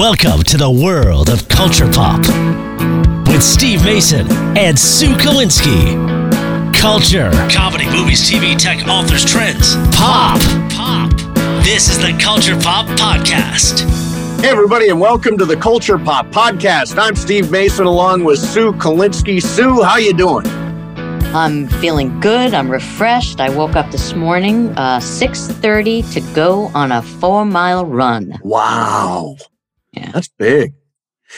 Welcome 0.00 0.44
to 0.44 0.56
the 0.56 0.70
world 0.70 1.28
of 1.28 1.46
culture 1.46 1.86
pop 1.86 2.20
with 3.28 3.42
Steve 3.42 3.84
Mason 3.84 4.26
and 4.56 4.78
Sue 4.78 5.12
Kalinsky. 5.12 5.94
Culture, 6.74 7.30
comedy, 7.52 7.84
movies, 7.84 8.22
TV, 8.22 8.56
tech, 8.56 8.88
authors, 8.88 9.26
trends, 9.26 9.76
pop, 9.94 10.40
pop. 10.70 11.10
This 11.62 11.90
is 11.90 11.98
the 11.98 12.18
Culture 12.18 12.58
Pop 12.58 12.86
Podcast. 12.98 13.80
Hey, 14.40 14.48
everybody, 14.48 14.88
and 14.88 14.98
welcome 14.98 15.36
to 15.36 15.44
the 15.44 15.58
Culture 15.58 15.98
Pop 15.98 16.28
Podcast. 16.28 16.96
I'm 16.96 17.14
Steve 17.14 17.50
Mason 17.50 17.84
along 17.84 18.24
with 18.24 18.38
Sue 18.38 18.72
Kalinsky. 18.72 19.42
Sue, 19.42 19.82
how 19.82 19.98
you 19.98 20.14
doing? 20.14 20.46
I'm 21.36 21.68
feeling 21.68 22.20
good. 22.20 22.54
I'm 22.54 22.70
refreshed. 22.70 23.38
I 23.38 23.50
woke 23.50 23.76
up 23.76 23.90
this 23.90 24.14
morning, 24.14 24.70
uh, 24.78 25.00
6.30 25.00 26.10
to 26.14 26.34
go 26.34 26.68
on 26.74 26.90
a 26.90 27.02
four-mile 27.02 27.84
run. 27.84 28.40
Wow. 28.42 29.36
Yeah. 29.92 30.10
That's 30.12 30.28
big. 30.28 30.74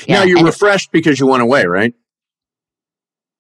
Yeah, 0.07 0.21
now, 0.21 0.25
you're 0.25 0.45
refreshed 0.45 0.91
because 0.93 1.21
you 1.21 1.27
went 1.27 1.43
away, 1.43 1.67
right? 1.67 1.95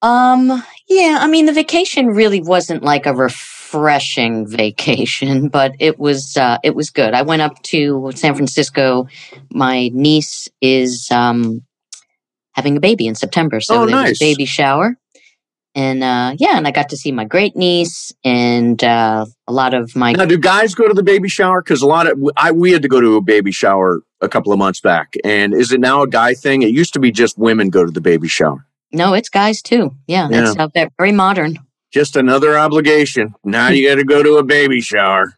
Um, 0.03 0.63
yeah, 0.89 1.19
I 1.21 1.29
mean, 1.29 1.47
the 1.47 1.53
vacation 1.53 2.09
really 2.09 2.43
wasn't 2.43 2.83
like 2.83 3.07
a 3.07 3.15
refreshing 3.15 4.47
vacation, 4.47 5.49
but 5.53 5.73
it 5.79 5.99
was, 5.99 6.37
uh, 6.37 6.59
it 6.63 6.75
was 6.75 6.91
good. 6.91 7.15
I 7.15 7.23
went 7.23 7.43
up 7.43 7.63
to 7.65 8.11
San 8.15 8.35
Francisco. 8.35 9.07
My 9.51 9.91
niece 9.95 10.49
is, 10.61 11.09
um, 11.11 11.63
having 12.55 12.77
a 12.77 12.81
baby 12.81 13.07
in 13.07 13.15
September. 13.15 13.61
So 13.61 13.83
Oh, 13.83 13.87
there 13.87 13.97
was 13.97 14.21
a 14.21 14.25
baby 14.25 14.45
shower. 14.45 14.97
And, 15.75 16.05
uh, 16.05 16.35
yeah, 16.37 16.59
and 16.59 16.67
I 16.67 16.71
got 16.71 16.91
to 16.91 16.99
see 16.99 17.13
my 17.13 17.25
great 17.25 17.57
niece 17.57 18.13
and, 18.25 18.83
uh, 18.85 19.25
a 19.49 19.53
lot 19.53 19.73
of 19.73 19.97
my, 19.97 20.13
Now, 20.13 20.27
do 20.27 20.37
guys 20.37 20.75
go 20.75 20.87
to 20.87 20.93
the 20.93 21.03
baby 21.03 21.31
shower? 21.31 21.63
Because 21.63 21.81
a 21.81 21.87
lot 21.87 22.07
of 22.07 22.19
I 22.37 22.53
we 22.53 22.73
had 22.73 22.83
to 22.83 22.89
go 22.89 23.01
to 23.01 23.17
a 23.17 23.23
baby 23.23 23.53
shower 23.53 24.03
a 24.23 24.29
couple 24.29 24.53
of 24.53 24.59
months 24.59 24.81
back, 24.81 25.15
and 25.25 25.53
is 25.53 25.73
it 25.73 25.81
now 25.81 26.03
a 26.03 26.09
guy 26.09 26.33
thing? 26.35 26.63
It 26.63 26.71
used 26.71 26.93
to 26.95 27.01
be 27.01 27.11
just 27.11 27.37
women 27.37 27.69
go 27.69 27.85
to 27.85 27.91
the 27.91 28.01
baby 28.01 28.29
shower. 28.29 28.65
no, 28.93 29.15
it's 29.15 29.29
guys 29.29 29.61
too. 29.63 29.91
Yeah. 30.07 30.29
Uh, 30.59 30.69
ve- 30.75 30.89
very 30.99 31.13
modern. 31.13 31.59
Just 31.93 32.17
another 32.17 32.57
obligation. 32.59 33.35
Now 33.45 33.69
you 33.69 33.87
got 33.89 33.97
to 33.97 34.05
go 34.05 34.23
to 34.23 34.37
a 34.37 34.43
baby 34.43 34.81
shower. 34.81 35.35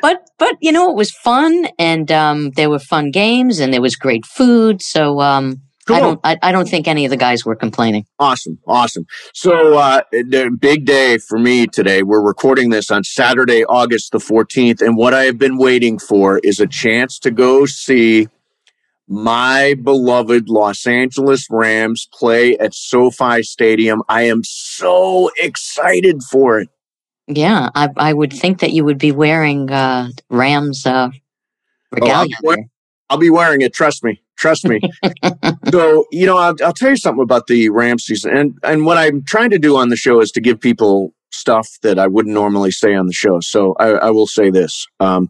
but 0.00 0.28
but 0.38 0.54
you 0.60 0.70
know 0.70 0.90
it 0.90 0.96
was 0.96 1.10
fun 1.10 1.66
and 1.78 2.12
um 2.12 2.50
there 2.50 2.70
were 2.70 2.78
fun 2.78 3.10
games 3.10 3.58
and 3.58 3.72
there 3.74 3.80
was 3.82 3.96
great 3.96 4.24
food 4.24 4.80
so 4.80 5.20
um 5.20 5.60
Cool. 5.86 5.96
i 5.96 6.00
don't 6.00 6.20
I, 6.24 6.36
I 6.42 6.52
don't 6.52 6.68
think 6.68 6.86
any 6.86 7.04
of 7.04 7.10
the 7.10 7.16
guys 7.16 7.44
were 7.44 7.56
complaining 7.56 8.06
Awesome, 8.18 8.58
awesome. 8.66 9.06
So, 9.32 9.78
uh, 9.78 10.02
the 10.12 10.54
big 10.60 10.84
day 10.84 11.16
for 11.18 11.38
me 11.38 11.66
today. 11.66 12.02
We're 12.02 12.20
recording 12.22 12.68
this 12.68 12.90
on 12.90 13.02
Saturday, 13.02 13.64
August 13.64 14.12
the 14.12 14.18
14th. 14.18 14.82
And 14.82 14.96
what 14.96 15.14
I 15.14 15.24
have 15.24 15.38
been 15.38 15.56
waiting 15.56 15.98
for 15.98 16.38
is 16.40 16.60
a 16.60 16.66
chance 16.66 17.18
to 17.20 17.30
go 17.30 17.64
see 17.64 18.28
my 19.08 19.74
beloved 19.82 20.48
Los 20.50 20.86
Angeles 20.86 21.46
Rams 21.50 22.06
play 22.12 22.58
at 22.58 22.74
SoFi 22.74 23.42
Stadium. 23.42 24.02
I 24.08 24.22
am 24.24 24.42
so 24.44 25.30
excited 25.38 26.22
for 26.22 26.60
it. 26.60 26.68
yeah 27.26 27.70
i 27.74 27.88
i 27.96 28.12
would 28.12 28.32
think 28.32 28.58
that 28.60 28.72
you 28.72 28.84
would 28.84 28.98
be 28.98 29.12
wearing 29.12 29.70
uh 29.70 30.08
rams 30.28 30.84
uh 30.84 31.08
regalia 31.92 32.34
what? 32.42 32.58
I'll 33.10 33.18
be 33.18 33.28
wearing 33.28 33.60
it. 33.60 33.74
Trust 33.74 34.04
me. 34.04 34.22
Trust 34.38 34.66
me. 34.66 34.80
so, 35.70 36.06
you 36.12 36.26
know, 36.26 36.38
I'll, 36.38 36.54
I'll 36.64 36.72
tell 36.72 36.90
you 36.90 36.96
something 36.96 37.22
about 37.22 37.48
the 37.48 37.68
Rams 37.68 38.04
season. 38.04 38.36
And, 38.36 38.58
and 38.62 38.86
what 38.86 38.96
I'm 38.96 39.24
trying 39.24 39.50
to 39.50 39.58
do 39.58 39.76
on 39.76 39.88
the 39.88 39.96
show 39.96 40.20
is 40.20 40.30
to 40.32 40.40
give 40.40 40.60
people 40.60 41.12
stuff 41.32 41.68
that 41.82 41.98
I 41.98 42.06
wouldn't 42.06 42.34
normally 42.34 42.70
say 42.70 42.94
on 42.94 43.08
the 43.08 43.12
show. 43.12 43.40
So 43.40 43.74
I, 43.80 43.88
I 43.88 44.10
will 44.10 44.28
say 44.28 44.48
this. 44.48 44.86
Um, 45.00 45.28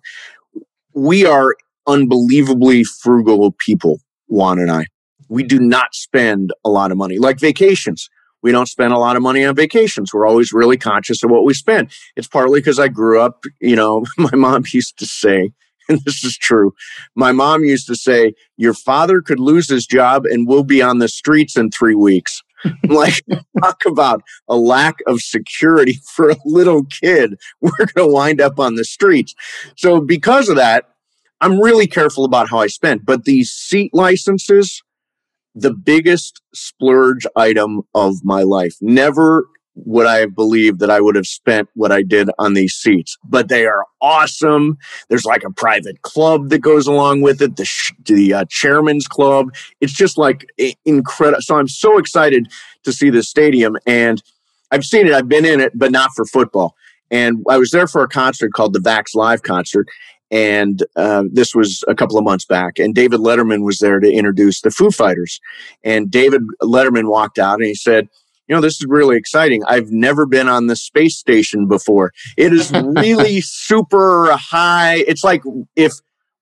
we 0.92 1.24
are 1.24 1.56
unbelievably 1.86 2.84
frugal 2.84 3.52
people, 3.52 4.00
Juan 4.28 4.58
and 4.58 4.70
I. 4.70 4.86
We 5.28 5.42
do 5.42 5.58
not 5.58 5.94
spend 5.94 6.52
a 6.64 6.70
lot 6.70 6.92
of 6.92 6.98
money, 6.98 7.18
like 7.18 7.40
vacations. 7.40 8.10
We 8.42 8.52
don't 8.52 8.68
spend 8.68 8.92
a 8.92 8.98
lot 8.98 9.16
of 9.16 9.22
money 9.22 9.44
on 9.44 9.54
vacations. 9.54 10.12
We're 10.12 10.26
always 10.26 10.52
really 10.52 10.76
conscious 10.76 11.22
of 11.22 11.30
what 11.30 11.44
we 11.44 11.54
spend. 11.54 11.90
It's 12.16 12.28
partly 12.28 12.60
because 12.60 12.78
I 12.78 12.88
grew 12.88 13.20
up, 13.20 13.44
you 13.60 13.76
know, 13.76 14.04
my 14.18 14.34
mom 14.34 14.64
used 14.70 14.98
to 14.98 15.06
say, 15.06 15.52
and 15.90 16.00
this 16.04 16.24
is 16.24 16.36
true, 16.36 16.72
my 17.14 17.32
mom 17.32 17.64
used 17.64 17.86
to 17.88 17.96
say, 17.96 18.34
Your 18.56 18.74
father 18.74 19.20
could 19.20 19.40
lose 19.40 19.68
his 19.68 19.86
job 19.86 20.24
and 20.24 20.46
we'll 20.46 20.64
be 20.64 20.80
on 20.80 20.98
the 20.98 21.08
streets 21.08 21.56
in 21.56 21.70
three 21.70 21.94
weeks. 21.94 22.42
Like, 22.84 23.24
talk 23.62 23.86
about 23.86 24.22
a 24.46 24.54
lack 24.54 24.96
of 25.06 25.22
security 25.22 25.98
for 26.14 26.28
a 26.28 26.36
little 26.44 26.84
kid. 26.84 27.36
We're 27.62 27.70
going 27.78 27.88
to 27.96 28.06
wind 28.06 28.40
up 28.42 28.58
on 28.58 28.74
the 28.74 28.84
streets. 28.84 29.34
So, 29.78 30.02
because 30.02 30.50
of 30.50 30.56
that, 30.56 30.84
I'm 31.40 31.58
really 31.58 31.86
careful 31.86 32.26
about 32.26 32.50
how 32.50 32.58
I 32.58 32.66
spend. 32.66 33.06
But 33.06 33.24
these 33.24 33.50
seat 33.50 33.92
licenses, 33.94 34.82
the 35.54 35.72
biggest 35.72 36.42
splurge 36.54 37.26
item 37.34 37.80
of 37.94 38.16
my 38.24 38.42
life. 38.42 38.76
Never 38.82 39.46
would 39.74 40.06
I 40.06 40.18
have 40.18 40.34
believed 40.34 40.80
that 40.80 40.90
I 40.90 41.00
would 41.00 41.16
have 41.16 41.26
spent 41.26 41.68
what 41.74 41.92
I 41.92 42.02
did 42.02 42.28
on 42.38 42.54
these 42.54 42.74
seats, 42.74 43.16
but 43.24 43.48
they 43.48 43.66
are 43.66 43.84
awesome. 44.02 44.76
There's 45.08 45.24
like 45.24 45.44
a 45.44 45.52
private 45.52 46.02
club 46.02 46.50
that 46.50 46.58
goes 46.58 46.86
along 46.86 47.22
with 47.22 47.40
it, 47.40 47.56
the 47.56 47.64
sh- 47.64 47.92
the 48.04 48.34
uh, 48.34 48.44
chairman's 48.48 49.06
club. 49.06 49.54
It's 49.80 49.92
just 49.92 50.18
like 50.18 50.46
incredible. 50.84 51.42
So 51.42 51.56
I'm 51.56 51.68
so 51.68 51.98
excited 51.98 52.48
to 52.84 52.92
see 52.92 53.10
this 53.10 53.28
stadium, 53.28 53.76
and 53.86 54.22
I've 54.70 54.84
seen 54.84 55.06
it. 55.06 55.12
I've 55.12 55.28
been 55.28 55.44
in 55.44 55.60
it, 55.60 55.72
but 55.74 55.92
not 55.92 56.10
for 56.14 56.24
football. 56.24 56.74
And 57.10 57.44
I 57.48 57.58
was 57.58 57.70
there 57.70 57.86
for 57.86 58.02
a 58.02 58.08
concert 58.08 58.52
called 58.52 58.72
the 58.72 58.80
Vax 58.80 59.14
Live 59.14 59.42
concert, 59.42 59.86
and 60.30 60.84
uh, 60.96 61.24
this 61.30 61.54
was 61.54 61.82
a 61.88 61.94
couple 61.94 62.16
of 62.16 62.24
months 62.24 62.44
back. 62.44 62.78
And 62.78 62.94
David 62.94 63.20
Letterman 63.20 63.64
was 63.64 63.78
there 63.78 63.98
to 63.98 64.10
introduce 64.10 64.60
the 64.60 64.70
Foo 64.70 64.90
Fighters. 64.90 65.40
And 65.82 66.10
David 66.10 66.42
Letterman 66.62 67.08
walked 67.08 67.38
out 67.38 67.54
and 67.54 67.64
he 67.64 67.74
said, 67.74 68.08
"You 68.50 68.56
know, 68.56 68.60
this 68.60 68.74
is 68.74 68.86
really 68.86 69.16
exciting. 69.16 69.62
I've 69.66 69.90
never 69.90 70.26
been 70.26 70.48
on 70.48 70.66
the 70.66 70.76
space 70.76 71.16
station 71.16 71.68
before. 71.68 72.12
It 72.36 72.52
is 72.52 72.72
really 72.72 73.40
super 73.42 74.32
high. 74.32 75.04
It's 75.06 75.22
like 75.22 75.42
if 75.76 75.92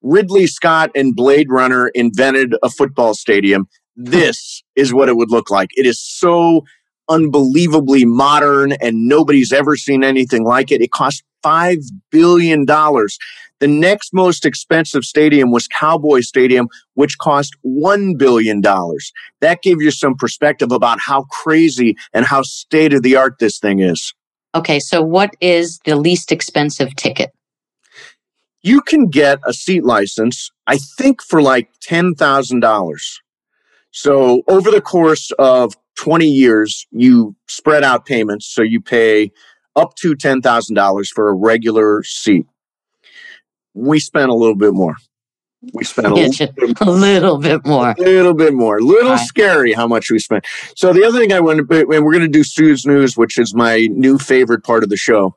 Ridley 0.01 0.47
Scott 0.47 0.89
and 0.95 1.15
Blade 1.15 1.49
Runner 1.49 1.89
invented 1.93 2.55
a 2.63 2.69
football 2.69 3.13
stadium. 3.13 3.67
This 3.95 4.63
is 4.75 4.93
what 4.93 5.09
it 5.09 5.17
would 5.17 5.29
look 5.29 5.49
like. 5.49 5.69
It 5.75 5.85
is 5.85 5.99
so." 6.01 6.65
unbelievably 7.09 8.05
modern 8.05 8.71
and 8.73 9.07
nobody's 9.07 9.51
ever 9.51 9.75
seen 9.75 10.03
anything 10.03 10.43
like 10.43 10.71
it. 10.71 10.79
It 10.79 10.91
cost 10.91 11.23
$5 11.43 11.83
billion. 12.11 12.65
The 13.59 13.67
next 13.67 14.13
most 14.13 14.45
expensive 14.45 15.03
stadium 15.03 15.51
was 15.51 15.67
Cowboy 15.67 16.21
Stadium, 16.21 16.67
which 16.93 17.17
cost 17.17 17.55
$1 17.65 18.17
billion. 18.17 18.61
That 18.61 19.61
gave 19.61 19.81
you 19.81 19.91
some 19.91 20.15
perspective 20.15 20.71
about 20.71 20.99
how 20.99 21.23
crazy 21.23 21.97
and 22.13 22.25
how 22.25 22.41
state 22.43 22.93
of 22.93 23.03
the 23.03 23.15
art 23.15 23.39
this 23.39 23.59
thing 23.59 23.79
is. 23.79 24.13
okay 24.55 24.79
so 24.79 25.01
what 25.01 25.35
is 25.41 25.79
the 25.85 25.95
least 25.95 26.31
expensive 26.31 26.95
ticket 26.95 27.31
You 28.61 28.81
can 28.81 29.07
get 29.07 29.39
a 29.45 29.53
seat 29.53 29.83
license, 29.85 30.51
I 30.67 30.77
think, 30.77 31.21
for 31.21 31.41
like 31.41 31.69
$10,000. 31.79 33.19
So 33.91 34.43
over 34.47 34.69
the 34.71 34.81
course 34.81 35.31
of 35.39 35.75
20 35.95 36.25
years, 36.27 36.87
you 36.91 37.35
spread 37.47 37.83
out 37.83 38.05
payments. 38.05 38.45
So 38.47 38.61
you 38.61 38.81
pay 38.81 39.31
up 39.75 39.95
to 39.95 40.15
$10,000 40.15 41.07
for 41.09 41.29
a 41.29 41.33
regular 41.33 42.03
seat. 42.03 42.45
We 43.79 43.99
spent 43.99 44.29
a 44.29 44.33
little 44.33 44.55
bit 44.55 44.73
more. 44.73 44.95
We 45.73 45.83
spent 45.83 46.07
a 46.07 46.13
little 46.13 46.31
bit 46.53 46.77
a 46.81 46.89
little 46.89 47.37
bit 47.37 47.65
more 47.65 47.89
a 47.97 48.01
little 48.01 48.33
bit 48.33 48.53
more, 48.53 48.77
a 48.77 48.81
little 48.81 49.11
Right. 49.11 49.19
scary 49.27 49.73
how 49.73 49.87
much 49.87 50.09
we 50.09 50.17
spent. 50.19 50.45
So 50.75 50.93
the 50.93 51.03
other 51.03 51.19
thing 51.19 51.33
I 51.33 51.41
want 51.41 51.69
to, 51.69 51.79
and 51.91 52.05
we're 52.05 52.13
going 52.13 52.21
to 52.21 52.27
do 52.29 52.43
Sue's 52.45 52.85
News, 52.85 53.17
which 53.17 53.37
is 53.37 53.53
my 53.53 53.87
new 53.91 54.17
favorite 54.17 54.63
part 54.63 54.83
of 54.83 54.89
the 54.89 54.95
show. 54.97 55.35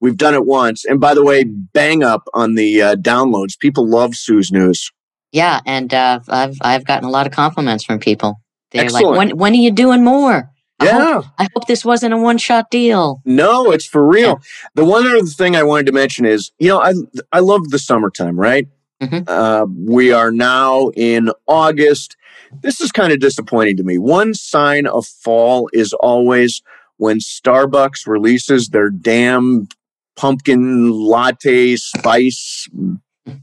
We've 0.00 0.18
done 0.18 0.34
it 0.34 0.44
once, 0.44 0.84
and 0.84 1.00
by 1.00 1.14
the 1.14 1.24
way, 1.24 1.44
bang 1.44 2.02
up 2.02 2.24
on 2.34 2.56
the 2.56 2.82
uh, 2.82 2.96
downloads. 2.96 3.58
People 3.58 3.88
love 3.88 4.14
Sue's 4.16 4.52
News. 4.52 4.90
yeah 5.32 5.60
and 5.66 5.92
uh 5.94 6.20
i've 6.28 6.58
i've 6.60 6.84
gotten 6.84 7.08
a 7.08 7.10
lot 7.10 7.26
of 7.26 7.32
compliments 7.32 7.84
from 7.84 7.98
people 7.98 8.34
they're 8.70 8.84
Excellent. 8.84 9.06
like 9.06 9.16
when 9.18 9.30
when 9.38 9.52
are 9.54 9.64
you 9.66 9.72
doing 9.72 10.04
more 10.04 10.50
I 10.80 10.86
hope, 10.86 11.24
Yeah, 11.24 11.30
I 11.38 11.48
hope 11.54 11.66
this 11.66 11.84
wasn't 11.84 12.14
a 12.14 12.18
one 12.18 12.38
shot 12.38 12.70
deal 12.70 13.22
no, 13.24 13.70
it's 13.70 13.86
for 13.86 14.06
real. 14.06 14.40
The 14.74 14.84
one 14.84 15.06
other 15.06 15.22
thing 15.22 15.54
I 15.56 15.62
wanted 15.62 15.86
to 15.86 15.92
mention 15.92 16.24
is, 16.26 16.50
you 16.58 16.68
know, 16.68 16.80
I 16.80 16.94
I 17.32 17.40
love 17.40 17.70
the 17.70 17.78
summertime, 17.78 18.38
right? 18.38 18.66
Mhm. 19.02 19.24
Uh, 19.28 19.66
we 19.86 20.12
are 20.12 20.30
now 20.30 20.90
in 20.96 21.30
August. 21.46 22.16
This 22.62 22.80
is 22.80 22.92
kind 22.92 23.12
of 23.12 23.20
disappointing 23.20 23.76
to 23.78 23.82
me. 23.84 23.98
One 23.98 24.34
sign 24.34 24.86
of 24.86 25.06
fall 25.06 25.68
is 25.72 25.92
always 25.94 26.62
when 26.96 27.18
Starbucks 27.18 28.06
releases 28.06 28.68
their 28.68 28.90
damn 28.90 29.68
pumpkin 30.16 30.90
latte 30.90 31.76
spice 31.76 32.68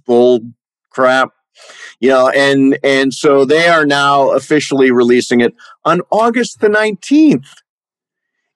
bull 0.06 0.40
crap. 0.90 1.32
You 2.02 2.10
know, 2.10 2.30
and 2.30 2.78
and 2.84 3.14
so 3.14 3.46
they 3.46 3.68
are 3.68 3.86
now 3.86 4.32
officially 4.32 4.92
releasing 4.92 5.40
it 5.40 5.54
on 5.86 6.02
August 6.12 6.60
the 6.60 6.68
19th. 6.68 7.48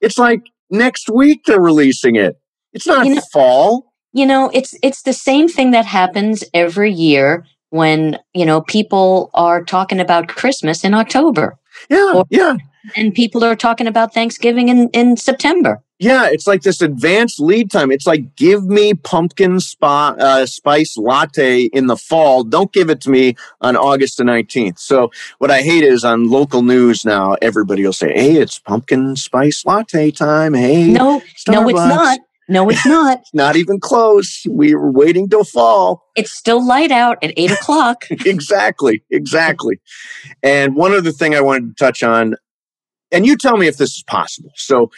It's 0.01 0.17
like 0.17 0.41
next 0.69 1.09
week 1.09 1.45
they're 1.45 1.61
releasing 1.61 2.15
it. 2.15 2.39
It's 2.73 2.87
not 2.87 3.05
You 3.05 3.15
know- 3.15 3.21
fall. 3.31 3.93
you 4.13 4.25
know 4.25 4.49
it's 4.53 4.73
it's 4.81 5.03
the 5.03 5.13
same 5.13 5.47
thing 5.47 5.71
that 5.71 5.85
happens 5.85 6.43
every 6.53 6.91
year 6.91 7.45
when 7.69 8.17
you 8.33 8.45
know 8.45 8.61
people 8.61 9.29
are 9.35 9.63
talking 9.63 9.99
about 9.99 10.27
Christmas 10.27 10.83
in 10.83 10.93
October. 10.93 11.55
Yeah, 11.89 12.13
or, 12.15 12.25
yeah. 12.29 12.55
And 12.95 13.13
people 13.13 13.43
are 13.43 13.55
talking 13.55 13.87
about 13.87 14.13
Thanksgiving 14.13 14.69
in, 14.69 14.89
in 14.89 15.17
September. 15.17 15.81
Yeah, 15.97 16.27
it's 16.29 16.45
like 16.45 16.61
this 16.63 16.81
advanced 16.81 17.39
lead 17.39 17.71
time. 17.71 17.89
It's 17.89 18.05
like 18.05 18.35
give 18.35 18.65
me 18.65 18.93
pumpkin 18.93 19.61
spa, 19.61 20.13
uh, 20.19 20.45
spice 20.45 20.97
latte 20.97 21.63
in 21.65 21.87
the 21.87 21.95
fall. 21.95 22.43
Don't 22.43 22.73
give 22.73 22.89
it 22.89 22.99
to 23.01 23.09
me 23.09 23.35
on 23.61 23.77
August 23.77 24.17
the 24.17 24.23
19th. 24.23 24.77
So 24.77 25.11
what 25.37 25.51
I 25.51 25.61
hate 25.61 25.85
is 25.85 26.03
on 26.03 26.29
local 26.29 26.63
news 26.63 27.05
now, 27.05 27.37
everybody 27.41 27.85
will 27.85 27.93
say, 27.93 28.11
Hey, 28.13 28.35
it's 28.35 28.59
pumpkin 28.59 29.15
spice 29.15 29.65
latte 29.65 30.11
time. 30.11 30.53
Hey, 30.53 30.87
no, 30.87 31.21
Starbucks. 31.37 31.53
no, 31.53 31.69
it's 31.69 31.77
not. 31.77 32.19
No, 32.47 32.69
it's 32.69 32.85
not. 32.85 33.23
not 33.33 33.55
even 33.55 33.79
close. 33.79 34.43
We 34.47 34.75
were 34.75 34.91
waiting 34.91 35.29
till 35.29 35.43
fall. 35.43 36.03
It's 36.15 36.31
still 36.31 36.65
light 36.65 36.91
out 36.91 37.17
at 37.23 37.33
eight 37.37 37.51
o'clock. 37.51 38.05
exactly. 38.09 39.01
Exactly. 39.09 39.79
And 40.43 40.75
one 40.75 40.93
other 40.93 41.11
thing 41.11 41.33
I 41.33 41.41
wanted 41.41 41.75
to 41.75 41.83
touch 41.83 42.03
on, 42.03 42.35
and 43.11 43.25
you 43.25 43.35
tell 43.35 43.57
me 43.57 43.67
if 43.67 43.77
this 43.77 43.95
is 43.95 44.03
possible. 44.03 44.51
So 44.55 44.91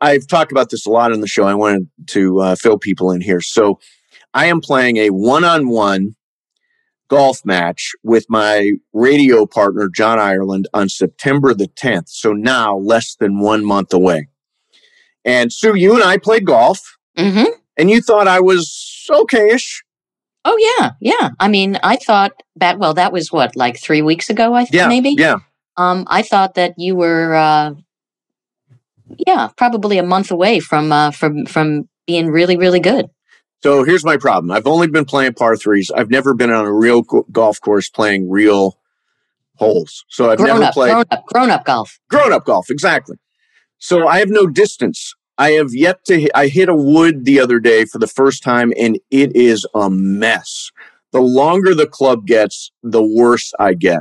I've 0.00 0.26
talked 0.26 0.52
about 0.52 0.70
this 0.70 0.86
a 0.86 0.90
lot 0.90 1.12
on 1.12 1.20
the 1.20 1.26
show. 1.26 1.44
I 1.44 1.54
wanted 1.54 1.88
to 2.08 2.40
uh, 2.40 2.54
fill 2.56 2.78
people 2.78 3.10
in 3.10 3.20
here. 3.20 3.40
So 3.40 3.78
I 4.34 4.46
am 4.46 4.60
playing 4.60 4.96
a 4.96 5.10
one 5.10 5.44
on 5.44 5.68
one 5.68 6.16
golf 7.08 7.44
match 7.44 7.92
with 8.02 8.24
my 8.28 8.72
radio 8.92 9.44
partner, 9.44 9.88
John 9.88 10.18
Ireland, 10.18 10.68
on 10.72 10.88
September 10.88 11.52
the 11.52 11.68
10th. 11.68 12.08
So 12.08 12.32
now 12.32 12.76
less 12.78 13.16
than 13.16 13.40
one 13.40 13.64
month 13.64 13.92
away. 13.92 14.28
And 15.24 15.52
Sue, 15.52 15.74
you 15.74 15.94
and 15.94 16.02
I 16.02 16.16
played 16.16 16.46
golf, 16.46 16.96
mm-hmm. 17.18 17.50
and 17.76 17.90
you 17.90 18.00
thought 18.00 18.26
I 18.26 18.40
was 18.40 19.06
okayish. 19.10 19.82
Oh 20.46 20.78
yeah, 20.78 20.92
yeah. 21.00 21.30
I 21.38 21.48
mean, 21.48 21.78
I 21.82 21.96
thought 21.96 22.32
that. 22.56 22.78
Well, 22.78 22.94
that 22.94 23.12
was 23.12 23.30
what 23.30 23.54
like 23.54 23.78
three 23.78 24.00
weeks 24.00 24.30
ago. 24.30 24.54
I 24.54 24.64
think 24.64 24.74
yeah, 24.74 24.88
maybe. 24.88 25.14
Yeah. 25.18 25.40
Um, 25.76 26.06
I 26.08 26.22
thought 26.22 26.54
that 26.54 26.74
you 26.78 26.96
were, 26.96 27.34
uh, 27.34 27.72
yeah, 29.18 29.48
probably 29.56 29.98
a 29.98 30.02
month 30.02 30.30
away 30.30 30.60
from 30.60 30.92
uh, 30.92 31.10
from 31.10 31.46
from 31.46 31.88
being 32.06 32.28
really 32.28 32.56
really 32.56 32.80
good. 32.80 33.06
So 33.62 33.84
here's 33.84 34.04
my 34.04 34.16
problem. 34.16 34.50
I've 34.50 34.66
only 34.66 34.88
been 34.88 35.04
playing 35.04 35.34
par 35.34 35.56
threes. 35.56 35.90
I've 35.94 36.10
never 36.10 36.32
been 36.32 36.50
on 36.50 36.64
a 36.64 36.72
real 36.72 37.02
go- 37.02 37.26
golf 37.30 37.60
course 37.60 37.90
playing 37.90 38.30
real 38.30 38.78
holes. 39.56 40.04
So 40.08 40.30
I've 40.30 40.38
grown 40.38 40.48
never 40.48 40.64
up, 40.64 40.74
played 40.74 40.92
grown 40.92 41.04
up, 41.10 41.26
grown 41.26 41.50
up 41.50 41.64
golf. 41.64 42.00
Grown 42.08 42.32
up 42.32 42.46
golf, 42.46 42.70
exactly. 42.70 43.16
So 43.78 44.08
I 44.08 44.18
have 44.18 44.30
no 44.30 44.46
distance. 44.46 45.14
I 45.36 45.52
have 45.52 45.68
yet 45.72 46.04
to 46.06 46.20
hit, 46.20 46.30
I 46.34 46.48
hit 46.48 46.68
a 46.68 46.74
wood 46.74 47.24
the 47.24 47.40
other 47.40 47.60
day 47.60 47.84
for 47.84 47.98
the 47.98 48.06
first 48.06 48.42
time 48.42 48.72
and 48.78 48.98
it 49.10 49.34
is 49.36 49.66
a 49.74 49.88
mess. 49.90 50.70
The 51.12 51.20
longer 51.20 51.74
the 51.74 51.86
club 51.86 52.26
gets, 52.26 52.72
the 52.82 53.02
worse 53.02 53.52
I 53.58 53.74
get. 53.74 54.00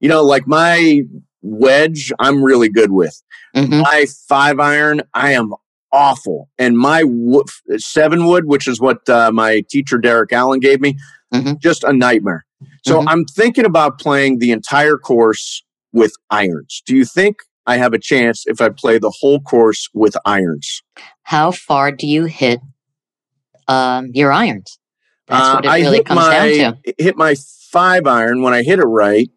You 0.00 0.08
know, 0.08 0.22
like 0.22 0.46
my 0.46 1.02
wedge, 1.46 2.12
I'm 2.18 2.42
really 2.42 2.68
good 2.68 2.90
with. 2.92 3.20
Mm-hmm. 3.54 3.80
My 3.80 4.06
five 4.28 4.58
iron, 4.58 5.02
I 5.14 5.32
am 5.32 5.52
awful. 5.92 6.48
And 6.58 6.76
my 6.76 7.02
wo- 7.04 7.44
seven 7.76 8.26
wood, 8.26 8.44
which 8.46 8.66
is 8.68 8.80
what 8.80 9.08
uh, 9.08 9.30
my 9.32 9.62
teacher 9.70 9.98
Derek 9.98 10.32
Allen 10.32 10.60
gave 10.60 10.80
me, 10.80 10.96
mm-hmm. 11.32 11.54
just 11.60 11.84
a 11.84 11.92
nightmare. 11.92 12.44
So 12.86 13.00
Mhm. 13.00 13.04
I'm 13.08 13.24
thinking 13.24 13.64
about 13.64 13.98
playing 13.98 14.38
the 14.38 14.50
entire 14.50 14.96
course 14.96 15.62
with 15.92 16.12
irons. 16.30 16.82
Do 16.86 16.96
you 16.96 17.04
think 17.04 17.36
I 17.66 17.76
have 17.78 17.92
a 17.92 17.98
chance 17.98 18.44
if 18.46 18.60
I 18.60 18.68
play 18.70 18.98
the 18.98 19.10
whole 19.20 19.40
course 19.40 19.88
with 19.94 20.16
irons? 20.24 20.82
How 21.22 21.50
far 21.50 21.92
do 21.92 22.06
you 22.06 22.24
hit 22.26 22.60
um, 23.68 24.10
your 24.14 24.32
irons? 24.32 24.78
That's 25.28 25.48
Uh, 25.48 25.54
what 25.54 25.64
it 25.64 25.68
I 25.68 25.78
really 25.80 25.96
hit 25.98 26.06
comes 26.06 26.20
my 26.20 26.32
down 26.56 26.78
to. 26.86 26.94
hit 26.98 27.16
my 27.16 27.34
five 27.70 28.06
iron 28.06 28.42
when 28.42 28.54
I 28.54 28.62
hit 28.62 28.78
it 28.78 28.84
right. 28.84 29.28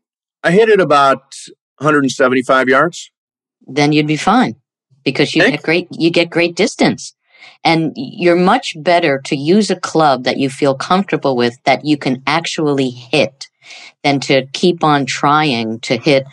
I 0.44 0.52
hit 0.52 0.70
it 0.70 0.80
about 0.80 1.34
175 1.80 2.70
yards. 2.70 3.12
Then 3.68 3.92
you'd 3.92 4.08
be 4.08 4.18
fine 4.18 4.56
because 5.04 5.36
you 5.36 5.42
Thank- 5.42 5.56
get 5.56 5.64
great. 5.64 5.88
You 5.92 6.10
get 6.12 6.30
great 6.30 6.56
distance, 6.56 7.14
and 7.64 7.94
you're 7.96 8.36
much 8.36 8.74
better 8.82 9.22
to 9.26 9.36
use 9.36 9.70
a 9.70 9.76
club 9.80 10.24
that 10.24 10.38
you 10.38 10.50
feel 10.50 10.76
comfortable 10.76 11.36
with 11.36 11.58
that 11.66 11.86
you 11.86 11.98
can 11.98 12.22
actually 12.28 12.90
hit 12.90 13.48
than 14.04 14.20
to 14.22 14.48
keep 14.54 14.84
on 14.84 15.06
trying 15.06 15.80
to 15.82 15.98
hit 15.98 16.26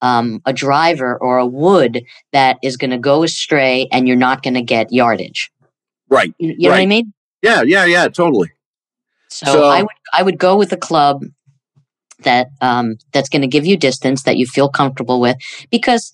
um, 0.00 0.40
a 0.46 0.52
driver 0.52 1.16
or 1.16 1.38
a 1.38 1.46
wood 1.46 2.02
that 2.32 2.58
is 2.62 2.76
going 2.76 2.90
to 2.90 2.98
go 2.98 3.22
astray 3.22 3.88
and 3.92 4.08
you're 4.08 4.16
not 4.16 4.42
going 4.42 4.54
to 4.54 4.62
get 4.62 4.92
yardage. 4.92 5.52
Right. 6.08 6.34
You, 6.38 6.54
you 6.58 6.68
know 6.68 6.70
what 6.70 6.80
I 6.80 6.86
mean? 6.86 7.12
Yeah. 7.42 7.62
Yeah. 7.62 7.84
Yeah. 7.84 8.08
Totally. 8.08 8.50
So, 9.28 9.46
So- 9.46 9.64
I 9.64 9.82
would 9.82 9.90
I 10.12 10.22
would 10.22 10.38
go 10.38 10.56
with 10.56 10.72
a 10.72 10.76
club 10.76 11.24
that 12.22 12.48
um, 12.60 12.96
that's 13.12 13.28
going 13.28 13.42
to 13.42 13.48
give 13.48 13.66
you 13.66 13.76
distance 13.76 14.22
that 14.24 14.36
you 14.36 14.46
feel 14.46 14.68
comfortable 14.68 15.20
with 15.20 15.36
because 15.70 16.12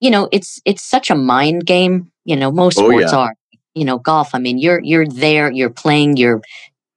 you 0.00 0.10
know 0.10 0.28
it's 0.32 0.60
it's 0.64 0.82
such 0.82 1.10
a 1.10 1.14
mind 1.14 1.66
game. 1.66 2.10
You 2.24 2.36
know 2.36 2.50
most 2.50 2.78
Oh, 2.78 2.88
sports 2.88 3.12
yeah. 3.12 3.18
are. 3.18 3.34
You 3.74 3.84
know 3.84 3.98
golf. 3.98 4.34
I 4.34 4.38
mean 4.38 4.58
you're 4.58 4.80
you're 4.82 5.06
there. 5.08 5.50
You're 5.50 5.70
playing. 5.70 6.16
You're 6.16 6.40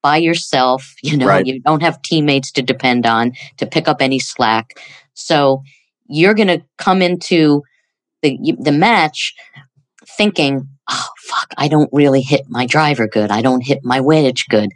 by 0.01 0.17
yourself. 0.17 0.93
You 1.03 1.17
know 1.17 1.27
Right. 1.27 1.45
you 1.45 1.61
don't 1.61 1.81
have 1.83 2.01
teammates 2.01 2.51
to 2.53 2.61
depend 2.61 3.05
on 3.05 3.33
to 3.57 3.65
pick 3.65 3.87
up 3.87 4.01
any 4.01 4.19
slack. 4.19 4.79
So 5.13 5.61
you're 6.07 6.33
going 6.33 6.47
to 6.47 6.61
come 6.77 7.01
into 7.01 7.63
the 8.21 8.37
the 8.59 8.71
match 8.71 9.33
thinking, 10.17 10.67
oh 10.89 11.09
fuck, 11.19 11.53
I 11.57 11.67
don't 11.67 11.89
really 11.93 12.21
hit 12.21 12.41
my 12.49 12.65
driver 12.65 13.07
good. 13.07 13.31
I 13.31 13.41
don't 13.41 13.61
hit 13.65 13.79
my 13.83 13.99
wedge 13.99 14.45
good. 14.49 14.71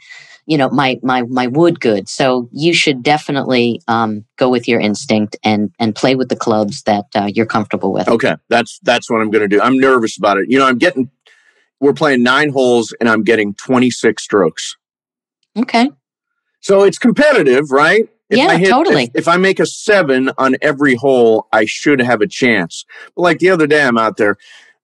You 0.46 0.58
know, 0.58 0.70
my 0.70 1.00
my 1.02 1.24
my 1.24 1.48
wood 1.48 1.80
good. 1.80 2.08
So 2.08 2.50
you 2.52 2.74
should 2.74 3.02
definitely 3.02 3.82
um, 3.88 4.26
go 4.38 4.50
with 4.50 4.68
your 4.68 4.80
instinct 4.80 5.36
and 5.44 5.72
and 5.80 5.96
play 5.96 6.16
with 6.16 6.30
the 6.30 6.36
clubs 6.36 6.84
that 6.84 7.06
uh, 7.16 7.30
you're 7.34 7.46
comfortable 7.46 7.92
with. 7.92 8.08
Okay. 8.08 8.36
That's 8.50 8.80
that's 8.84 9.10
what 9.10 9.22
I'm 9.22 9.32
going 9.32 9.42
to 9.42 9.48
do. 9.48 9.62
I'm 9.62 9.78
nervous 9.78 10.18
about 10.18 10.38
it. 10.38 10.46
You 10.50 10.60
know, 10.60 10.68
I'm 10.68 10.78
getting. 10.78 11.10
We're 11.82 11.94
playing 11.94 12.24
nine 12.24 12.52
holes, 12.52 12.96
and 13.00 13.10
I'm 13.10 13.24
getting 13.24 13.54
26 13.54 14.24
strokes. 14.24 14.78
Okay. 15.58 15.92
So 16.62 16.84
it's 16.84 16.98
competitive, 16.98 17.70
right? 17.70 18.10
Yeah, 18.30 18.58
totally. 18.58 19.04
If, 19.04 19.12
if 19.16 19.28
I 19.28 19.38
make 19.38 19.60
a 19.60 19.66
seven 19.66 20.32
on 20.38 20.56
every 20.62 20.96
hole, 20.96 21.48
I 21.52 21.66
should 21.66 22.00
have 22.02 22.22
a 22.22 22.28
chance. 22.28 22.86
But 23.16 23.22
like 23.22 23.40
the 23.40 23.50
other 23.50 23.68
day, 23.68 23.84
I'm 23.84 23.98
out 23.98 24.18
there, 24.18 24.38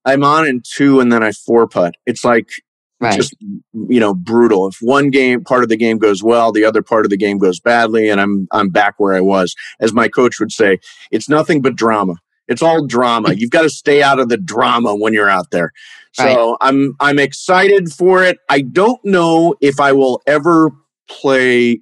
I'm 0.06 0.24
on 0.24 0.48
in 0.48 0.62
two, 0.64 1.00
and 1.00 1.12
then 1.12 1.24
I 1.24 1.32
four 1.32 1.68
putt. 1.68 1.96
It's 2.06 2.24
like 2.24 2.50
Right. 3.02 3.16
just 3.16 3.36
you 3.42 4.00
know 4.00 4.14
brutal. 4.14 4.68
If 4.68 4.78
one 4.80 5.10
game 5.10 5.44
part 5.44 5.64
of 5.64 5.70
the 5.70 5.76
game 5.76 5.98
goes 5.98 6.22
well, 6.22 6.52
the 6.52 6.64
other 6.64 6.84
part 6.84 7.04
of 7.04 7.10
the 7.10 7.18
game 7.18 7.40
goes 7.40 7.60
badly, 7.60 8.10
and 8.10 8.22
I'm 8.22 8.48
I'm 8.52 8.70
back 8.70 8.94
where 9.00 9.16
I 9.16 9.22
was. 9.22 9.56
As 9.80 9.92
my 9.92 10.08
coach 10.08 10.40
would 10.40 10.52
say, 10.52 10.78
it's 11.10 11.28
nothing 11.28 11.64
but 11.64 11.76
drama. 11.76 12.16
It's 12.48 12.62
all 12.62 12.86
drama. 12.86 13.34
You've 13.38 13.50
got 13.50 13.64
to 13.64 13.72
stay 13.72 14.04
out 14.04 14.20
of 14.20 14.30
the 14.30 14.38
drama 14.38 14.96
when 14.96 15.14
you're 15.14 15.30
out 15.30 15.50
there. 15.50 15.72
So 16.14 16.58
I'm 16.62 16.94
I'm 17.00 17.18
excited 17.18 17.92
for 17.92 18.24
it. 18.24 18.38
I 18.50 18.62
don't 18.62 19.04
know 19.04 19.56
if 19.62 19.80
I 19.80 19.94
will 19.94 20.22
ever 20.28 20.70
play. 21.10 21.80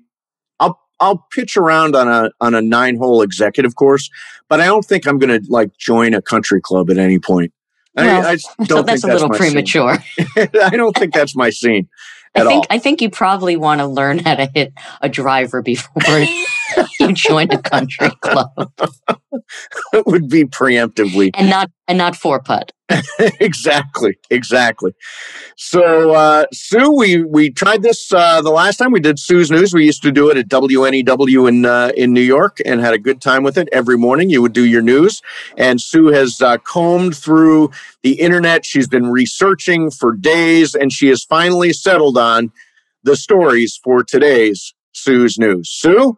I'll 0.59 0.79
I'll 1.01 1.25
pitch 1.33 1.57
around 1.57 1.97
on 1.97 2.07
a 2.07 2.29
on 2.39 2.55
a 2.55 2.61
nine 2.61 2.95
hole 2.95 3.21
executive 3.21 3.75
course, 3.75 4.09
but 4.47 4.61
I 4.61 4.65
don't 4.65 4.85
think 4.85 5.05
I'm 5.05 5.17
going 5.19 5.41
to 5.41 5.51
like 5.51 5.75
join 5.77 6.13
a 6.13 6.21
country 6.21 6.61
club 6.61 6.89
at 6.89 6.97
any 6.97 7.19
point. 7.19 7.51
I- 7.97 8.05
Well, 8.05 8.25
I, 8.25 8.29
don't 8.31 8.67
so 8.67 8.75
think 8.75 8.87
that's 8.87 9.03
a 9.03 9.07
little 9.07 9.29
premature. 9.29 9.97
I 10.37 10.69
don't 10.71 10.95
think 10.95 11.13
that's 11.13 11.35
my 11.35 11.49
scene 11.49 11.89
I 12.35 12.39
think 12.45 12.51
all. 12.51 12.65
I 12.69 12.79
think 12.79 13.01
you 13.01 13.09
probably 13.09 13.55
want 13.55 13.79
to 13.79 13.87
learn 13.87 14.19
how 14.19 14.35
to 14.35 14.45
hit 14.53 14.73
a 15.01 15.09
driver 15.09 15.61
before 15.61 16.03
you 16.99 17.13
join 17.13 17.51
a 17.51 17.61
country 17.61 18.09
club 18.21 18.51
it 19.93 20.05
would 20.05 20.29
be 20.29 20.43
preemptively. 20.45 21.31
and 21.33 21.49
not 21.49 21.71
and 21.87 21.97
not 21.97 22.15
four 22.15 22.39
putt. 22.39 22.71
exactly, 23.39 24.17
exactly. 24.29 24.93
So, 25.55 26.11
uh, 26.13 26.45
Sue, 26.53 26.91
we 26.91 27.23
we 27.23 27.51
tried 27.51 27.83
this 27.83 28.11
uh, 28.11 28.41
the 28.41 28.49
last 28.49 28.77
time 28.77 28.91
we 28.91 28.99
did 28.99 29.19
Sue's 29.19 29.51
News. 29.51 29.73
We 29.73 29.85
used 29.85 30.01
to 30.03 30.11
do 30.11 30.29
it 30.29 30.37
at 30.37 30.47
WNEW 30.49 31.47
in 31.47 31.65
uh, 31.65 31.91
in 31.95 32.13
New 32.13 32.21
York 32.21 32.57
and 32.65 32.79
had 32.79 32.93
a 32.93 32.99
good 32.99 33.21
time 33.21 33.43
with 33.43 33.57
it. 33.57 33.69
Every 33.71 33.97
morning, 33.97 34.29
you 34.29 34.41
would 34.41 34.53
do 34.53 34.65
your 34.65 34.81
news, 34.81 35.21
and 35.57 35.79
Sue 35.79 36.07
has 36.07 36.41
uh, 36.41 36.57
combed 36.57 37.15
through 37.15 37.71
the 38.01 38.19
internet. 38.19 38.65
She's 38.65 38.87
been 38.87 39.11
researching 39.11 39.91
for 39.91 40.15
days, 40.15 40.73
and 40.75 40.91
she 40.91 41.07
has 41.09 41.23
finally 41.23 41.73
settled 41.73 42.17
on 42.17 42.51
the 43.03 43.15
stories 43.15 43.79
for 43.83 44.03
today's 44.03 44.73
Sue's 44.93 45.37
News. 45.37 45.69
Sue, 45.69 46.17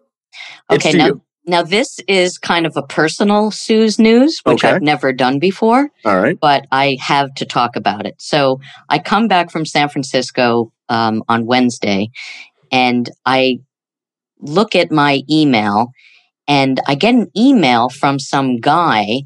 Okay, 0.72 0.94
now 0.94 1.06
you. 1.08 1.22
now 1.46 1.64
this 1.64 2.00
is 2.08 2.38
kind 2.38 2.66
of 2.66 2.76
a 2.78 2.84
personal 2.84 3.52
Sue's 3.52 4.00
news, 4.00 4.40
which 4.44 4.64
Okay. 4.64 4.76
I've 4.76 4.82
never 4.82 5.12
done 5.14 5.40
before. 5.40 5.90
All 6.06 6.22
right. 6.22 6.38
but 6.40 6.66
I 6.72 6.98
have 7.02 7.34
to 7.36 7.46
talk 7.46 7.76
about 7.76 8.06
it. 8.06 8.16
So 8.20 8.60
I 8.90 9.00
come 9.00 9.28
back 9.28 9.52
from 9.52 9.66
San 9.66 9.90
Francisco 9.90 10.72
um, 10.90 11.24
on 11.30 11.46
Wednesday 11.46 12.10
and 12.72 13.10
I 13.26 13.60
look 14.40 14.76
at 14.76 14.92
my 14.92 15.22
email 15.30 15.92
and 16.48 16.80
I 16.88 16.96
get 16.96 17.14
an 17.16 17.28
email 17.38 17.90
from 17.90 18.20
some 18.20 18.58
guy 18.58 19.22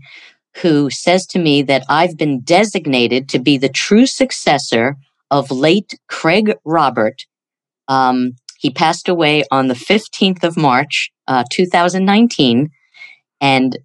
who 0.62 0.90
says 0.90 1.26
to 1.28 1.40
me 1.40 1.62
that 1.64 1.84
I've 1.90 2.18
been 2.18 2.42
designated 2.42 3.28
to 3.30 3.40
be 3.40 3.58
the 3.58 3.70
true 3.70 4.06
successor 4.06 4.96
of 5.32 5.52
late 5.52 5.98
Craig 6.08 6.54
Robert. 6.66 7.26
Um, 7.88 8.34
he 8.66 8.72
passed 8.72 9.08
away 9.08 9.44
on 9.52 9.68
the 9.68 9.76
15th 9.76 10.44
of 10.44 10.58
March, 10.58 11.12
uh, 11.28 11.44
2019. 11.52 12.72
And 13.40 13.78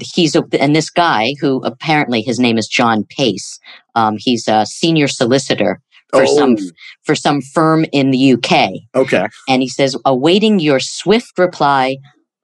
he's 0.00 0.34
a, 0.34 0.42
and 0.58 0.74
this 0.74 0.90
guy 0.90 1.36
who 1.40 1.62
apparently 1.62 2.20
his 2.20 2.40
name 2.40 2.58
is 2.58 2.66
John 2.66 3.04
Pace. 3.04 3.60
Um, 3.94 4.16
he's 4.18 4.48
a 4.48 4.66
senior 4.66 5.06
solicitor 5.06 5.80
for 6.10 6.24
Oh. 6.24 6.36
some 6.36 6.56
for 7.04 7.14
some 7.14 7.42
firm 7.42 7.86
in 7.92 8.10
the 8.10 8.32
UK. 8.32 8.70
Okay. 8.96 9.28
And 9.48 9.62
he 9.62 9.68
says, 9.68 9.96
awaiting 10.04 10.58
your 10.58 10.80
swift 10.80 11.38
reply, 11.38 11.98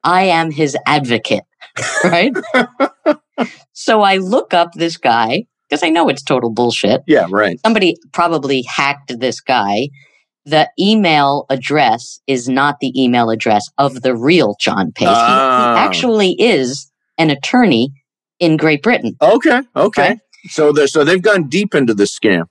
I 0.04 0.22
am 0.26 0.52
his 0.52 0.76
advocate. 0.86 1.42
right? 2.04 2.32
so 3.72 4.02
I 4.02 4.18
look 4.18 4.54
up 4.54 4.74
this 4.74 4.96
guy 4.96 5.44
because 5.68 5.82
I 5.82 5.88
know 5.88 6.08
it's 6.08 6.22
total 6.22 6.50
bullshit. 6.50 7.00
Yeah. 7.08 7.26
Right. 7.28 7.58
Somebody 7.66 7.96
probably 8.12 8.62
hacked 8.62 9.18
this 9.18 9.40
guy. 9.40 9.88
The 10.46 10.70
email 10.78 11.44
address 11.50 12.20
is 12.26 12.48
not 12.48 12.76
the 12.80 12.92
email 13.00 13.30
address 13.30 13.68
of 13.78 14.02
the 14.02 14.16
real 14.16 14.56
John 14.60 14.92
Pace. 14.92 15.08
He- 15.08 15.14
Ah. 15.14 15.74
He, 15.76 15.80
actually 15.80 16.32
is 16.40 16.90
an 17.18 17.30
attorney 17.30 17.92
in 18.38 18.56
Great 18.56 18.82
Britain. 18.82 19.16
Okay. 19.20 19.60
Okay. 19.76 20.08
Right. 20.10 20.18
So 20.48 20.72
the, 20.72 20.88
so 20.88 21.04
they've 21.04 21.20
gone 21.20 21.48
deep 21.48 21.74
into 21.74 21.92
the 21.92 22.04
scam. 22.04 22.44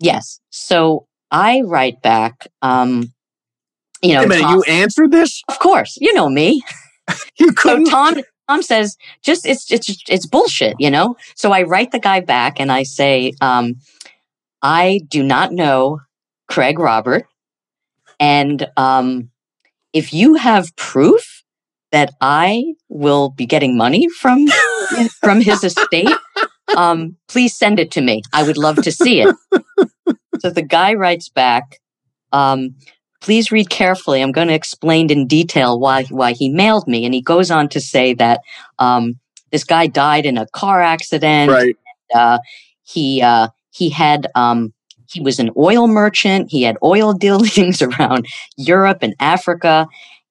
Yes. 0.00 0.40
So 0.50 1.06
I 1.30 1.62
write 1.64 2.02
back, 2.02 2.48
um, 2.62 3.12
you 4.02 4.14
know, 4.14 4.26
minute. 4.26 4.42
Tom- 4.42 4.56
You 4.56 4.62
answered 4.64 5.12
this? 5.12 5.42
of 5.48 5.58
course, 5.60 5.96
you 6.00 6.12
know 6.14 6.28
me. 6.28 6.62
You 7.38 7.48
So 7.50 7.54
couldn't. 7.54 7.84
Tom 7.86 8.16
Tom 8.48 8.62
says 8.62 8.96
just 9.22 9.46
it's 9.46 9.70
it's 9.70 10.02
it's 10.08 10.26
bullshit, 10.26 10.74
you 10.80 10.90
know. 10.90 11.14
So 11.36 11.52
I 11.52 11.62
write 11.62 11.92
the 11.92 12.00
guy 12.00 12.18
back 12.18 12.58
and 12.58 12.72
I 12.72 12.82
say, 12.82 13.32
um, 13.40 13.74
I 14.60 15.00
do 15.08 15.22
not 15.22 15.52
know 15.52 16.00
Craig 16.48 16.80
Robert, 16.80 17.26
and 18.18 18.68
um, 18.76 19.30
if 19.92 20.12
you 20.12 20.34
have 20.34 20.74
proof 20.76 21.42
that 21.92 22.12
I 22.20 22.74
will 22.88 23.30
be 23.30 23.46
getting 23.46 23.76
money 23.76 24.08
from 24.08 24.46
from 25.20 25.40
his 25.40 25.64
estate, 25.64 26.10
um, 26.76 27.16
please 27.28 27.56
send 27.56 27.78
it 27.78 27.90
to 27.92 28.00
me. 28.00 28.22
I 28.32 28.42
would 28.42 28.56
love 28.56 28.82
to 28.82 28.92
see 28.92 29.22
it. 29.22 29.34
so 30.40 30.50
the 30.50 30.62
guy 30.62 30.94
writes 30.94 31.28
back. 31.28 31.78
Um, 32.32 32.74
please 33.20 33.50
read 33.50 33.70
carefully. 33.70 34.22
I'm 34.22 34.32
going 34.32 34.48
to 34.48 34.54
explain 34.54 35.10
in 35.10 35.26
detail 35.26 35.78
why 35.78 36.04
why 36.04 36.32
he 36.32 36.48
mailed 36.48 36.86
me. 36.86 37.04
And 37.04 37.14
he 37.14 37.22
goes 37.22 37.50
on 37.50 37.68
to 37.70 37.80
say 37.80 38.14
that 38.14 38.40
um, 38.78 39.18
this 39.50 39.64
guy 39.64 39.86
died 39.86 40.26
in 40.26 40.38
a 40.38 40.46
car 40.48 40.80
accident. 40.80 41.50
right. 41.50 41.76
Uh, 42.14 42.38
he 42.82 43.20
uh, 43.22 43.48
he 43.70 43.90
had 43.90 44.26
um, 44.34 44.72
he 45.08 45.20
was 45.20 45.38
an 45.38 45.50
oil 45.56 45.86
merchant. 45.88 46.50
He 46.50 46.62
had 46.62 46.76
oil 46.82 47.12
dealings 47.26 47.82
around 47.82 48.26
Europe 48.56 48.98
and 49.02 49.14
Africa. 49.20 49.86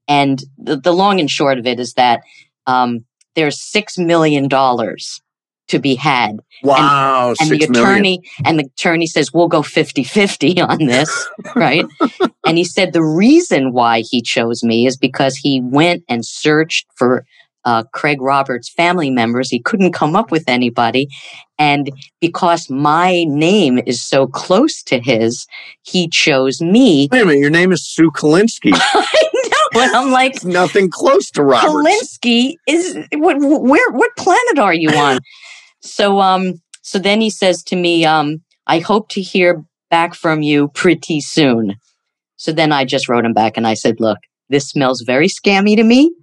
And 0.08 0.41
the, 0.58 0.77
the 0.77 0.94
long 0.94 1.20
and 1.20 1.29
short 1.29 1.58
of 1.58 1.65
it 1.65 1.79
is 1.79 1.94
that 1.94 2.22
um, 2.67 3.05
there's 3.36 3.60
six 3.62 3.98
million 3.98 4.48
dollars 4.48 5.22
to 5.67 5.79
be 5.79 5.96
had 5.96 6.38
Wow. 6.62 7.29
and 7.39 7.50
six 7.50 7.65
the 7.65 7.72
million. 7.72 7.89
attorney 7.89 8.22
and 8.46 8.60
the 8.60 8.65
attorney 8.65 9.08
says 9.08 9.34
we'll 9.34 9.48
go 9.48 9.62
50-50 9.63 10.63
on 10.70 10.86
this 10.86 11.27
right 11.55 11.86
and 12.46 12.58
he 12.60 12.63
said 12.63 12.94
the 12.94 13.03
reason 13.03 13.74
why 13.74 14.01
he 14.01 14.22
chose 14.22 14.63
me 14.63 14.86
is 14.86 14.96
because 14.96 15.36
he 15.36 15.62
went 15.63 16.03
and 16.08 16.24
searched 16.24 16.86
for 16.96 17.25
uh, 17.65 17.84
craig 17.93 18.22
roberts 18.22 18.69
family 18.69 19.10
members 19.10 19.50
he 19.50 19.60
couldn't 19.60 19.91
come 19.91 20.15
up 20.15 20.31
with 20.31 20.43
anybody 20.48 21.07
and 21.57 21.91
because 22.22 22.69
my 22.69 23.24
name 23.27 23.79
is 23.86 24.01
so 24.01 24.27
close 24.27 24.81
to 24.84 25.00
his 25.00 25.45
he 25.81 26.07
chose 26.07 26.62
me 26.62 27.07
Wait 27.12 27.22
a 27.22 27.25
minute. 27.25 27.39
Your 27.39 27.50
name 27.50 27.72
is 27.72 27.86
Sue 27.88 28.12
Kalinsky. 28.12 28.72
i 28.74 29.29
know 29.34 29.81
and 29.81 29.95
i'm 29.95 30.12
like 30.12 30.43
Nothing 30.43 30.89
close 30.89 31.29
to 31.31 31.43
Roberts. 31.43 31.74
Kalinsky 31.74 32.55
is 32.67 32.98
what 33.13 33.38
where 33.39 33.91
what 33.91 34.12
planet 34.17 34.60
are 34.60 34.74
you 34.74 34.89
on? 34.89 35.19
so 35.81 36.19
um 36.19 36.62
so 36.86 37.00
then 37.00 37.19
he 37.19 37.31
says 37.31 37.63
to 37.63 37.75
me, 37.75 38.05
um, 38.05 38.43
I 38.67 38.77
hope 38.77 39.10
to 39.10 39.22
hear 39.22 39.65
back 39.89 40.13
from 40.13 40.43
you 40.43 40.67
pretty 40.67 41.19
soon. 41.19 41.77
So 42.38 42.51
then 42.51 42.72
I 42.72 42.86
just 42.86 43.10
wrote 43.10 43.25
him 43.25 43.34
back 43.34 43.57
and 43.57 43.65
I 43.65 43.74
said, 43.74 44.00
look, 44.00 44.19
this 44.50 44.69
smells 44.69 45.01
very 45.01 45.27
scammy 45.27 45.75
to 45.77 45.84
me. 45.84 46.13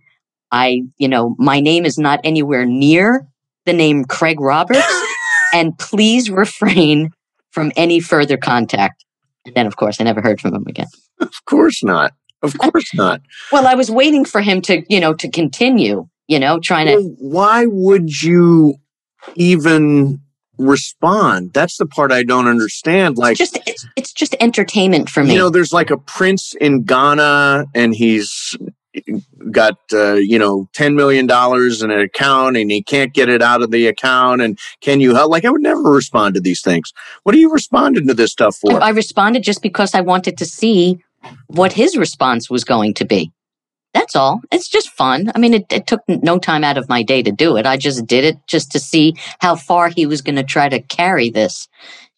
I, 0.53 0.83
you 0.99 1.09
know, 1.09 1.35
my 1.39 1.61
name 1.61 1.87
is 1.87 1.99
not 1.99 2.21
anywhere 2.23 2.67
near 2.67 3.27
the 3.65 3.73
name 3.73 4.05
Craig 4.05 4.39
Roberts, 4.39 4.87
and 5.55 5.77
please 5.79 6.31
refrain 6.31 7.11
from 7.51 7.73
any 7.77 8.01
further 8.01 8.37
contact. 8.37 9.05
And 9.47 9.55
then, 9.55 9.67
of 9.67 9.77
course, 9.77 10.01
I 10.01 10.05
never 10.05 10.21
heard 10.21 10.41
from 10.41 10.55
him 10.55 10.67
again. 10.67 10.89
Of 11.21 11.45
course 11.47 11.83
not. 11.83 12.13
Of 12.43 12.59
course 12.59 12.93
not. 12.95 13.23
Well, 13.51 13.67
I 13.67 13.75
was 13.75 13.91
waiting 13.91 14.25
for 14.25 14.41
him 14.41 14.61
to, 14.63 14.83
you 14.89 15.01
know, 15.01 15.15
to 15.15 15.31
continue, 15.31 16.09
you 16.27 16.39
know, 16.39 16.59
trying 16.59 16.87
to 16.87 17.01
why 17.19 17.67
would 17.67 18.21
you 18.21 18.75
even 19.37 20.21
respond? 20.59 21.53
That's 21.53 21.77
the 21.77 21.87
part 21.87 22.13
I 22.13 22.25
don't 22.25 22.49
understand. 22.49 23.17
Like, 23.17 23.37
just 23.37 23.59
it's, 23.67 23.87
it's 23.97 24.13
just 24.13 24.35
entertainment 24.41 25.09
for 25.09 25.23
me. 25.23 25.33
you 25.33 25.39
know, 25.39 25.51
there's 25.51 25.73
like 25.73 25.91
a 25.91 25.97
prince 25.97 26.55
in 26.61 26.83
Ghana 26.85 27.67
and 27.75 27.95
he's 27.95 28.57
got, 29.51 29.79
uh, 29.93 30.15
you 30.15 30.39
know, 30.39 30.69
$10 30.75 30.95
million 30.95 31.25
in 31.25 31.91
an 31.91 32.01
account 32.01 32.57
and 32.57 32.71
he 32.71 32.83
can't 32.83 33.15
get 33.15 33.29
it 33.29 33.43
out 33.43 33.63
of 33.63 33.71
the 33.71 33.87
account. 33.87 34.43
And 34.43 34.59
can 34.81 35.01
you 35.01 35.15
help? 35.15 35.31
Like, 35.31 35.45
I 35.45 35.51
would 35.51 35.63
never 35.63 35.83
respond 35.83 36.35
to 36.35 36.41
these 36.41 36.63
things. 36.63 36.93
What 37.23 37.35
are 37.35 37.39
you 37.39 37.53
responding 37.53 38.07
to 38.09 38.15
this 38.15 38.33
stuff 38.33 38.57
for? 38.57 38.83
I 38.83 38.91
responded 38.91 39.43
just 39.43 39.63
because 39.63 39.95
I 39.95 40.01
wanted 40.01 40.39
to 40.39 40.45
see 40.45 41.03
what 41.49 41.73
his 41.73 41.97
response 41.97 42.51
was 42.51 42.65
going 42.65 42.95
to 42.95 43.05
be. 43.05 43.33
That's 43.95 44.17
all. 44.17 44.41
It's 44.51 44.69
just 44.69 44.89
fun. 44.91 45.31
I 45.35 45.39
mean, 45.39 45.53
it, 45.53 45.67
it 45.71 45.87
took 45.87 46.01
no 46.09 46.39
time 46.39 46.65
out 46.65 46.79
of 46.79 46.89
my 46.89 47.03
day 47.03 47.23
to 47.23 47.31
do 47.31 47.57
it. 47.57 47.67
I 47.67 47.77
just 47.77 48.07
did 48.07 48.25
it 48.25 48.39
just 48.47 48.73
to 48.73 48.79
see 48.79 49.15
how 49.41 49.55
far 49.55 49.89
he 49.89 50.07
was 50.07 50.23
going 50.23 50.37
to 50.37 50.43
try 50.43 50.69
to 50.69 50.81
carry 50.81 51.29
this. 51.29 51.69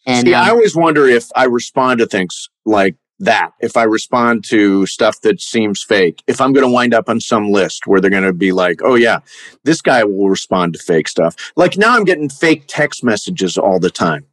And 0.07 0.29
See, 0.29 0.35
I 0.35 0.51
um, 0.51 0.57
always 0.57 0.77
wonder 0.77 1.07
if 1.07 1.27
I 1.35 1.45
respond 1.45 1.99
to 1.99 2.07
things 2.07 2.49
like 2.65 2.95
that, 3.21 3.53
if 3.61 3.77
I 3.77 3.85
respond 3.85 4.45
to 4.47 4.87
stuff 4.87 5.21
that 5.23 5.41
seems 5.41 5.83
fake, 5.83 6.23
if 6.27 6.41
I'm 6.41 6.53
going 6.53 6.67
to 6.67 6.73
wind 6.73 6.95
up 6.95 7.09
on 7.09 7.21
some 7.21 7.51
list 7.51 7.87
where 7.87 8.01
they're 8.01 8.11
going 8.11 8.25
to 8.25 8.33
be 8.33 8.53
like, 8.53 8.81
oh, 8.83 8.97
yeah, 8.97 9.21
this 9.63 9.81
guy 9.81 10.05
will 10.05 10.29
respond 10.29 10.75
to 10.75 10.79
fake 10.79 11.09
stuff. 11.09 11.37
Like 11.57 11.77
now 11.77 11.97
I'm 11.97 12.05
getting 12.05 12.29
fake 12.29 12.65
text 12.67 13.05
messages 13.05 13.57
all 13.57 13.79
the 13.79 13.91
time. 13.91 14.27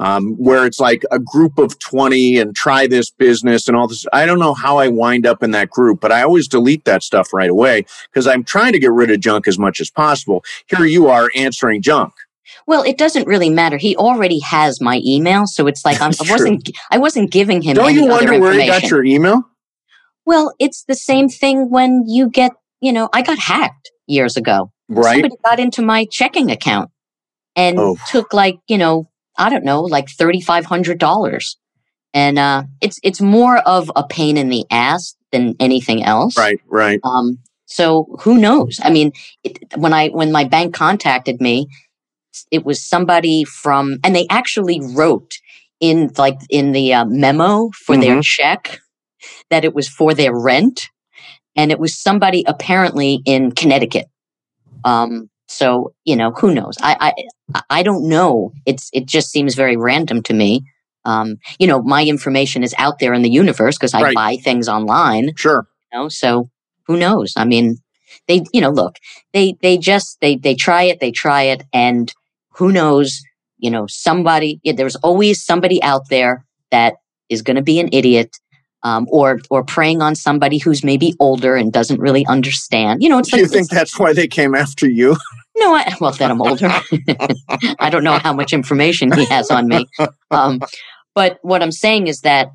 Um, 0.00 0.36
where 0.36 0.64
it's 0.64 0.78
like 0.78 1.02
a 1.10 1.18
group 1.18 1.58
of 1.58 1.76
20 1.80 2.38
and 2.38 2.54
try 2.54 2.86
this 2.86 3.10
business 3.10 3.66
and 3.66 3.76
all 3.76 3.88
this. 3.88 4.06
I 4.12 4.26
don't 4.26 4.38
know 4.38 4.54
how 4.54 4.78
I 4.78 4.86
wind 4.86 5.26
up 5.26 5.42
in 5.42 5.50
that 5.50 5.70
group, 5.70 6.00
but 6.00 6.12
I 6.12 6.22
always 6.22 6.46
delete 6.46 6.84
that 6.84 7.02
stuff 7.02 7.32
right 7.32 7.50
away 7.50 7.84
because 8.04 8.28
I'm 8.28 8.44
trying 8.44 8.74
to 8.74 8.78
get 8.78 8.92
rid 8.92 9.10
of 9.10 9.18
junk 9.18 9.48
as 9.48 9.58
much 9.58 9.80
as 9.80 9.90
possible. 9.90 10.44
Here 10.68 10.84
you 10.84 11.08
are 11.08 11.32
answering 11.34 11.82
junk. 11.82 12.14
Well, 12.66 12.82
it 12.82 12.98
doesn't 12.98 13.26
really 13.26 13.50
matter. 13.50 13.76
He 13.78 13.96
already 13.96 14.40
has 14.40 14.80
my 14.80 15.00
email, 15.04 15.46
so 15.46 15.66
it's 15.66 15.84
like 15.84 16.00
I'm, 16.00 16.12
I 16.26 16.30
wasn't. 16.30 16.70
I 16.90 16.98
wasn't 16.98 17.30
giving 17.30 17.62
him. 17.62 17.74
Don't 17.74 17.94
you 17.94 18.06
wonder 18.06 18.38
where 18.40 18.52
he 18.52 18.66
got 18.66 18.84
your 18.90 19.04
email? 19.04 19.42
Well, 20.26 20.52
it's 20.58 20.84
the 20.84 20.94
same 20.94 21.28
thing 21.28 21.70
when 21.70 22.04
you 22.06 22.28
get. 22.30 22.52
You 22.80 22.92
know, 22.92 23.08
I 23.12 23.22
got 23.22 23.38
hacked 23.38 23.90
years 24.06 24.36
ago. 24.36 24.70
Right. 24.90 25.14
somebody 25.14 25.34
got 25.44 25.60
into 25.60 25.82
my 25.82 26.06
checking 26.10 26.50
account 26.50 26.90
and 27.56 27.78
Oh. 27.78 27.96
took 28.08 28.32
like 28.32 28.58
you 28.68 28.78
know 28.78 29.10
i 29.36 29.50
don't 29.50 29.64
know 29.64 29.82
like 29.82 30.06
$3500 30.06 31.56
and 32.14 32.38
uh 32.38 32.62
it's 32.80 32.98
it's 33.02 33.20
more 33.20 33.58
of 33.58 33.90
a 33.96 34.04
pain 34.06 34.36
in 34.36 34.48
the 34.48 34.64
ass 34.70 35.14
than 35.32 35.54
anything 35.60 36.02
else 36.02 36.36
Right, 36.38 36.60
right. 36.68 37.00
um 37.04 37.38
so 37.66 38.16
who 38.20 38.38
knows 38.38 38.78
i 38.82 38.90
mean 38.90 39.12
it, 39.44 39.58
when 39.76 39.92
i 39.92 40.08
when 40.08 40.32
my 40.32 40.44
bank 40.44 40.74
contacted 40.74 41.40
me 41.40 41.66
it 42.50 42.64
was 42.64 42.82
somebody 42.82 43.44
from 43.44 43.98
and 44.04 44.14
they 44.14 44.26
actually 44.30 44.80
wrote 44.94 45.34
in 45.80 46.10
like 46.18 46.38
in 46.50 46.72
the 46.72 46.94
uh, 46.94 47.04
memo 47.06 47.70
for 47.70 47.96
their 47.96 48.20
check 48.20 48.80
that 49.50 49.64
it 49.64 49.74
was 49.74 49.88
for 49.88 50.14
their 50.14 50.34
rent 50.34 50.88
and 51.56 51.70
it 51.72 51.78
was 51.78 51.98
somebody 52.00 52.44
apparently 52.46 53.20
in 53.24 53.52
connecticut. 53.52 54.06
Um 54.84 55.28
so 55.48 55.94
you 56.04 56.14
know 56.16 56.32
who 56.32 56.54
knows? 56.54 56.76
I 56.82 57.14
i 57.54 57.62
i 57.70 57.82
don't 57.82 58.08
know. 58.08 58.52
It's 58.66 58.90
it 58.92 59.06
just 59.06 59.30
seems 59.30 59.54
very 59.54 59.76
random 59.76 60.22
to 60.24 60.34
me. 60.34 60.62
Um 61.04 61.36
you 61.58 61.66
know 61.66 61.82
my 61.82 62.04
information 62.04 62.62
is 62.62 62.74
out 62.78 62.98
there 62.98 63.14
in 63.14 63.22
the 63.22 63.30
universe 63.30 63.76
because 63.76 63.94
i 63.94 64.02
Right. 64.02 64.14
buy 64.14 64.36
things 64.36 64.68
online 64.68 65.30
Sure. 65.36 65.66
you 65.92 65.98
know 65.98 66.08
so 66.08 66.50
who 66.86 66.96
knows? 66.96 67.32
I 67.36 67.44
mean 67.44 67.76
they 68.26 68.42
you 68.52 68.60
know 68.60 68.70
look 68.70 68.96
they 69.32 69.54
they 69.62 69.78
just 69.78 70.18
they 70.20 70.36
they 70.36 70.54
try 70.54 70.82
it 70.84 71.00
they 71.00 71.10
try 71.12 71.42
it 71.42 71.62
and 71.72 72.12
who 72.58 72.72
knows 72.72 73.20
you 73.58 73.70
know 73.70 73.86
somebody 73.88 74.60
yeah, 74.62 74.72
there's 74.72 74.96
always 74.96 75.44
somebody 75.44 75.82
out 75.82 76.08
there 76.10 76.44
that 76.70 76.94
is 77.28 77.42
going 77.42 77.56
to 77.56 77.62
be 77.62 77.80
an 77.80 77.88
idiot 77.92 78.36
um, 78.82 79.06
or 79.10 79.40
or 79.50 79.64
preying 79.64 80.02
on 80.02 80.14
somebody 80.14 80.58
who's 80.58 80.84
maybe 80.84 81.14
older 81.18 81.56
and 81.56 81.72
doesn't 81.72 82.00
really 82.00 82.26
understand 82.26 83.02
you 83.02 83.08
know 83.08 83.18
it's 83.18 83.30
Do 83.30 83.36
like 83.36 83.42
you 83.42 83.48
think 83.48 83.70
that's 83.70 83.98
why 83.98 84.12
they 84.12 84.28
came 84.28 84.54
after 84.54 84.88
you? 84.88 85.16
no, 85.58 85.74
I, 85.74 85.94
well, 86.00 86.12
then 86.12 86.30
I'm 86.30 86.40
older. 86.40 86.68
I 87.78 87.90
don't 87.90 88.04
know 88.04 88.18
how 88.18 88.32
much 88.32 88.52
information 88.52 89.12
he 89.12 89.24
has 89.26 89.50
on 89.50 89.68
me. 89.68 89.86
Um, 90.30 90.60
but 91.14 91.38
what 91.40 91.62
I'm 91.62 91.72
saying 91.72 92.06
is 92.06 92.20
that, 92.20 92.48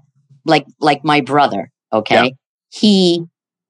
like, 0.46 0.66
like 0.80 1.04
my 1.04 1.22
brother, 1.22 1.72
okay, 1.92 2.36
he 2.70 3.26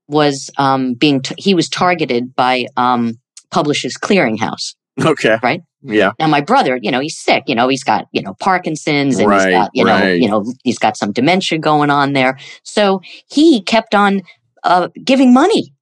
was 0.10 0.50
um, 0.58 0.96
being 0.96 1.22
t- 1.22 1.36
he 1.38 1.56
was 1.56 1.70
targeted 1.70 2.36
by 2.36 2.68
um, 2.76 3.14
Publishers 3.50 3.96
Clearinghouse. 3.96 4.76
Okay. 5.02 5.38
Right. 5.42 5.62
Yeah. 5.82 6.12
Now 6.20 6.28
my 6.28 6.42
brother, 6.42 6.80
you 6.82 6.92
know, 6.92 7.00
he's 7.00 7.18
sick. 7.18 7.44
You 7.48 7.56
know, 7.56 7.68
he's 7.68 7.84
got 7.84 8.06
you 8.12 8.22
know 8.22 8.36
Parkinson's 8.36 9.18
and 9.20 9.28
Right, 9.28 9.48
he's 9.48 9.54
got 9.56 9.72
you 9.74 9.84
know 9.84 9.92
right. 10.00 10.22
you 10.22 10.30
know 10.30 10.46
he's 10.64 10.78
got 10.80 10.98
some 10.98 11.12
dementia 11.12 11.58
going 11.60 11.90
on 11.90 12.14
there. 12.14 12.38
So 12.64 13.02
he 13.30 13.62
kept 13.62 13.96
on 13.96 14.22
uh, 14.64 14.90
giving 15.04 15.34
money, 15.34 15.74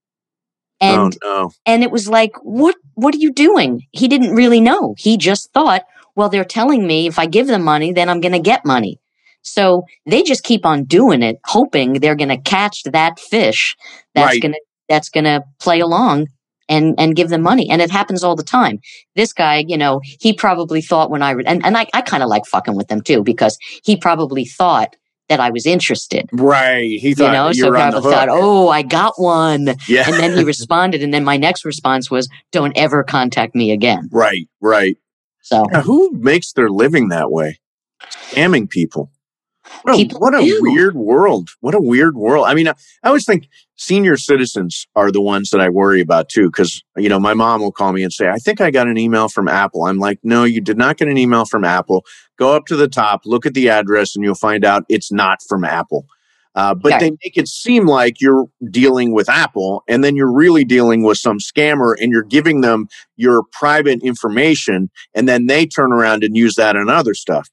and 0.80 1.16
oh 1.24 1.44
no. 1.44 1.52
and 1.66 1.84
it 1.84 1.92
was 1.92 2.08
like, 2.10 2.32
what 2.42 2.76
what 2.96 3.14
are 3.14 3.20
you 3.20 3.32
doing? 3.34 3.82
He 3.92 4.08
didn't 4.08 4.34
really 4.34 4.62
know. 4.62 4.96
He 4.98 5.18
just 5.18 5.52
thought, 5.54 5.84
well, 6.16 6.30
they're 6.30 6.44
telling 6.46 6.88
me 6.88 7.08
if 7.08 7.20
I 7.20 7.26
give 7.26 7.48
them 7.48 7.64
money, 7.64 7.94
then 7.94 8.10
I'm 8.10 8.22
going 8.22 8.32
to 8.34 8.40
get 8.40 8.66
money. 8.66 9.00
So 9.44 9.84
they 10.06 10.22
just 10.24 10.44
keep 10.44 10.66
on 10.66 10.84
doing 10.86 11.22
it, 11.24 11.40
hoping 11.46 11.94
they're 11.94 12.16
going 12.16 12.30
to 12.30 12.38
catch 12.38 12.84
that 12.84 13.20
fish 13.20 13.76
that's 14.14 14.34
Right. 14.34 14.42
going 14.42 14.54
to 14.54 14.62
that's 14.90 15.10
going 15.10 15.24
to 15.24 15.44
play 15.60 15.80
along 15.80 16.28
and 16.72 16.96
and 16.98 17.16
give 17.16 17.30
them 17.30 17.42
money. 17.42 17.70
And 17.70 17.82
it 17.82 17.92
happens 17.92 18.24
all 18.24 18.36
the 18.36 18.44
time. 18.44 18.80
This 19.16 19.34
guy, 19.34 19.66
you 19.68 19.78
know, 19.78 20.02
he 20.04 20.34
probably 20.34 20.82
thought 20.82 21.12
when 21.12 21.22
I 21.22 21.32
re- 21.32 21.44
and 21.46 21.64
and 21.66 21.78
I, 21.78 21.86
I 21.94 22.02
kind 22.02 22.24
of 22.24 22.30
like 22.30 22.46
fucking 22.46 22.76
with 22.76 22.88
them 22.88 23.02
too 23.02 23.24
because 23.24 23.58
he 23.84 23.96
probably 23.98 24.46
thought 24.46 24.96
that 25.30 25.40
I 25.40 25.50
was 25.50 25.66
interested. 25.66 26.30
Right. 26.34 27.00
He 27.00 27.14
thought 27.14 27.28
You 27.28 27.32
know, 27.32 27.48
you 27.50 27.54
so 27.54 27.70
were 27.70 27.78
on 27.78 27.92
the 27.92 28.02
probably 28.02 28.12
thought, 28.12 28.30
"Oh, 28.30 28.70
I 28.70 28.82
got 28.82 29.14
one." 29.18 29.76
yeah. 29.88 30.06
And 30.08 30.16
then 30.16 30.38
he 30.38 30.44
responded, 30.56 31.04
and 31.04 31.14
then 31.14 31.24
my 31.24 31.38
next 31.38 31.64
response 31.64 32.10
was, 32.10 32.28
"Don't 32.52 32.78
ever 32.78 33.04
contact 33.04 33.54
me 33.56 33.72
again." 33.72 34.10
right. 34.12 34.48
Right. 34.60 34.98
So 35.44 35.66
Now, 35.72 35.82
who 35.82 36.12
makes 36.12 36.54
their 36.54 36.70
living 36.70 37.10
that 37.10 37.32
way? 37.32 37.60
Scamming 38.04 38.70
people. 38.70 39.12
What 39.84 39.96
a, 39.96 40.18
what 40.18 40.36
a 40.36 40.58
weird 40.62 40.96
world. 40.96 41.50
What 41.62 41.74
a 41.74 41.80
weird 41.80 42.16
world. 42.16 42.46
I 42.48 42.54
mean, 42.54 42.68
I, 42.68 42.76
I 43.04 43.08
always 43.08 43.26
think 43.26 43.48
senior 43.76 44.18
citizens 44.18 44.88
are 44.96 45.12
the 45.12 45.22
ones 45.22 45.50
that 45.50 45.60
I 45.60 45.70
worry 45.70 46.02
about 46.02 46.30
too. 46.30 46.50
Because, 46.50 46.84
you 46.98 47.10
know, 47.10 47.20
my 47.20 47.34
mom 47.34 47.62
will 47.62 47.72
call 47.72 47.92
me 47.92 48.04
and 48.04 48.14
say, 48.14 48.30
I 48.30 48.38
think 48.38 48.62
I 48.62 48.72
got 48.72 48.88
an 48.88 48.98
email 48.98 49.28
from 49.28 49.48
Apple. 49.48 49.86
I'm 49.86 49.98
like, 49.98 50.20
no, 50.24 50.44
you 50.44 50.62
did 50.62 50.78
not 50.78 50.98
get 50.98 51.08
an 51.08 51.18
email 51.18 51.46
from 51.46 51.64
Apple. 51.64 52.06
Go 52.38 52.56
up 52.56 52.66
to 52.68 52.76
the 52.76 52.88
top, 52.88 53.22
look 53.26 53.46
at 53.46 53.54
the 53.54 53.70
address, 53.70 54.16
and 54.16 54.24
you'll 54.24 54.36
find 54.36 54.64
out 54.66 54.84
it's 54.90 55.12
not 55.12 55.40
from 55.48 55.64
Apple. 55.64 56.06
Uh, 56.54 56.76
but 56.76 57.00
they 57.00 57.12
make 57.12 57.38
it 57.38 57.48
seem 57.48 57.86
like 57.86 58.20
you're 58.20 58.46
dealing 58.70 59.14
with 59.14 59.30
Apple, 59.30 59.84
and 59.88 60.04
then 60.04 60.18
you're 60.18 60.32
really 60.32 60.66
dealing 60.66 61.02
with 61.02 61.18
some 61.18 61.40
scammer, 61.40 61.96
and 62.02 62.12
you're 62.12 62.24
giving 62.24 62.60
them 62.60 62.88
your 63.16 63.44
private 63.54 64.02
information, 64.04 64.90
and 65.14 65.30
then 65.30 65.46
they 65.46 65.66
turn 65.66 65.94
around 65.94 66.26
and 66.26 66.36
use 66.36 66.56
that 66.56 66.76
on 66.76 66.90
other 66.90 67.14
stuff. 67.14 67.50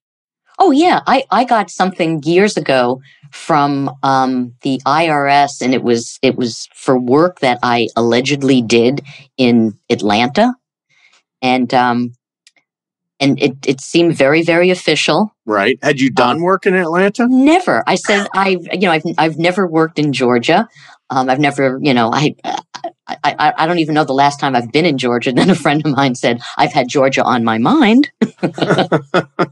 Oh 0.59 0.71
yeah, 0.73 1.01
I 1.07 1.25
I 1.31 1.45
got 1.45 1.71
something 1.71 2.23
years 2.25 2.57
ago 2.57 3.01
from 3.31 3.91
um, 4.03 4.55
the 4.63 4.81
IRS, 4.87 5.61
and 5.63 5.73
it 5.75 5.83
was 5.83 6.19
it 6.23 6.37
was 6.37 6.69
for 6.75 6.99
work 6.99 7.41
that 7.41 7.59
I 7.63 7.89
allegedly 7.97 8.63
did 8.63 9.03
in 9.37 9.79
Atlanta, 9.89 10.55
and 11.43 11.73
um, 11.75 12.13
and 13.21 13.41
it 13.41 13.55
it 13.67 13.81
seemed 13.81 14.17
very 14.17 14.43
very 14.43 14.71
official. 14.71 15.33
Right? 15.47 15.79
Had 15.83 16.01
you 16.01 16.09
Um, 16.09 16.15
done 16.15 16.43
work 16.43 16.67
in 16.67 16.75
Atlanta? 16.75 17.27
Never, 17.29 17.85
I 17.87 17.95
said 17.95 18.27
I've 18.35 18.67
you 18.73 18.81
know 18.81 18.93
I've 18.93 19.03
I've 19.17 19.39
never 19.39 19.67
worked 19.67 19.99
in 19.99 20.13
Georgia. 20.13 20.69
Um, 21.11 21.31
I've 21.31 21.41
never 21.41 21.79
you 21.83 21.95
know 21.95 22.11
I. 22.13 22.35
I, 23.11 23.17
I, 23.25 23.53
I 23.57 23.67
don't 23.67 23.79
even 23.79 23.95
know 23.95 24.05
the 24.05 24.13
last 24.13 24.39
time 24.39 24.55
I've 24.55 24.71
been 24.71 24.85
in 24.85 24.99
Georgia. 24.99 25.31
And 25.31 25.39
then 25.39 25.49
a 25.49 25.55
friend 25.55 25.81
of 25.85 25.97
mine 25.97 26.15
said, 26.15 26.43
I've 26.59 26.75
had 26.75 26.89
Georgia 26.89 27.25
on 27.25 27.43
my 27.43 27.57
mind. 27.57 28.11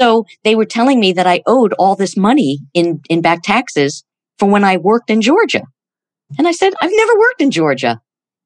So 0.00 0.26
they 0.44 0.54
were 0.54 0.64
telling 0.64 1.00
me 1.00 1.12
that 1.12 1.26
I 1.26 1.42
owed 1.46 1.72
all 1.74 1.96
this 1.96 2.16
money 2.16 2.60
in, 2.74 3.00
in 3.08 3.20
back 3.20 3.42
taxes 3.42 4.04
for 4.38 4.48
when 4.48 4.64
I 4.64 4.76
worked 4.76 5.10
in 5.10 5.20
Georgia. 5.20 5.62
And 6.36 6.46
I 6.46 6.52
said, 6.52 6.74
I've 6.80 6.90
never 6.92 7.18
worked 7.18 7.40
in 7.40 7.50
Georgia. 7.50 8.00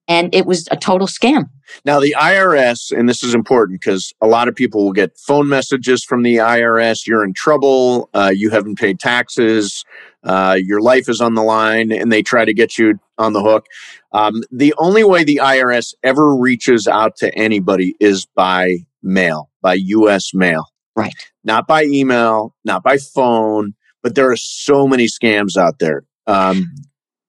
And 0.08 0.34
it 0.34 0.46
was 0.46 0.66
a 0.70 0.76
total 0.76 1.06
scam. 1.06 1.44
Now, 1.84 2.00
the 2.00 2.14
IRS, 2.18 2.96
and 2.96 3.08
this 3.08 3.22
is 3.22 3.34
important 3.34 3.80
because 3.80 4.12
a 4.20 4.26
lot 4.26 4.48
of 4.48 4.54
people 4.54 4.84
will 4.84 4.92
get 4.92 5.16
phone 5.16 5.48
messages 5.48 6.04
from 6.04 6.22
the 6.22 6.36
IRS. 6.36 7.06
You're 7.06 7.24
in 7.24 7.34
trouble. 7.34 8.10
Uh, 8.12 8.32
you 8.34 8.50
haven't 8.50 8.78
paid 8.78 8.98
taxes. 8.98 9.84
Uh, 10.24 10.58
your 10.60 10.80
life 10.80 11.08
is 11.08 11.20
on 11.20 11.34
the 11.34 11.42
line, 11.42 11.92
and 11.92 12.10
they 12.10 12.22
try 12.22 12.44
to 12.44 12.52
get 12.52 12.78
you 12.78 12.98
on 13.16 13.32
the 13.32 13.42
hook. 13.42 13.66
Um, 14.12 14.42
the 14.50 14.74
only 14.78 15.04
way 15.04 15.24
the 15.24 15.40
IRS 15.42 15.94
ever 16.02 16.34
reaches 16.34 16.88
out 16.88 17.16
to 17.16 17.32
anybody 17.34 17.94
is 18.00 18.26
by 18.26 18.78
mail, 19.02 19.50
by 19.62 19.74
U.S. 19.74 20.34
mail. 20.34 20.71
Right. 20.96 21.14
Not 21.44 21.66
by 21.66 21.84
email, 21.84 22.54
not 22.64 22.82
by 22.82 22.98
phone, 22.98 23.74
but 24.02 24.14
there 24.14 24.30
are 24.30 24.36
so 24.36 24.86
many 24.86 25.06
scams 25.06 25.56
out 25.56 25.78
there, 25.78 26.04
um, 26.26 26.74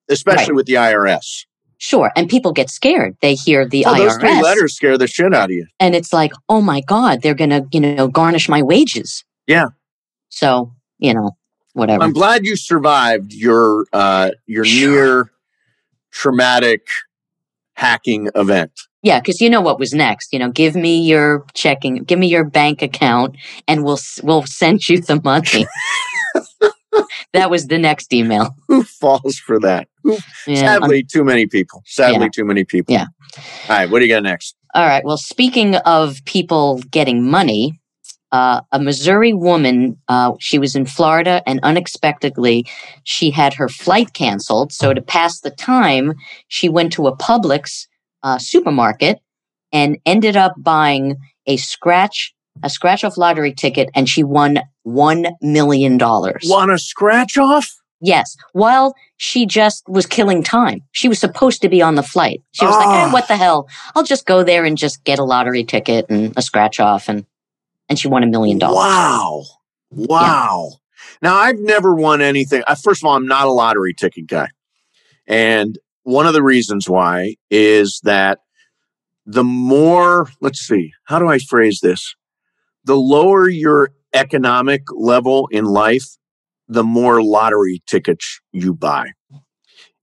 especially 0.09 0.45
Right. 0.51 0.55
with 0.55 0.65
the 0.65 0.73
IRS. 0.77 1.45
Sure. 1.77 2.11
And 2.15 2.29
people 2.29 2.51
get 2.53 2.69
scared. 2.69 3.17
They 3.21 3.35
hear 3.35 3.67
the 3.67 3.85
Oh, 3.85 3.95
those 3.95 4.15
three 4.17 4.29
IRS 4.29 4.41
letters 4.43 4.75
scare 4.75 4.97
the 4.97 5.07
shit 5.07 5.33
out 5.33 5.45
of 5.45 5.51
you. 5.51 5.65
and 5.79 5.95
it's 5.95 6.13
like, 6.13 6.31
oh 6.49 6.61
my 6.61 6.81
God, 6.81 7.21
they're 7.21 7.33
going 7.33 7.49
to, 7.49 7.65
you 7.71 7.79
know, 7.81 8.07
garnish 8.07 8.47
my 8.47 8.61
wages. 8.61 9.23
Yeah. 9.47 9.67
So, 10.29 10.73
you 10.99 11.13
know, 11.13 11.31
whatever. 11.73 12.03
I'm 12.03 12.13
glad 12.13 12.45
you 12.45 12.55
survived 12.55 13.33
your 13.33 13.85
uh, 13.93 14.31
your 14.45 14.63
Sure. 14.65 14.91
near 14.91 15.31
traumatic 16.11 16.87
hacking 17.73 18.29
event. 18.35 18.71
Yeah, 19.03 19.19
because 19.19 19.41
you 19.41 19.49
know 19.49 19.61
what 19.61 19.79
was 19.79 19.93
next. 19.93 20.31
You 20.31 20.39
know, 20.39 20.49
give 20.49 20.75
me 20.75 20.99
your 21.01 21.45
checking, 21.53 21.97
give 22.03 22.17
me 22.17 22.27
your 22.27 22.45
bank 22.45 22.81
account, 22.81 23.35
and 23.67 23.83
we'll 23.83 23.99
we'll 24.23 24.45
send 24.45 24.87
you 24.87 25.01
the 25.01 25.21
money. 25.21 25.67
that 27.33 27.49
was 27.49 27.67
the 27.67 27.77
next 27.77 28.13
email. 28.13 28.55
Who 28.67 28.83
falls 28.83 29.37
for 29.37 29.59
that? 29.59 29.87
Who, 30.03 30.17
Yeah, 30.47 30.79
sadly, 30.79 31.03
too 31.03 31.23
many 31.23 31.47
people. 31.47 31.83
Sadly, 31.85 32.21
Yeah. 32.25 32.29
too 32.33 32.45
many 32.45 32.63
people. 32.63 32.93
Yeah. 32.93 33.05
All 33.69 33.77
right, 33.77 33.89
what 33.89 33.99
do 33.99 34.05
you 34.05 34.13
got 34.13 34.23
next? 34.23 34.55
All 34.73 34.85
right. 34.85 35.03
Well, 35.03 35.17
speaking 35.17 35.75
of 35.75 36.23
people 36.25 36.79
getting 36.89 37.29
money, 37.29 37.79
uh, 38.31 38.61
a 38.71 38.79
Missouri 38.79 39.33
woman, 39.33 39.97
uh, 40.07 40.33
she 40.39 40.57
was 40.57 40.75
in 40.75 40.85
Florida 40.85 41.43
and 41.45 41.59
unexpectedly 41.61 42.65
she 43.03 43.29
had 43.31 43.53
her 43.53 43.69
flight 43.69 44.13
canceled. 44.13 44.71
So 44.71 44.93
to 44.93 45.01
pass 45.01 45.41
the 45.41 45.51
time, 45.51 46.13
she 46.47 46.69
went 46.69 46.91
to 46.93 47.07
a 47.07 47.15
Publix 47.15 47.85
uh, 48.23 48.37
supermarket 48.39 49.19
and 49.71 49.97
ended 50.05 50.35
up 50.35 50.53
buying 50.57 51.17
a 51.45 51.57
scratch, 51.57 52.33
a 52.63 52.69
scratch 52.69 53.03
off 53.03 53.17
lottery 53.17 53.53
ticket, 53.53 53.89
and 53.95 54.07
she 54.07 54.23
won 54.23 54.59
$1 54.87 55.31
million. 55.41 55.97
Want 55.97 56.71
a 56.71 56.77
scratch 56.77 57.37
off? 57.37 57.69
Yes, 58.05 58.35
while 58.51 58.95
she 59.15 59.45
just 59.45 59.83
was 59.87 60.05
killing 60.05 60.43
time. 60.43 60.81
She 60.91 61.07
was 61.07 61.19
supposed 61.19 61.61
to 61.61 61.69
be 61.69 61.81
on 61.81 61.95
the 61.95 62.03
flight. 62.03 62.41
She 62.51 62.65
was 62.65 62.75
like, 62.75 62.85
Ah. 62.87 63.07
eh, 63.07 63.13
what 63.13 63.29
the 63.29 63.37
hell? 63.37 63.69
I'll 63.95 64.03
just 64.03 64.25
go 64.25 64.43
there 64.43 64.65
and 64.65 64.77
just 64.77 65.03
get 65.05 65.19
a 65.19 65.23
lottery 65.23 65.63
ticket 65.63 66.07
and 66.09 66.33
a 66.35 66.41
scratch 66.41 66.79
off 66.81 67.07
and 67.07 67.25
and 67.89 67.97
she 67.97 68.07
won 68.09 68.23
a 68.23 68.27
million 68.27 68.57
dollars. 68.59 68.75
Wow. 68.77 69.43
Wow. 69.91 70.71
Now, 71.21 71.35
I've 71.35 71.59
never 71.59 71.93
won 71.95 72.21
anything. 72.21 72.63
First 72.81 73.03
of 73.03 73.07
all, 73.07 73.15
I'm 73.15 73.27
not 73.27 73.47
a 73.47 73.51
lottery 73.51 73.93
ticket 73.93 74.27
guy. 74.27 74.49
And 75.27 75.77
one 76.03 76.27
of 76.27 76.33
the 76.33 76.43
reasons 76.43 76.89
why 76.89 77.35
is 77.49 77.99
that 78.03 78.39
the 79.25 79.43
more, 79.43 80.29
let's 80.41 80.59
see, 80.59 80.91
how 81.05 81.19
do 81.19 81.27
I 81.27 81.39
phrase 81.39 81.79
this? 81.81 82.15
The 82.83 82.95
lower 82.95 83.47
your 83.47 83.91
economic 84.13 84.83
level 84.91 85.47
in 85.51 85.65
life, 85.65 86.05
the 86.67 86.83
more 86.83 87.23
lottery 87.23 87.81
tickets 87.87 88.41
you 88.51 88.73
buy. 88.73 89.11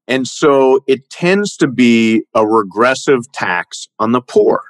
And 0.08 0.26
so 0.26 0.80
it 0.88 1.08
tends 1.10 1.56
to 1.58 1.68
be 1.68 2.24
a 2.34 2.46
regressive 2.46 3.30
tax 3.32 3.88
on 3.98 4.12
the 4.12 4.20
poor. 4.20 4.62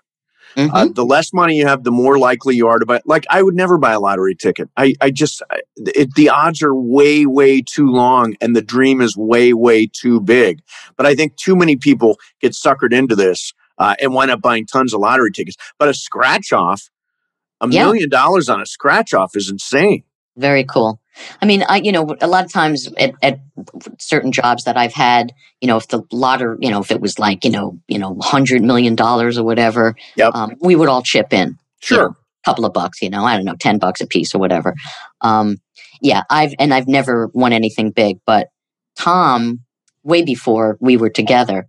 Mhm. 0.56 0.70
Uh, 0.72 0.88
the 0.92 1.04
less 1.04 1.32
money 1.32 1.56
you 1.56 1.66
have, 1.66 1.84
the 1.84 1.90
more 1.92 2.18
likely 2.18 2.56
you 2.56 2.66
are 2.68 2.78
to 2.78 2.86
buy. 2.86 3.00
Like 3.04 3.24
I 3.30 3.42
would 3.42 3.54
never 3.54 3.78
buy 3.78 3.92
a 3.92 4.00
lottery 4.00 4.34
ticket. 4.34 4.68
I, 4.76 4.94
I 5.00 5.10
just, 5.10 5.42
I- 5.50 5.60
it, 5.76 6.14
the 6.14 6.28
odds 6.30 6.62
are 6.62 6.74
way, 6.74 7.24
way 7.26 7.62
too 7.62 7.86
long, 7.90 8.34
and 8.40 8.54
the 8.56 8.62
dream 8.62 9.00
is 9.00 9.16
way, 9.16 9.52
way 9.52 9.86
too 9.86 10.20
big. 10.20 10.60
But 10.96 11.06
I 11.06 11.14
think 11.14 11.36
too 11.36 11.54
many 11.56 11.76
people 11.76 12.18
get 12.40 12.52
suckered 12.52 12.92
into 12.92 13.14
this 13.16 13.52
uh, 13.78 13.94
and 14.00 14.12
wind 14.12 14.30
up 14.30 14.40
buying 14.42 14.66
tons 14.66 14.92
of 14.92 15.00
lottery 15.00 15.32
tickets. 15.32 15.56
But 15.78 15.88
a 15.88 15.94
scratch 15.94 16.52
off, 16.52 16.90
a 17.60 17.68
Yeah. 17.68 17.84
million 17.84 18.08
dollars 18.08 18.48
on 18.48 18.60
a 18.60 18.66
scratch 18.66 19.14
off 19.14 19.36
is 19.36 19.50
insane. 19.50 20.02
Very 20.40 20.64
cool. 20.64 21.00
I 21.42 21.46
mean, 21.46 21.64
I 21.68 21.76
you 21.76 21.92
know 21.92 22.16
a 22.20 22.26
lot 22.26 22.44
of 22.44 22.52
times 22.52 22.88
at, 22.98 23.12
at 23.22 23.40
certain 23.98 24.32
jobs 24.32 24.64
that 24.64 24.76
I've 24.76 24.94
had, 24.94 25.32
you 25.60 25.68
know, 25.68 25.76
if 25.76 25.88
the 25.88 26.02
lottery, 26.12 26.56
you 26.60 26.70
know, 26.70 26.80
if 26.80 26.90
it 26.90 27.00
was 27.00 27.18
like 27.18 27.44
you 27.44 27.50
know, 27.50 27.78
you 27.88 27.98
know, 27.98 28.16
hundred 28.20 28.62
million 28.62 28.94
dollars 28.94 29.36
or 29.38 29.44
whatever, 29.44 29.94
Yep. 30.16 30.34
um, 30.34 30.56
we 30.60 30.74
would 30.76 30.88
all 30.88 31.02
chip 31.02 31.32
in. 31.32 31.48
you 31.50 31.56
Sure. 31.80 32.08
know, 32.08 32.16
couple 32.44 32.64
of 32.64 32.72
bucks, 32.72 33.02
you 33.02 33.10
know, 33.10 33.22
I 33.24 33.36
don't 33.36 33.44
know, 33.44 33.54
10 33.60 33.78
bucks 33.78 34.00
a 34.00 34.06
piece 34.06 34.34
or 34.34 34.38
whatever. 34.38 34.74
Um, 35.20 35.58
yeah, 36.00 36.22
I've, 36.30 36.54
and 36.58 36.72
I've 36.72 36.88
never 36.88 37.28
won 37.34 37.52
anything 37.52 37.90
big, 37.90 38.16
but 38.24 38.48
Tom, 38.96 39.60
way 40.04 40.22
before 40.22 40.78
we 40.80 40.96
were 40.96 41.10
together, 41.10 41.68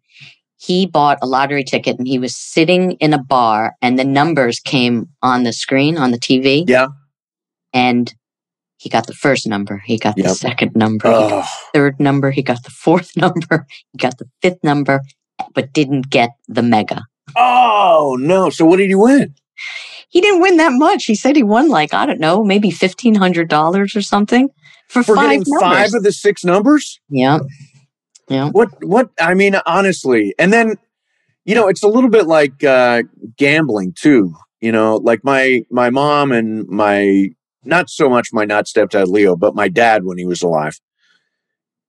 he 0.58 0.86
bought 0.86 1.18
a 1.22 1.28
lottery 1.28 1.66
ticket 1.66 1.98
and 1.98 2.08
he 2.08 2.18
was 2.20 2.38
sitting 2.38 2.94
in 2.94 3.14
a 3.14 3.18
bar 3.22 3.74
and 3.82 4.00
the 4.00 4.06
numbers 4.06 4.62
came 4.62 5.10
on 5.22 5.44
the 5.44 5.52
screen 5.52 5.98
on 5.98 6.12
the 6.12 6.18
TV. 6.18 6.64
Yeah. 6.70 6.88
And 7.74 8.14
He 8.82 8.90
got 8.90 9.06
the 9.06 9.14
first 9.14 9.46
number. 9.46 9.78
He 9.86 10.00
got 10.00 10.16
the 10.16 10.30
second 10.30 10.76
number. 10.76 11.08
He 11.08 11.14
got 11.14 11.30
the 11.30 11.48
third 11.72 12.00
number. 12.00 12.32
He 12.32 12.42
got 12.42 12.64
the 12.64 12.72
fourth 12.72 13.16
number. 13.26 13.68
He 13.92 14.00
got 14.00 14.18
the 14.18 14.26
fifth 14.42 14.64
number, 14.64 15.02
but 15.54 15.72
didn't 15.72 16.10
get 16.10 16.32
the 16.48 16.64
mega. 16.64 17.04
oh 17.36 18.18
no! 18.20 18.50
So 18.50 18.66
what 18.66 18.78
did 18.78 18.90
he 18.90 18.96
win? 18.96 19.36
He 20.10 20.20
didn't 20.20 20.42
win 20.42 20.58
that 20.58 20.72
much. 20.74 21.06
He 21.06 21.14
said 21.14 21.36
he 21.36 21.44
won 21.44 21.70
like 21.70 21.94
I 21.94 22.08
don't 22.08 22.20
know, 22.20 22.44
maybe 22.44 22.72
fifteen 22.72 23.14
hundred 23.14 23.50
dollars 23.50 23.96
or 23.96 24.02
something 24.02 24.50
for 24.88 25.04
For 25.04 25.16
five 25.16 25.30
getting 25.46 25.60
five 25.60 25.94
of 25.94 26.02
the 26.02 26.12
six 26.12 26.44
numbers? 26.44 27.00
yeah, 27.08 27.38
yeah. 28.30 28.50
What? 28.50 28.70
What? 28.84 29.12
I 29.20 29.36
mean, 29.36 29.58
honestly, 29.68 30.34
and 30.40 30.52
then 30.52 30.78
you 31.46 31.54
know, 31.54 31.68
it's 31.68 31.84
a 31.84 31.88
little 31.88 32.10
bit 32.10 32.26
like 32.26 32.64
uh, 32.64 33.04
gambling 33.38 33.94
too. 33.94 34.34
You 34.60 34.72
know, 34.72 34.96
like 34.96 35.24
my 35.24 35.62
my 35.70 35.92
mom 35.92 36.32
and 36.32 36.68
my 36.68 37.30
not 37.64 37.90
so 37.90 38.10
much 38.10 38.30
my 38.34 38.46
not 38.46 38.66
stepdad 38.66 39.08
Leo, 39.08 39.36
but 39.36 39.56
my 39.56 39.68
dad 39.68 40.04
when 40.04 40.18
he 40.18 40.26
was 40.26 40.42
alive. 40.42 40.80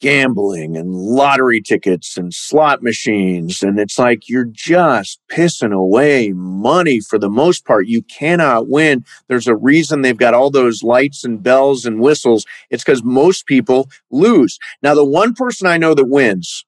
Gambling 0.00 0.76
and 0.76 0.92
lottery 0.92 1.60
tickets 1.60 2.16
and 2.16 2.34
slot 2.34 2.82
machines. 2.82 3.62
And 3.62 3.78
it's 3.78 4.00
like 4.00 4.28
you're 4.28 4.44
just 4.50 5.20
pissing 5.30 5.72
away 5.72 6.32
money 6.32 7.00
for 7.00 7.20
the 7.20 7.30
most 7.30 7.64
part. 7.64 7.86
You 7.86 8.02
cannot 8.02 8.68
win. 8.68 9.04
There's 9.28 9.46
a 9.46 9.54
reason 9.54 10.02
they've 10.02 10.16
got 10.16 10.34
all 10.34 10.50
those 10.50 10.82
lights 10.82 11.22
and 11.22 11.40
bells 11.40 11.86
and 11.86 12.00
whistles. 12.00 12.44
It's 12.68 12.82
because 12.82 13.04
most 13.04 13.46
people 13.46 13.88
lose. 14.10 14.58
Now, 14.82 14.94
the 14.96 15.04
one 15.04 15.34
person 15.34 15.68
I 15.68 15.78
know 15.78 15.94
that 15.94 16.06
wins 16.06 16.64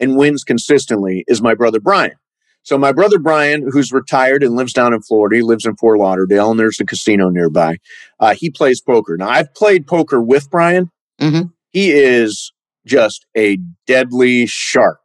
and 0.00 0.16
wins 0.16 0.42
consistently 0.42 1.24
is 1.28 1.42
my 1.42 1.54
brother 1.54 1.78
Brian. 1.78 2.16
So 2.62 2.78
my 2.78 2.92
brother 2.92 3.18
Brian, 3.18 3.68
who's 3.70 3.92
retired 3.92 4.42
and 4.42 4.54
lives 4.54 4.72
down 4.72 4.94
in 4.94 5.02
Florida, 5.02 5.36
he 5.36 5.42
lives 5.42 5.66
in 5.66 5.76
Fort 5.76 5.98
Lauderdale, 5.98 6.50
and 6.50 6.60
there's 6.60 6.80
a 6.80 6.84
casino 6.84 7.28
nearby. 7.28 7.78
Uh, 8.20 8.34
he 8.34 8.50
plays 8.50 8.80
poker. 8.80 9.16
Now 9.16 9.28
I've 9.28 9.52
played 9.54 9.86
poker 9.86 10.20
with 10.20 10.50
Brian. 10.50 10.90
Mhm. 11.20 11.52
He 11.70 11.90
is 11.90 12.52
just 12.86 13.26
a 13.36 13.58
deadly 13.86 14.46
shark. 14.46 15.00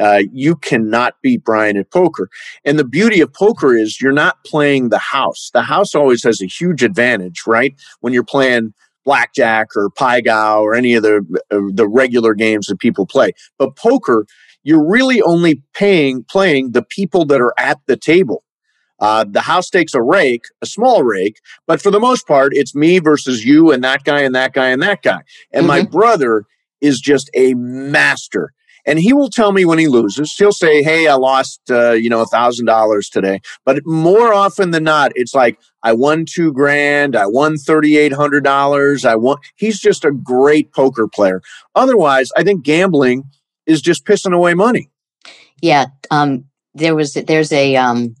Uh, 0.00 0.22
you 0.32 0.56
cannot 0.56 1.14
beat 1.22 1.44
Brian 1.44 1.76
at 1.76 1.90
poker. 1.90 2.28
And 2.64 2.78
the 2.78 2.84
beauty 2.84 3.20
of 3.20 3.32
poker 3.32 3.76
is 3.76 4.00
you're 4.00 4.12
not 4.12 4.36
playing 4.46 4.88
the 4.88 4.98
house. 4.98 5.50
The 5.52 5.62
house 5.62 5.94
always 5.94 6.22
has 6.24 6.40
a 6.40 6.46
huge 6.46 6.82
advantage, 6.82 7.42
right? 7.46 7.74
When 8.00 8.12
you're 8.12 8.24
playing 8.24 8.72
blackjack 9.04 9.68
or 9.76 9.90
pai 9.90 10.22
gow 10.22 10.62
or 10.62 10.74
any 10.74 10.94
of 10.94 11.02
the 11.02 11.16
uh, 11.50 11.58
the 11.72 11.88
regular 11.88 12.34
games 12.34 12.66
that 12.66 12.78
people 12.78 13.06
play. 13.06 13.32
But 13.58 13.74
poker, 13.76 14.26
you're 14.62 14.86
really 14.86 15.22
only 15.22 15.62
paying 15.74 16.24
playing 16.24 16.72
the 16.72 16.82
people 16.82 17.24
that 17.26 17.40
are 17.40 17.54
at 17.58 17.78
the 17.86 17.96
table. 17.96 18.44
Uh, 18.98 19.24
the 19.26 19.40
house 19.40 19.70
takes 19.70 19.94
a 19.94 20.02
rake, 20.02 20.44
a 20.60 20.66
small 20.66 21.02
rake, 21.02 21.40
but 21.66 21.80
for 21.80 21.90
the 21.90 22.00
most 22.00 22.26
part, 22.26 22.52
it's 22.54 22.74
me 22.74 22.98
versus 22.98 23.44
you 23.44 23.72
and 23.72 23.82
that 23.82 24.04
guy 24.04 24.20
and 24.20 24.34
that 24.34 24.52
guy 24.52 24.68
and 24.68 24.82
that 24.82 25.02
guy. 25.02 25.22
And 25.52 25.66
my 25.66 25.82
brother 25.82 26.44
is 26.82 27.00
just 27.00 27.30
a 27.34 27.54
master. 27.54 28.52
And 28.86 28.98
he 28.98 29.12
will 29.12 29.28
tell 29.28 29.52
me 29.52 29.64
when 29.66 29.78
he 29.78 29.88
loses. 29.88 30.34
He'll 30.34 30.52
say, 30.52 30.82
"Hey, 30.82 31.06
I 31.06 31.14
lost, 31.14 31.60
uh, 31.70 31.92
you 31.92 32.08
know, 32.08 32.22
a 32.22 32.26
thousand 32.26 32.64
dollars 32.64 33.10
today." 33.10 33.40
But 33.64 33.82
more 33.84 34.32
often 34.32 34.70
than 34.70 34.84
not, 34.84 35.12
it's 35.14 35.34
like 35.34 35.58
I 35.82 35.92
won 35.92 36.24
two 36.24 36.52
grand, 36.52 37.14
I 37.14 37.26
won 37.26 37.58
thirty 37.58 37.98
eight 37.98 38.14
hundred 38.14 38.42
dollars. 38.42 39.04
I 39.04 39.16
won. 39.16 39.36
He's 39.54 39.80
just 39.80 40.04
a 40.04 40.10
great 40.10 40.72
poker 40.72 41.06
player. 41.06 41.42
Otherwise, 41.74 42.30
I 42.38 42.42
think 42.42 42.64
gambling 42.64 43.24
is 43.70 43.80
just 43.80 44.04
pissing 44.04 44.34
away 44.34 44.54
money. 44.54 44.88
Yeah, 45.62 45.86
um, 46.10 46.44
there 46.74 46.94
was 46.94 47.14
there's 47.14 47.52
a 47.52 47.76
um, 47.76 48.14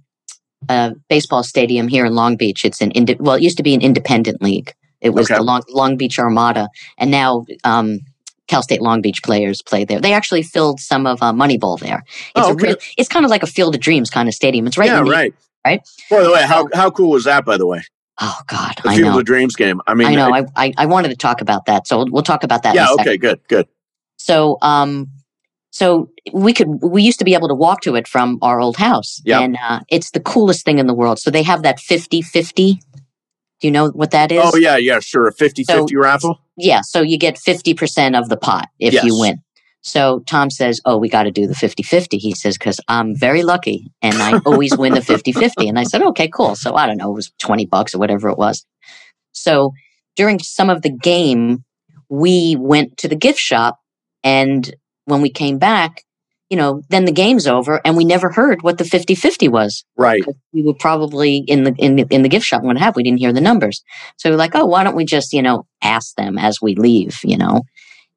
a 0.68 0.94
baseball 1.08 1.42
stadium 1.42 1.88
here 1.88 2.04
in 2.04 2.14
Long 2.14 2.36
Beach. 2.36 2.64
It's 2.64 2.80
an 2.80 2.90
inde- 2.92 3.18
well, 3.20 3.36
it 3.36 3.42
used 3.42 3.56
to 3.56 3.62
be 3.62 3.74
an 3.74 3.80
independent 3.80 4.42
league. 4.42 4.72
It 5.00 5.10
was 5.10 5.30
Okay. 5.30 5.38
the 5.38 5.42
Long 5.42 5.62
Long 5.70 5.96
Beach 5.96 6.18
Armada, 6.18 6.68
and 6.98 7.10
now 7.10 7.46
um, 7.64 8.00
Cal 8.48 8.62
State 8.62 8.82
Long 8.82 9.00
Beach 9.00 9.22
players 9.22 9.62
play 9.62 9.84
there. 9.84 10.00
They 10.00 10.12
actually 10.12 10.42
filled 10.42 10.80
some 10.80 11.06
of 11.06 11.22
uh, 11.22 11.32
Moneyball 11.32 11.78
there. 11.80 12.02
It's 12.36 12.46
Oh, 12.46 12.50
a 12.50 12.52
okay. 12.52 12.66
real, 12.68 12.76
it's 12.98 13.08
kind 13.08 13.24
of 13.24 13.30
like 13.30 13.42
a 13.42 13.46
Field 13.46 13.74
of 13.74 13.80
Dreams 13.80 14.10
kind 14.10 14.28
of 14.28 14.34
stadium. 14.34 14.66
It's 14.66 14.76
right. 14.76 14.86
yeah, 14.90 15.02
the, 15.02 15.10
right. 15.10 15.34
right? 15.64 15.80
By 16.10 16.22
the 16.22 16.30
way, 16.30 16.42
how 16.46 16.68
how 16.74 16.90
cool 16.90 17.10
was 17.10 17.24
that? 17.24 17.44
By 17.46 17.56
the 17.56 17.66
way, 17.66 17.80
Oh 18.20 18.38
God, 18.48 18.74
the 18.82 18.90
I 18.90 18.96
Field 18.96 19.12
know. 19.14 19.18
of 19.20 19.24
Dreams 19.24 19.56
game. 19.56 19.80
I 19.86 19.94
mean, 19.94 20.08
I 20.08 20.14
know. 20.14 20.34
I, 20.34 20.44
I 20.56 20.72
I 20.76 20.86
wanted 20.86 21.08
to 21.08 21.16
talk 21.16 21.40
about 21.40 21.64
that, 21.66 21.86
so 21.86 21.96
we'll, 21.98 22.08
we'll 22.10 22.22
talk 22.22 22.44
about 22.44 22.62
that. 22.64 22.74
yeah. 22.74 22.88
Okay. 23.00 23.16
Good. 23.16 23.40
Good. 23.48 23.66
So, 24.18 24.58
um, 24.60 25.08
so 25.70 26.10
we 26.32 26.52
could 26.52 26.68
we 26.82 27.02
used 27.02 27.18
to 27.20 27.24
be 27.24 27.34
able 27.34 27.48
to 27.48 27.54
walk 27.54 27.80
to 27.82 27.94
it 27.96 28.08
from 28.08 28.38
our 28.42 28.60
old 28.60 28.76
house, 28.76 29.20
Yeah. 29.24 29.40
and 29.40 29.56
uh, 29.62 29.80
it's 29.88 30.10
the 30.10 30.20
coolest 30.20 30.64
thing 30.64 30.78
in 30.78 30.86
the 30.86 30.94
world. 30.94 31.18
So 31.18 31.30
they 31.30 31.42
have 31.44 31.62
that 31.62 31.78
50-50. 31.78 32.54
Do 33.60 33.66
you 33.68 33.70
know 33.70 33.88
what 33.90 34.10
that 34.10 34.32
is? 34.32 34.40
Oh 34.44 34.56
yeah. 34.56 34.76
Yeah. 34.76 35.00
Sure. 35.00 35.28
A 35.28 35.34
50-50 35.34 35.94
raffle. 36.00 36.40
Yeah, 36.56 36.80
so 36.82 37.00
you 37.02 37.18
get 37.18 37.36
50% 37.36 38.18
of 38.18 38.28
the 38.28 38.36
pot 38.36 38.68
if 38.78 39.02
you 39.04 39.18
win. 39.18 39.38
So 39.82 40.20
Tom 40.26 40.50
says, 40.50 40.80
Oh, 40.84 40.98
we 40.98 41.08
got 41.08 41.22
to 41.22 41.30
do 41.30 41.46
the 41.46 41.54
50 41.54 41.82
50. 41.82 42.18
He 42.18 42.34
says, 42.34 42.58
Because 42.58 42.80
I'm 42.88 43.16
very 43.16 43.42
lucky 43.42 43.92
and 44.02 44.16
I 44.16 44.38
always 44.46 44.76
win 44.76 44.92
the 44.94 45.00
50 45.02 45.32
50. 45.32 45.68
And 45.68 45.78
I 45.78 45.84
said, 45.84 46.02
Okay, 46.02 46.28
cool. 46.28 46.54
So 46.54 46.74
I 46.74 46.86
don't 46.86 46.96
know, 46.98 47.10
it 47.10 47.14
was 47.14 47.32
20 47.38 47.66
bucks 47.66 47.94
or 47.94 47.98
whatever 47.98 48.28
it 48.28 48.36
was. 48.38 48.66
So 49.32 49.72
during 50.16 50.38
some 50.38 50.68
of 50.68 50.82
the 50.82 50.90
game, 50.90 51.64
we 52.10 52.56
went 52.58 52.96
to 52.98 53.08
the 53.08 53.16
gift 53.16 53.38
shop. 53.38 53.78
And 54.22 54.74
when 55.10 55.20
we 55.20 55.30
came 55.30 55.58
back, 55.58 56.02
you 56.48 56.56
know, 56.56 56.82
then 56.88 57.04
the 57.04 57.12
game's 57.12 57.46
over 57.46 57.80
and 57.84 57.96
we 57.96 58.04
never 58.04 58.30
heard 58.30 58.62
what 58.62 58.78
the 58.78 58.84
50 58.84 59.14
50 59.14 59.48
was 59.48 59.84
Right. 59.96 60.24
we 60.52 60.62
were 60.62 60.74
probably 60.74 61.38
in 61.46 61.64
the 61.64 61.74
in 61.78 61.96
the, 61.96 62.06
in 62.10 62.22
the 62.22 62.28
gift 62.28 62.46
shop 62.46 62.62
when 62.62 62.76
it 62.76 62.80
happened. 62.80 62.96
We 62.96 63.02
didn't 63.04 63.20
hear 63.20 63.32
the 63.32 63.40
numbers, 63.40 63.82
so 64.16 64.30
we're 64.30 64.36
like, 64.36 64.54
oh, 64.54 64.64
why 64.66 64.82
don't 64.84 64.96
we 64.96 65.04
just 65.04 65.32
you 65.32 65.42
know 65.42 65.66
ask 65.82 66.14
them 66.16 66.38
as 66.38 66.60
we 66.62 66.74
leave, 66.74 67.18
you 67.22 67.36
know? 67.36 67.62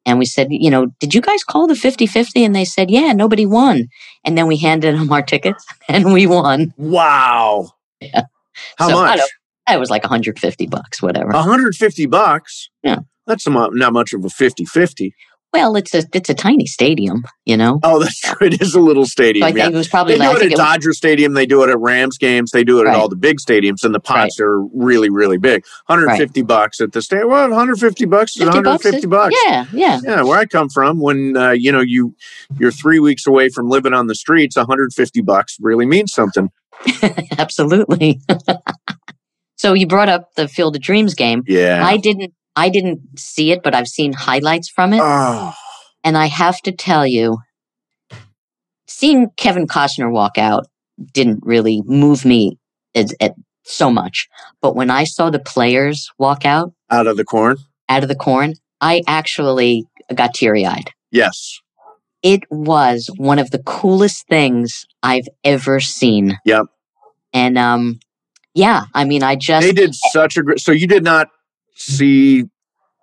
And 0.06 0.20
we 0.20 0.26
said, 0.26 0.48
you 0.50 0.70
know, 0.70 0.88
did 1.00 1.14
you 1.14 1.22
guys 1.22 1.46
call 1.46 1.66
the 1.66 1.76
50-50? 1.76 2.46
And 2.46 2.54
they 2.54 2.66
said, 2.66 2.92
yeah, 2.92 3.14
nobody 3.14 3.46
won. 3.46 3.86
And 4.26 4.38
then 4.38 4.48
we 4.48 4.58
handed 4.58 4.96
them 5.00 5.10
our 5.14 5.22
tickets 5.22 5.66
and 5.88 6.12
we 6.12 6.28
won. 6.28 6.74
Wow. 6.76 7.70
Yeah. 8.02 8.24
How 8.78 8.90
So, 8.90 8.96
much? 8.96 9.22
It 9.70 9.80
was 9.80 9.90
like 9.90 10.04
150 10.04 10.68
bucks, 10.68 11.02
whatever. 11.02 11.30
150 11.32 12.06
bucks. 12.08 12.70
Yeah. 12.84 12.98
That's 13.28 13.48
not 13.48 13.74
not 13.76 13.94
much 13.94 14.12
of 14.12 14.26
a 14.26 14.28
50-50. 14.28 15.12
Well, 15.54 15.76
it's 15.76 15.94
a 15.94 16.04
it's 16.14 16.30
a 16.30 16.34
tiny 16.34 16.66
stadium, 16.66 17.24
you 17.46 17.56
know. 17.56 17.80
Oh, 17.84 18.00
that's 18.04 18.20
true. 18.20 18.48
It 18.48 18.62
is 18.62 18.74
a 18.76 18.80
little 18.82 19.06
So 19.06 19.10
stadium. 19.12 19.46
I 19.46 19.50
yeah. 19.50 19.64
think 19.66 19.76
it 19.76 19.78
was 19.78 19.88
probably 19.88 20.16
They 20.16 20.20
like, 20.20 20.30
do 20.30 20.34
I 20.34 20.36
it 20.36 20.40
at 20.40 20.46
it 20.48 20.50
was- 20.52 20.58
Dodger 20.60 20.94
Stadium. 20.94 21.34
They 21.34 21.46
do 21.46 21.64
it 21.64 21.70
at 21.70 21.80
Rams 21.80 22.18
games. 22.18 22.52
They 22.52 22.64
do 22.64 22.82
it 22.82 22.88
at 22.88 22.96
all 22.96 23.08
the 23.08 23.16
big 23.16 23.38
stadiums, 23.40 23.84
and 23.84 23.94
the 23.96 24.00
pots 24.00 24.40
are 24.40 24.62
really, 24.74 25.10
really 25.10 25.38
big. 25.38 25.64
150 25.86 26.42
bucks 26.42 26.82
at 26.82 26.92
the 26.92 27.02
stadium. 27.02 27.30
Well, 27.30 27.50
150 27.50 28.06
bucks 28.06 28.36
is 28.36 28.44
50 28.44 28.62
bucks 28.62 28.84
150 28.86 28.98
is- 28.98 29.06
bucks. 29.06 29.36
yeah, 29.46 29.66
yeah. 29.72 30.00
Yeah, 30.04 30.24
where 30.24 30.40
I 30.40 30.46
come 30.46 30.70
from, 30.70 31.00
when 31.00 31.38
uh, 31.38 31.52
you 31.52 31.72
know 31.72 31.82
you 31.82 32.16
you're 32.60 32.72
three 32.72 33.00
weeks 33.00 33.28
away 33.28 33.50
from 33.50 33.70
living 33.70 33.94
on 33.94 34.08
the 34.08 34.16
streets, 34.16 34.56
150 34.58 35.22
bucks 35.22 35.58
really 35.62 35.86
means 35.86 36.12
something. 36.14 36.50
Absolutely. 37.38 38.20
so 39.56 39.74
you 39.74 39.88
brought 39.88 40.10
up 40.10 40.34
the 40.36 40.48
Field 40.48 40.76
of 40.76 40.82
Dreams 40.82 41.14
game. 41.14 41.44
Yeah. 41.48 41.86
I 41.86 41.98
didn't 41.98 42.34
I 42.56 42.70
didn't 42.70 43.20
see 43.20 43.52
it, 43.52 43.62
but 43.64 43.74
I've 43.76 43.88
seen 43.88 44.14
highlights 44.14 44.70
from 44.70 44.94
it. 44.94 45.02
oh, 45.02 45.54
And 46.04 46.18
I 46.18 46.28
have 46.28 46.62
to 46.62 46.72
tell 46.72 47.06
you, 47.06 47.40
seeing 48.88 49.30
Kevin 49.38 49.68
Costner 49.68 50.12
walk 50.12 50.38
out 50.38 50.68
didn't 51.14 51.40
really 51.44 51.82
move 51.86 52.24
me 52.26 52.60
as, 52.94 53.14
so 53.64 53.90
much. 53.90 54.28
But 54.62 54.76
when 54.76 54.90
I 54.90 55.04
saw 55.04 55.30
the 55.30 55.40
players 55.40 56.10
walk 56.18 56.46
out 56.46 56.74
out 56.90 57.08
of 57.08 57.18
the 57.18 57.24
corn. 57.24 57.58
out 57.90 58.04
of 58.04 58.10
the 58.10 58.16
corn, 58.16 58.54
I 58.82 59.02
actually 59.08 59.86
got 60.14 60.34
teary 60.34 60.66
eyed. 60.66 60.92
Yes. 61.12 61.60
It 62.22 62.42
was 62.50 63.10
one 63.18 63.40
of 63.40 63.52
the 63.52 63.60
coolest 63.60 64.28
things 64.28 64.86
I've 65.02 65.28
ever 65.44 65.80
seen. 65.80 66.38
Yep. 66.46 66.68
And 67.34 67.58
um, 67.58 68.00
yeah, 68.54 68.84
I 68.94 69.04
mean, 69.06 69.24
I 69.24 69.36
just 69.36 69.66
They 69.66 69.74
did 69.74 69.96
such 70.12 70.38
a 70.38 70.44
great. 70.44 70.60
So 70.60 70.72
you 70.72 70.88
did 70.88 71.04
not 71.04 71.30
see 71.76 72.46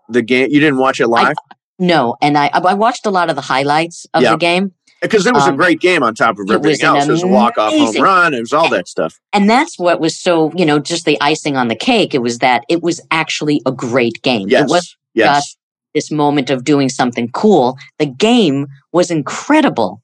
the 0.09 0.23
game. 0.23 0.49
You 0.51 0.61
didn't 0.61 0.79
watch 0.79 1.01
it 1.01 1.09
live 1.09 1.37
no, 1.81 2.17
and 2.21 2.37
I 2.37 2.51
I 2.53 2.75
watched 2.75 3.07
a 3.07 3.11
lot 3.11 3.31
of 3.31 3.37
the 3.37 3.43
highlights 3.43 4.07
of 4.15 4.23
Yeah. 4.23 4.33
the 4.33 4.37
game. 4.37 4.73
because 5.01 5.25
it 5.25 5.33
was 5.33 5.47
a 5.47 5.49
um, 5.49 5.57
great 5.57 5.81
game 5.81 6.03
on 6.03 6.15
top 6.15 6.39
of 6.39 6.51
everything 6.51 6.85
else. 6.85 7.09
It 7.09 7.11
was 7.11 7.23
a 7.23 7.27
walk 7.27 7.57
off 7.57 7.73
home 7.73 8.03
run. 8.03 8.35
It 8.35 8.41
was 8.41 8.53
all 8.53 8.69
that 8.69 8.87
stuff. 8.87 9.19
And 9.33 9.49
that's 9.49 9.79
what 9.79 9.99
was 9.99 10.15
so, 10.15 10.53
you 10.55 10.67
know, 10.67 10.79
just 10.79 11.07
the 11.07 11.19
icing 11.23 11.57
on 11.57 11.69
the 11.69 11.75
cake. 11.75 12.15
It 12.15 12.21
was 12.21 12.41
that 12.41 12.65
it 12.69 12.83
was 12.83 13.01
actually 13.11 13.63
a 13.65 13.73
great 13.73 14.21
game. 14.21 14.49
Yes. 14.51 14.65
It 14.65 14.69
was 14.69 14.97
yes. 15.15 15.37
just 15.37 15.59
this 15.95 16.11
moment 16.11 16.51
of 16.51 16.65
doing 16.65 16.91
something 16.91 17.31
cool. 17.31 17.79
The 17.99 18.05
game 18.05 18.67
was 18.93 19.11
incredible. 19.11 20.03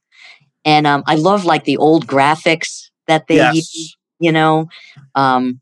And 0.64 0.86
um, 0.86 1.02
I 1.06 1.16
love 1.16 1.44
like 1.44 1.64
the 1.64 1.76
old 1.76 2.06
graphics 2.06 2.88
that 3.06 3.26
they 3.26 3.36
yes. 3.36 3.54
used, 3.54 3.96
you 4.18 4.32
know. 4.32 4.68
Um, 5.14 5.60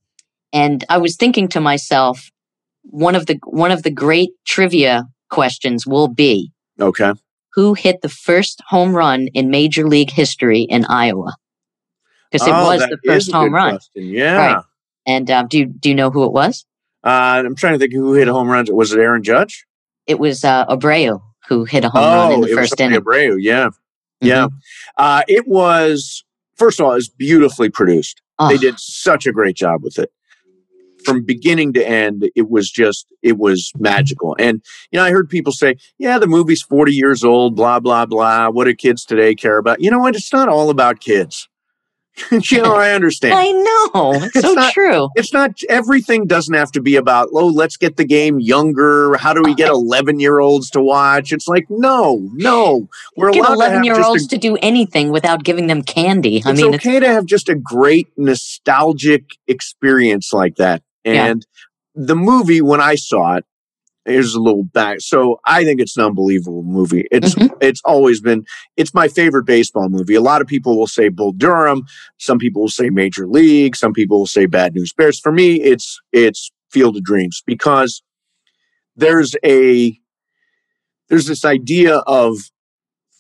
and 0.53 0.85
I 0.89 0.99
was 0.99 1.17
thinking 1.17 1.49
to 1.49 1.61
myself, 1.61 2.31
one 2.85 3.15
of 3.15 3.27
the 3.27 3.39
one 3.47 3.71
of 3.71 3.83
the 3.83 3.91
great 3.91 4.31
trivia 4.47 5.05
questions 5.31 5.87
will 5.87 6.09
be 6.09 6.53
Okay. 6.81 7.13
who 7.55 7.75
hit 7.75 8.03
the 8.03 8.09
first 8.09 8.61
home 8.69 8.95
run 8.95 9.29
in 9.35 9.51
major 9.51 9.87
league 9.89 10.11
history 10.11 10.63
in 10.63 10.85
Iowa? 10.87 11.35
Because 12.31 12.47
it 12.47 12.53
Oh, 12.53 12.67
was 12.67 12.81
the 12.81 12.99
first 13.07 13.33
home 13.33 13.55
run. 13.55 13.75
question. 13.75 14.05
Yeah. 14.05 14.37
Right. 14.55 14.65
And 15.07 15.31
um, 15.31 15.49
do 15.49 15.59
you 15.59 15.67
do 15.67 15.89
you 15.89 15.95
know 15.95 16.11
who 16.11 16.25
it 16.25 16.33
was? 16.33 16.65
Uh, 17.05 17.43
I'm 17.45 17.55
trying 17.55 17.75
to 17.75 17.79
think 17.79 17.93
who 17.93 18.15
hit 18.15 18.29
a 18.29 18.33
home 18.33 18.49
runs. 18.49 18.71
Was 18.71 18.93
it 18.93 18.99
Aaron 18.99 19.23
Judge? 19.23 19.67
It 20.07 20.19
was 20.19 20.45
uh, 20.45 20.67
Abreu 20.67 21.21
who 21.49 21.65
hit 21.65 21.85
a 21.85 21.91
home 21.91 22.03
run 22.03 22.33
in 22.33 22.39
Oh, 22.39 22.45
the 22.47 22.53
it 22.53 22.55
first 22.55 22.73
Jose 22.79 22.85
inning. 22.85 23.01
Abreu. 23.01 23.37
Yeah, 23.39 23.67
Mhm. 23.67 23.73
yeah. 24.23 24.47
Uh, 24.97 25.23
it 25.29 25.47
was 25.47 26.25
first 26.57 26.81
of 26.81 26.87
all, 26.87 26.93
it 26.93 26.97
was 26.97 27.09
beautifully 27.11 27.69
produced. 27.69 28.21
Oh, 28.39 28.49
They 28.49 28.57
did 28.59 28.79
such 28.81 29.27
a 29.27 29.33
great 29.33 29.55
job 29.57 29.83
with 29.85 29.99
it. 29.99 30.11
From 31.05 31.25
beginning 31.25 31.73
to 31.75 31.87
end, 31.87 32.29
it 32.35 32.49
was 32.51 32.71
just 32.71 33.07
it 33.23 33.39
was 33.39 33.73
magical. 33.79 34.37
And 34.39 34.63
you 34.91 34.99
know, 34.99 35.05
I 35.05 35.11
heard 35.11 35.29
people 35.29 35.53
say, 35.53 35.77
"Yeah, 35.99 36.19
the 36.19 36.27
movie's 36.27 36.63
40 36.63 36.93
years 36.93 37.25
old, 37.25 37.57
blah 37.57 37.81
blah 37.81 38.07
blah. 38.07 38.49
What 38.51 38.65
do 38.65 38.75
kids 38.75 39.05
today 39.05 39.35
care 39.35 39.59
about?" 39.59 39.81
You 39.81 39.91
know 39.91 39.99
what? 39.99 40.17
It's 40.17 40.33
not 40.33 40.49
all 40.49 40.71
about 40.71 41.01
kids. 41.01 41.49
you 42.31 42.63
know, 42.63 42.75
I 42.77 42.93
understand. 42.93 43.35
I 43.35 43.51
know. 43.51 44.13
It's, 44.25 44.37
It's 44.37 44.47
so 44.47 44.55
not- 44.55 44.73
true. 44.73 45.09
it's 45.15 45.33
not 45.33 45.51
everything 45.69 46.27
doesn't 46.27 46.55
have 46.55 46.73
to 46.73 46.81
be 46.81 46.97
about 46.97 47.29
oh 47.33 47.47
let's 47.47 47.77
get 47.77 47.97
the 47.97 48.05
game 48.05 48.41
younger 48.41 49.17
how 49.17 49.33
do 49.33 49.43
we 49.43 49.55
get 49.55 49.69
11 49.71 50.19
year 50.21 50.41
olds 50.41 50.71
to 50.71 50.81
watch 50.81 51.33
it's 51.33 51.47
like 51.47 51.67
no 51.69 52.29
no 52.33 52.89
we're 53.17 53.31
Get 53.31 53.49
allowed 53.49 53.57
to 53.57 53.63
have 53.63 53.85
11 53.85 53.85
year 53.85 54.03
olds 54.03 54.25
a, 54.25 54.29
to 54.29 54.39
do 54.39 54.57
anything 54.63 55.11
without 55.11 55.45
giving 55.45 55.67
them 55.69 55.83
candy. 55.83 56.43
I 56.45 56.53
mean, 56.53 56.55
it's 56.55 56.63
mean, 56.63 56.75
okay 56.75 57.01
to 57.01 57.09
have 57.09 57.27
just 57.27 57.49
a 57.49 57.55
great 57.55 58.09
nostalgic 58.17 59.25
experience 59.47 60.33
like 60.33 60.57
that 60.57 60.83
Yeah. 61.05 61.27
and 61.27 61.47
the 61.95 62.17
movie 62.17 62.61
when 62.61 62.81
i 62.81 62.95
saw 62.95 63.37
it 63.37 63.45
here's 64.07 64.35
a 64.35 64.41
little 64.41 64.65
back 64.65 65.01
so 65.01 65.39
i 65.47 65.65
think 65.65 65.81
it's 65.81 65.97
an 65.97 66.05
unbelievable 66.05 66.63
movie 66.63 67.07
it's 67.11 67.35
Mhm. 67.35 67.51
it's 67.61 67.81
always 67.85 68.21
been 68.21 68.45
it's 68.77 68.93
my 68.95 69.09
favorite 69.09 69.45
baseball 69.45 69.89
movie 69.89 70.15
a 70.15 70.21
lot 70.21 70.41
of 70.43 70.47
people 70.47 70.77
will 70.79 70.87
say 70.87 71.09
bull 71.09 71.33
durham 71.33 71.83
some 72.19 72.39
people 72.39 72.63
will 72.63 72.69
say 72.69 72.91
major 72.91 73.27
league 73.27 73.77
some 73.77 73.93
people 73.93 74.19
will 74.19 74.27
say 74.27 74.47
bad 74.47 74.75
news 74.75 74.93
bears 74.93 75.19
for 75.21 75.33
me 75.33 75.61
it's 75.61 76.01
it's 76.13 76.51
field 76.71 76.97
of 76.97 77.05
dreams 77.05 77.43
because 77.47 78.03
there's 78.97 79.35
a 79.45 79.99
there's 81.09 81.27
this 81.27 81.45
idea 81.45 81.99
of 82.07 82.37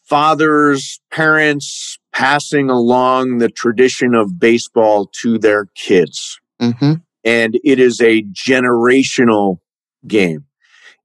fathers 0.05 1.01
parents 1.11 1.99
passing 2.12 2.68
along 2.70 3.38
the 3.38 3.49
tradition 3.49 4.14
of 4.14 4.38
baseball 4.38 5.07
to 5.23 5.38
their 5.38 5.66
kids 5.75 6.38
Mhm. 6.61 7.03
And 7.24 7.58
it 7.64 7.78
is 7.80 8.00
a 8.00 8.22
generational 8.24 9.58
game. 10.06 10.44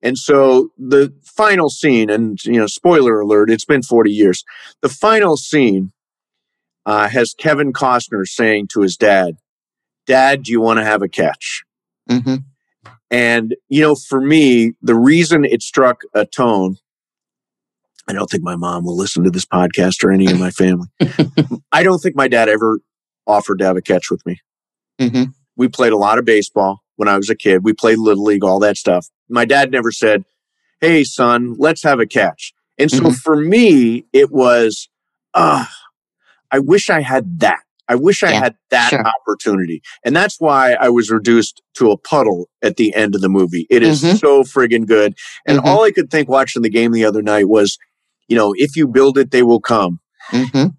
And 0.01 0.17
so 0.17 0.69
the 0.77 1.13
final 1.23 1.69
scene, 1.69 2.09
and 2.09 2.43
you 2.45 2.53
know, 2.59 2.67
spoiler 2.67 3.19
alert, 3.19 3.49
it's 3.51 3.65
been 3.65 3.81
40 3.83 4.11
years. 4.11 4.43
The 4.81 4.89
final 4.89 5.35
scene 5.37 5.91
uh, 6.85 7.09
has 7.09 7.33
Kevin 7.37 7.73
Costner 7.73 8.25
saying 8.25 8.67
to 8.73 8.81
his 8.81 8.95
dad, 8.97 9.35
Dad, 10.07 10.43
do 10.43 10.51
you 10.51 10.61
want 10.61 10.79
to 10.79 10.85
have 10.85 11.01
a 11.01 11.09
catch? 11.09 11.63
Mhm. 12.09 12.45
And, 13.11 13.55
you 13.67 13.81
know, 13.81 13.95
for 13.95 14.21
me, 14.21 14.73
the 14.81 14.95
reason 14.95 15.43
it 15.45 15.61
struck 15.61 16.01
a 16.13 16.25
tone, 16.25 16.77
I 18.07 18.13
don't 18.13 18.29
think 18.29 18.43
my 18.43 18.55
mom 18.55 18.85
will 18.85 18.95
listen 18.97 19.23
to 19.23 19.29
this 19.29 19.45
podcast 19.45 20.03
or 20.03 20.11
any 20.11 20.27
of 20.31 20.39
my 20.39 20.49
family. 20.51 20.87
I 21.71 21.83
don't 21.83 21.99
think 21.99 22.15
my 22.15 22.27
dad 22.27 22.49
ever 22.49 22.79
offered 23.27 23.59
to 23.59 23.65
have 23.65 23.77
a 23.77 23.81
catch 23.81 24.09
with 24.09 24.25
me 24.25 24.39
Mhm. 24.99 25.33
We 25.59 25.67
played 25.67 25.91
a 25.91 25.97
lot 25.97 26.17
of 26.17 26.25
baseball 26.25 26.79
when 26.95 27.09
I 27.09 27.17
was 27.17 27.29
a 27.29 27.35
kid. 27.35 27.63
We 27.63 27.73
played 27.73 27.99
little 27.99 28.23
league, 28.23 28.45
all 28.45 28.59
that 28.59 28.77
stuff. 28.77 29.07
My 29.29 29.43
dad 29.45 29.71
never 29.71 29.91
said, 29.91 30.23
"Hey, 30.79 31.03
son, 31.03 31.55
let's 31.59 31.83
have 31.83 31.99
a 31.99 32.07
catch." 32.07 32.53
And 32.79 32.89
so 32.89 33.01
Mhm. 33.01 33.15
for 33.19 33.35
me, 33.35 34.05
it 34.13 34.31
was, 34.31 34.87
ah, 35.33 35.69
I 36.49 36.59
wish 36.59 36.89
I 36.89 37.01
had 37.01 37.41
that. 37.41 37.59
I 37.89 37.95
wish 37.95 38.23
I 38.23 38.31
Yeah, 38.31 38.39
had 38.39 38.55
that 38.69 38.91
sure. 38.91 39.03
opportunity. 39.05 39.81
And 40.05 40.15
that's 40.15 40.39
why 40.39 40.73
I 40.73 40.89
was 40.89 41.09
reduced 41.09 41.61
to 41.75 41.91
a 41.91 41.97
puddle 41.97 42.47
at 42.61 42.77
the 42.77 42.95
end 42.95 43.13
of 43.15 43.21
the 43.21 43.29
movie. 43.29 43.67
It 43.69 43.83
is 43.83 44.01
Mhm. 44.01 44.19
so 44.19 44.43
friggin' 44.43 44.85
good. 44.85 45.15
And 45.45 45.59
Mhm. 45.59 45.65
all 45.65 45.83
I 45.83 45.91
could 45.91 46.09
think 46.09 46.29
watching 46.29 46.61
the 46.61 46.69
game 46.69 46.91
the 46.93 47.03
other 47.03 47.21
night 47.21 47.49
was, 47.49 47.77
you 48.29 48.37
know, 48.37 48.53
if 48.57 48.77
you 48.77 48.87
build 48.87 49.17
it, 49.17 49.31
they 49.31 49.43
will 49.43 49.59
come. 49.59 49.99
Mhm. 50.31 50.75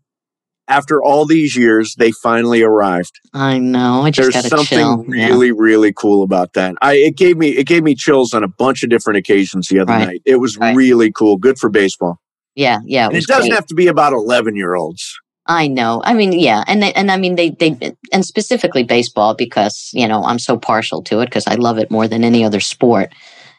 After 0.70 1.02
all 1.02 1.26
these 1.26 1.56
years, 1.56 1.94
they 1.98 2.12
finally 2.12 2.62
arrived 2.62 3.12
I 3.34 3.58
know. 3.58 4.02
I 4.04 4.10
just 4.10 4.32
there's 4.32 4.48
something 4.48 4.66
chill. 4.78 5.04
Yeah. 5.08 5.26
really 5.26 5.50
really 5.52 5.92
cool 5.92 6.22
about 6.22 6.52
that 6.54 6.74
i 6.80 6.94
it 6.94 7.16
gave 7.16 7.36
me 7.36 7.48
it 7.50 7.66
gave 7.66 7.82
me 7.82 7.94
chills 7.94 8.32
on 8.32 8.42
a 8.44 8.48
bunch 8.48 8.82
of 8.84 8.88
different 8.90 9.18
occasions 9.18 9.66
the 9.68 9.80
other 9.80 9.92
Right. 9.92 10.06
night 10.06 10.22
it 10.24 10.36
was 10.36 10.56
Right. 10.56 10.74
really 10.76 11.10
cool 11.12 11.36
good 11.36 11.58
for 11.58 11.68
baseball 11.68 12.18
Yeah, 12.54 12.78
yeah. 12.84 13.04
It 13.06 13.08
and 13.08 13.16
it 13.16 13.26
doesn't 13.26 13.50
great. 13.50 13.54
have 13.58 13.66
to 13.66 13.74
be 13.74 13.88
about 13.88 14.12
11 14.12 14.56
year 14.56 14.74
olds 14.74 15.02
I 15.46 15.66
know. 15.66 16.00
I 16.04 16.12
mean, 16.14 16.32
yeah, 16.32 16.62
and 16.68 16.80
they, 16.82 16.92
and 16.92 17.10
I 17.10 17.16
mean 17.16 17.34
they 17.34 17.50
they 17.50 17.70
and 18.12 18.24
specifically 18.24 18.84
baseball 18.84 19.34
because 19.34 19.90
you 19.92 20.06
know 20.06 20.22
I'm 20.22 20.38
so 20.38 20.56
partial 20.56 21.02
to 21.04 21.20
it 21.20 21.26
because 21.26 21.46
I 21.48 21.56
love 21.56 21.78
it 21.78 21.90
more 21.90 22.06
than 22.06 22.22
any 22.22 22.44
other 22.44 22.60
sport, 22.60 23.08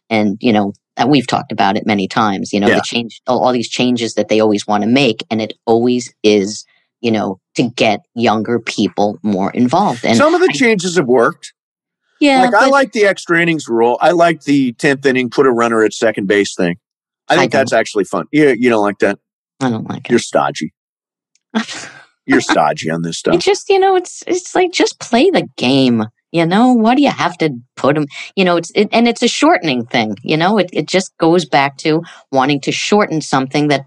and 0.09 0.37
you 0.39 0.53
know 0.53 0.71
uh, 0.97 1.07
we've 1.09 1.27
talked 1.27 1.51
about 1.51 1.75
it 1.75 1.85
many 1.85 2.07
times. 2.07 2.53
You 2.53 2.59
know 2.61 2.67
Yeah. 2.69 2.75
the 2.75 2.81
change, 2.93 3.19
all, 3.27 3.43
all 3.43 3.51
these 3.51 3.67
changes 3.69 4.13
that 4.13 4.29
they 4.29 4.39
always 4.39 4.65
want 4.65 4.83
to 4.83 4.89
make, 4.89 5.19
and 5.29 5.41
it 5.41 5.53
always 5.65 6.13
is 6.23 6.63
you 7.01 7.11
know 7.11 7.39
to 7.55 7.69
get 7.69 7.99
younger 8.15 8.59
people 8.59 9.19
more 9.23 9.51
involved. 9.51 10.05
And 10.05 10.15
some 10.17 10.33
of 10.33 10.41
the 10.41 10.49
I- 10.51 10.57
changes 10.57 10.95
have 10.97 11.07
worked. 11.07 11.53
Yeah, 12.19 12.43
like 12.43 12.53
i 12.53 12.67
like 12.67 12.91
the 12.91 13.05
extra 13.05 13.41
innings 13.41 13.67
rule. 13.67 13.97
I 13.99 14.11
like 14.11 14.43
the 14.43 14.73
10th 14.73 15.05
inning 15.07 15.31
put 15.31 15.47
a 15.47 15.51
runner 15.51 15.83
at 15.83 15.91
second 15.91 16.27
base 16.27 16.53
thing. 16.55 16.75
I 17.27 17.33
I 17.33 17.37
think 17.37 17.51
that's 17.51 17.73
actually 17.73 18.03
fun. 18.03 18.25
Yeah 18.31 18.53
you 18.55 18.69
don't 18.69 18.83
like 18.83 18.99
that? 18.99 19.17
I 19.59 19.69
don't 19.71 19.89
like 19.89 20.05
it. 20.05 20.09
you're 20.11 20.19
stodgy. 20.19 20.73
You're 22.27 22.41
stodgy 22.41 22.89
on 22.91 23.01
this 23.01 23.15
It 23.15 23.19
stuff. 23.19 23.39
just 23.39 23.67
you 23.69 23.79
know 23.79 23.95
it's 23.95 24.23
it's 24.27 24.53
like 24.53 24.71
just 24.71 24.99
play 24.99 25.29
the 25.31 25.47
game. 25.57 26.05
You 26.31 26.45
know 26.45 26.71
why 26.71 26.95
do 26.95 27.01
you 27.01 27.09
have 27.09 27.37
to 27.39 27.49
put 27.75 27.95
them 27.95 28.05
you 28.35 28.45
know 28.45 28.55
it's 28.55 28.71
it, 28.75 28.87
and 28.91 29.07
it's 29.07 29.23
a 29.23 29.27
shortening 29.27 29.85
thing 29.85 30.15
you 30.23 30.37
know? 30.37 30.57
It, 30.59 30.69
it 30.71 30.87
just 30.87 31.17
goes 31.17 31.45
back 31.45 31.77
to 31.79 32.03
wanting 32.31 32.61
to 32.61 32.71
shorten 32.71 33.21
something 33.21 33.67
that 33.69 33.85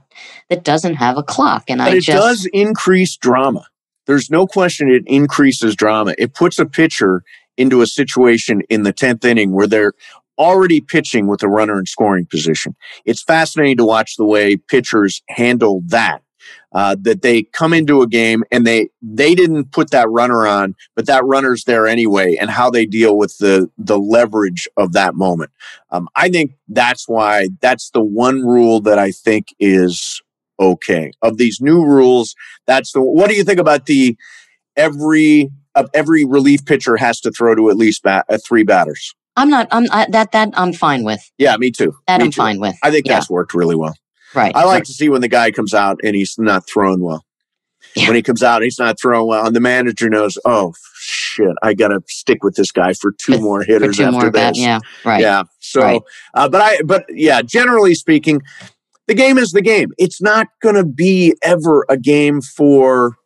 that 0.49 0.65
doesn't 0.65 0.95
have 0.95 1.17
a 1.17 1.23
clock 1.23 1.65
and 1.69 1.79
but 1.79 1.93
i 1.93 1.97
it 1.97 2.01
just 2.03 2.19
does 2.19 2.49
increase 2.53 3.17
drama. 3.17 3.67
There's 4.07 4.31
no 4.31 4.47
question 4.47 4.91
it 4.91 5.05
increases 5.07 5.75
drama. 5.75 6.15
It 6.19 6.35
puts 6.35 6.59
a 6.59 6.67
pitcher 6.67 7.23
into 7.57 7.81
a 7.81 7.87
situation 7.87 8.63
in 8.69 8.83
the 8.83 8.93
10th 8.93 9.25
inning 9.25 9.53
where 9.53 9.67
they're 9.67 9.95
already 10.39 10.81
pitching 10.81 11.27
with 11.27 11.43
a 11.43 11.49
runner 11.49 11.79
in 11.79 11.87
scoring 11.87 12.27
position. 12.27 12.75
It's 13.05 13.23
fascinating 13.23 13.77
to 13.79 13.85
watch 13.85 14.17
the 14.17 14.25
way 14.25 14.57
pitchers 14.57 15.23
handle 15.29 15.83
that. 15.87 16.23
Uh, 16.75 16.97
that 17.01 17.23
they 17.23 17.45
come 17.45 17.73
into 17.73 18.03
a 18.03 18.07
game 18.09 18.43
and 18.51 18.67
they 18.67 18.89
they 19.01 19.33
didn't 19.37 19.71
put 19.71 19.91
that 19.93 20.11
runner 20.11 20.45
on, 20.45 20.75
but 20.97 21.07
that 21.07 21.25
runner's 21.25 21.63
there 21.65 21.87
anyway, 21.87 22.37
and 22.41 22.51
how 22.51 22.69
they 22.69 22.85
deal 22.85 23.17
with 23.17 23.39
the 23.39 23.71
the 23.79 23.97
leverage 23.99 24.67
of 24.77 24.93
that 24.93 25.15
moment. 25.15 25.53
Um, 25.91 26.09
I 26.17 26.29
think 26.31 26.55
that's 26.69 27.09
why 27.09 27.49
that's 27.61 27.91
the 27.91 28.03
one 28.03 28.41
rule 28.45 28.81
that 28.81 28.99
I 28.99 29.13
think 29.13 29.55
is 29.61 30.21
okay. 30.59 31.13
Of 31.23 31.37
these 31.39 31.61
new 31.61 31.85
rules, 31.85 32.35
that's 32.67 32.91
the. 32.93 33.01
What 33.01 33.29
do 33.31 33.37
you 33.37 33.45
think 33.45 33.61
about 33.61 33.87
the 33.87 34.17
every 34.77 35.51
of 35.75 35.91
every 35.95 36.25
relief 36.25 36.65
pitcher 36.65 36.97
has 36.97 37.21
to 37.21 37.31
throw 37.31 37.55
to 37.55 37.71
at 37.71 37.77
least 37.77 38.03
bat, 38.03 38.25
uh, 38.29 38.39
three 38.45 38.65
batters? 38.65 39.15
i'm 39.37 39.51
not 39.51 39.67
i'm 39.73 39.85
I, 39.91 40.07
that 40.11 40.31
that 40.31 40.51
i'm 40.55 40.73
fine 40.73 41.03
with 41.03 41.21
Yeah, 41.39 41.57
me 41.57 41.71
too. 41.73 41.97
that 42.07 42.19
Me 42.21 42.27
i'm 42.27 42.31
too. 42.31 42.37
fine 42.43 42.61
with 42.61 42.77
I 42.85 42.91
think 42.93 43.07
Yeah. 43.07 43.15
that's 43.15 43.29
worked 43.31 43.53
really 43.55 43.75
well. 43.75 43.95
Right 44.35 44.53
I 44.55 44.65
like 44.65 44.85
to 44.85 44.93
see 44.93 45.09
when 45.09 45.21
the 45.21 45.29
guy 45.29 45.51
comes 45.51 45.75
out 45.75 46.01
and 46.05 46.15
he's 46.17 46.37
not 46.39 46.67
throwing 46.69 47.01
well. 47.03 47.25
Yeah. 47.95 48.07
When 48.09 48.17
he 48.17 48.23
comes 48.23 48.43
out, 48.43 48.57
and 48.57 48.65
he's 48.65 48.79
not 48.79 48.99
throwing 49.01 49.29
well, 49.29 49.47
and 49.47 49.55
the 49.55 49.61
manager 49.61 50.09
knows, 50.09 50.37
oh 50.45 50.73
shit, 50.99 51.55
I 51.63 51.75
got 51.75 51.89
to 51.89 52.01
stick 52.09 52.43
with 52.43 52.57
this 52.57 52.73
guy 52.73 52.93
for 52.93 53.13
two 53.13 53.39
more 53.41 53.63
hitters 53.63 53.99
two 53.99 54.05
after 54.05 54.13
more 54.13 54.23
this. 54.25 54.33
bat 54.33 54.57
yeah 54.57 54.81
right 55.05 55.21
Yeah. 55.21 55.45
So, 55.61 55.81
Right. 55.81 56.01
uh, 56.35 56.49
but 56.49 56.61
I, 56.61 56.83
but 56.83 57.05
yeah, 57.09 57.41
generally 57.43 57.95
speaking, 57.95 58.43
the 59.07 59.15
game 59.15 59.39
is 59.39 59.53
the 59.53 59.63
game. 59.63 59.93
It's 59.99 60.21
not 60.21 60.49
going 60.61 60.75
to 60.75 60.85
be 60.85 61.35
ever 61.43 61.85
a 61.89 61.97
game 61.97 62.41
for 62.41 63.17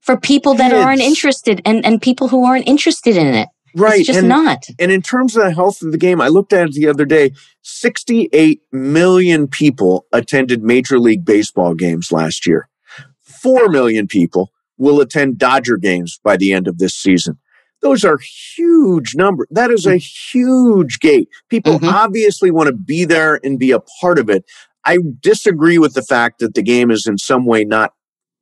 for 0.00 0.18
people 0.18 0.52
that 0.54 0.72
aren't 0.74 1.00
interested 1.00 1.62
and 1.64 1.86
and 1.86 2.02
people 2.02 2.28
who 2.28 2.44
aren't 2.44 2.68
interested 2.68 3.16
in 3.16 3.28
it 3.34 3.48
right. 3.74 4.00
it's 4.00 4.06
just 4.06 4.20
and, 4.20 4.28
not 4.28 4.64
and 4.78 4.90
in 4.92 5.02
terms 5.02 5.36
of 5.36 5.44
the 5.44 5.52
health 5.52 5.82
of 5.82 5.92
the 5.92 5.98
game, 5.98 6.20
I 6.20 6.28
looked 6.28 6.52
at 6.52 6.68
it 6.68 6.72
the 6.74 6.88
other 6.88 7.04
day. 7.04 7.32
Sixty-eight 7.62 8.62
million 8.72 9.48
people 9.48 10.06
attended 10.12 10.62
Major 10.62 10.98
League 10.98 11.24
Baseball 11.24 11.74
games 11.74 12.12
last 12.12 12.46
year. 12.46 12.68
Four 13.22 13.68
million 13.68 14.06
people 14.06 14.52
will 14.78 15.00
attend 15.00 15.38
Dodger 15.38 15.76
games 15.76 16.18
by 16.22 16.36
the 16.36 16.52
end 16.52 16.66
of 16.68 16.78
this 16.78 16.94
season. 16.94 17.38
Those 17.82 18.04
are 18.04 18.18
huge 18.56 19.14
numbers. 19.14 19.46
That 19.50 19.70
is 19.70 19.86
a 19.86 19.96
huge 19.96 21.00
gate. 21.00 21.28
People 21.50 21.78
Mhm. 21.78 21.92
obviously 21.92 22.50
want 22.50 22.68
to 22.68 22.72
be 22.72 23.04
there 23.04 23.38
and 23.44 23.58
be 23.58 23.72
a 23.72 23.80
part 24.00 24.18
of 24.18 24.30
it. 24.30 24.44
I 24.86 24.98
disagree 25.20 25.78
with 25.78 25.92
the 25.94 26.02
fact 26.02 26.38
that 26.38 26.54
the 26.54 26.62
game 26.62 26.90
is 26.90 27.06
in 27.06 27.18
some 27.18 27.44
way 27.44 27.64
not, 27.64 27.92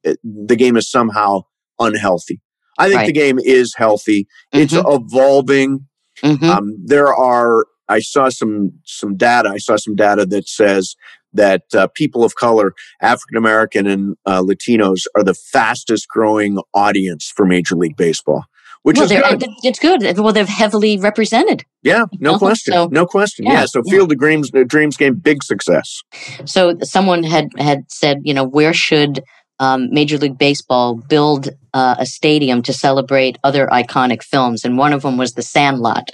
uh, 0.07 0.15
the 0.23 0.57
game 0.57 0.77
is 0.77 0.89
somehow 0.89 1.43
unhealthy. 1.81 2.41
I 2.79 2.87
think 2.89 2.97
Right. 2.99 3.07
the 3.07 3.13
game 3.13 3.39
is 3.39 3.75
healthy. 3.77 4.27
It's 4.53 4.73
Mhm, 4.75 4.85
evolving. 5.05 5.87
mhm. 6.23 6.43
Um, 6.43 6.77
there 6.85 7.15
are, 7.15 7.65
I 7.89 8.01
saw 8.01 8.29
some 8.29 8.73
some 8.85 9.17
data. 9.17 9.51
I 9.51 9.59
saw 9.59 9.77
some 9.77 9.95
data 9.97 10.25
that 10.27 10.49
says 10.49 10.95
that 11.35 11.63
uh, 11.75 11.89
people 11.95 12.25
of 12.25 12.35
color, 12.37 12.75
African 13.01 13.37
American 13.37 13.87
and 13.87 14.17
uh, 14.27 14.43
Latinos, 14.43 15.03
are 15.17 15.25
the 15.25 15.35
fastest 15.35 16.07
growing 16.09 16.59
audience 16.75 17.33
for 17.35 17.45
Major 17.47 17.75
League 17.77 17.97
Baseball. 17.97 18.45
which 18.85 18.97
well, 18.97 19.05
is 19.05 19.13
good. 19.39 19.45
it's 19.63 19.79
good. 19.79 20.19
Well, 20.19 20.33
they're 20.33 20.45
heavily 20.45 20.99
represented. 20.99 21.65
Yeah, 21.85 22.07
no 22.19 22.37
question. 22.37 22.73
so- 22.75 22.89
no 22.91 23.07
question. 23.07 23.45
yeah, 23.47 23.53
Yeah. 23.61 23.67
So 23.67 23.81
yeah. 23.85 23.93
Field 23.93 24.11
of 24.11 24.19
Dreams, 24.19 24.51
uh, 24.53 24.65
Dreams 24.67 24.97
game, 24.97 25.15
big 25.15 25.45
success. 25.45 26.03
So 26.47 26.77
someone 26.83 27.23
had 27.23 27.51
had 27.59 27.85
said, 27.89 28.17
you 28.25 28.35
know, 28.35 28.43
where 28.45 28.75
should 28.75 29.23
um, 29.63 29.81
Major 29.99 30.19
League 30.19 30.39
Baseball 30.39 30.95
build 30.97 31.49
uh, 31.73 31.95
a 31.99 32.07
stadium 32.07 32.63
to 32.63 32.73
celebrate 32.73 33.39
other 33.45 33.67
iconic 33.69 34.23
films? 34.23 34.65
And 34.65 34.77
one 34.77 34.93
of 34.93 35.03
them 35.03 35.17
was 35.17 35.35
The 35.35 35.43
Sandlot, 35.43 36.07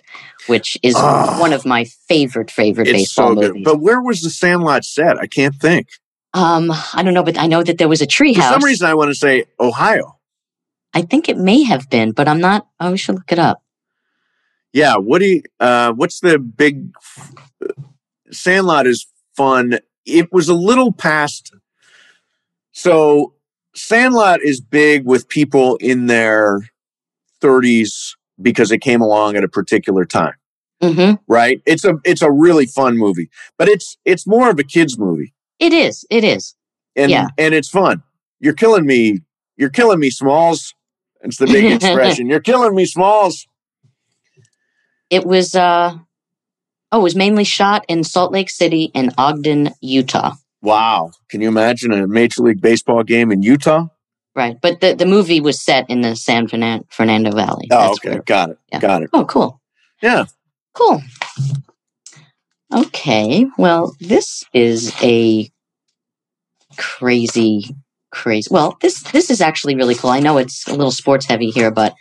which 0.46 0.76
is 0.82 0.94
Ah. 0.96 1.36
one 1.40 1.52
of 1.52 1.64
my 1.64 1.82
favorite 2.10 2.50
favorite 2.50 2.84
baseball 2.86 3.34
so 3.34 3.40
movies. 3.40 3.64
But 3.64 3.80
where 3.80 4.00
was 4.02 4.20
the 4.22 4.30
Sandlot 4.30 4.84
set? 4.84 5.18
I 5.18 5.26
can't 5.26 5.54
think. 5.54 5.86
um, 6.34 6.70
I 6.98 7.02
don't 7.02 7.14
know, 7.14 7.24
but 7.24 7.38
I 7.38 7.46
know 7.46 7.62
that 7.62 7.78
there 7.78 7.88
was 7.88 8.02
a 8.02 8.06
treehouse. 8.06 8.48
For 8.48 8.60
some 8.60 8.64
reason, 8.64 8.86
I 8.86 8.94
want 8.94 9.10
to 9.10 9.14
say 9.26 9.44
Ohio. 9.58 10.16
I 10.94 11.02
think 11.02 11.28
it 11.28 11.38
may 11.38 11.62
have 11.64 11.88
been, 11.90 12.12
but 12.12 12.28
I'm 12.28 12.40
not. 12.40 12.66
Oh, 12.80 12.90
we 12.92 12.98
should 12.98 13.14
look 13.14 13.32
it 13.32 13.38
up. 13.38 13.62
Yeah. 14.72 14.96
What 14.96 15.18
do 15.20 15.26
you, 15.26 15.42
uh, 15.60 15.92
what's 15.92 16.20
the 16.20 16.38
big 16.38 16.90
Sandlot 18.30 18.86
is 18.86 19.06
fun. 19.36 19.78
It 20.04 20.32
was 20.32 20.48
a 20.48 20.54
little 20.54 20.92
past. 20.92 21.54
So 22.72 23.34
Sandlot 23.78 24.40
is 24.42 24.60
big 24.60 25.04
with 25.04 25.28
people 25.28 25.76
in 25.76 26.06
their 26.06 26.60
30s 27.42 28.14
because 28.40 28.70
it 28.70 28.78
came 28.78 29.00
along 29.00 29.36
at 29.36 29.44
a 29.44 29.48
particular 29.48 30.04
time, 30.04 30.34
hmm 30.82 31.12
right? 31.26 31.60
It's 31.66 31.84
a 31.84 31.94
it's 32.04 32.22
a 32.22 32.30
really 32.30 32.66
fun 32.66 32.96
movie, 32.96 33.28
but 33.56 33.68
it's 33.68 33.96
it's 34.04 34.26
more 34.26 34.50
of 34.50 34.58
a 34.58 34.64
kids 34.64 34.98
movie. 34.98 35.32
It 35.58 35.72
is. 35.72 36.04
It 36.10 36.24
is. 36.24 36.54
And 36.96 37.10
Yeah. 37.10 37.28
and 37.36 37.54
it's 37.54 37.68
fun. 37.68 38.02
You're 38.40 38.54
killing 38.54 38.86
me. 38.86 39.20
You're 39.56 39.70
killing 39.70 39.98
me, 39.98 40.10
Smalls. 40.10 40.74
It's 41.22 41.38
the 41.38 41.46
big 41.46 41.64
expression. 41.72 42.28
You're 42.28 42.40
killing 42.40 42.74
me, 42.74 42.84
Smalls. 42.86 43.46
It 45.10 45.24
was. 45.26 45.54
uh 45.54 45.98
Oh, 46.90 47.00
it 47.00 47.02
was 47.02 47.14
mainly 47.16 47.44
shot 47.44 47.84
in 47.86 48.02
Salt 48.02 48.32
Lake 48.32 48.48
City 48.48 48.90
and 48.94 49.12
Ogden, 49.18 49.74
Utah. 49.82 50.36
Wow. 50.62 51.12
Can 51.30 51.40
you 51.40 51.48
imagine 51.48 51.92
a 51.92 52.06
Major 52.06 52.42
League 52.42 52.60
Baseball 52.60 53.02
game 53.02 53.30
in 53.30 53.42
Utah? 53.42 53.86
Right, 54.34 54.56
but 54.60 54.80
the, 54.80 54.94
the 54.94 55.06
movie 55.06 55.40
was 55.40 55.60
set 55.60 55.88
in 55.90 56.00
the 56.02 56.14
San 56.14 56.46
Fernando 56.48 57.30
Valley. 57.32 57.66
Oh, 57.72 57.78
That's 57.88 57.98
okay. 57.98 58.10
where- 58.10 58.22
Got 58.22 58.50
it. 58.50 58.58
yeah. 58.72 58.78
Got 58.80 59.02
it. 59.02 59.10
Oh, 59.12 59.24
cool. 59.24 59.60
Yeah. 60.02 60.26
Cool. 60.74 61.02
Okay. 62.72 63.46
Well, 63.56 63.96
this 64.00 64.44
is 64.52 64.94
a 65.02 65.50
crazy, 66.76 67.74
crazy. 68.12 68.48
Well, 68.50 68.76
this 68.80 69.02
this 69.10 69.30
is 69.30 69.40
actually 69.40 69.74
really 69.74 69.94
cool. 69.94 70.10
I 70.10 70.20
know 70.20 70.38
it's 70.38 70.66
a 70.68 70.74
little 70.74 70.90
sports 70.92 71.26
heavy 71.26 71.50
here, 71.50 71.70
but 71.70 71.94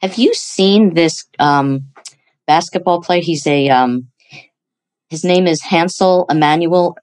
have 0.00 0.16
you 0.16 0.32
seen 0.34 0.94
this 0.94 1.24
um, 1.38 1.88
basketball 2.46 3.02
player? 3.02 3.20
He's 3.20 3.46
a 3.46 3.68
um, 3.68 4.08
his 5.10 5.24
name 5.24 5.46
is 5.46 5.62
Hansel 5.62 6.26
Emmanuel. 6.30 6.96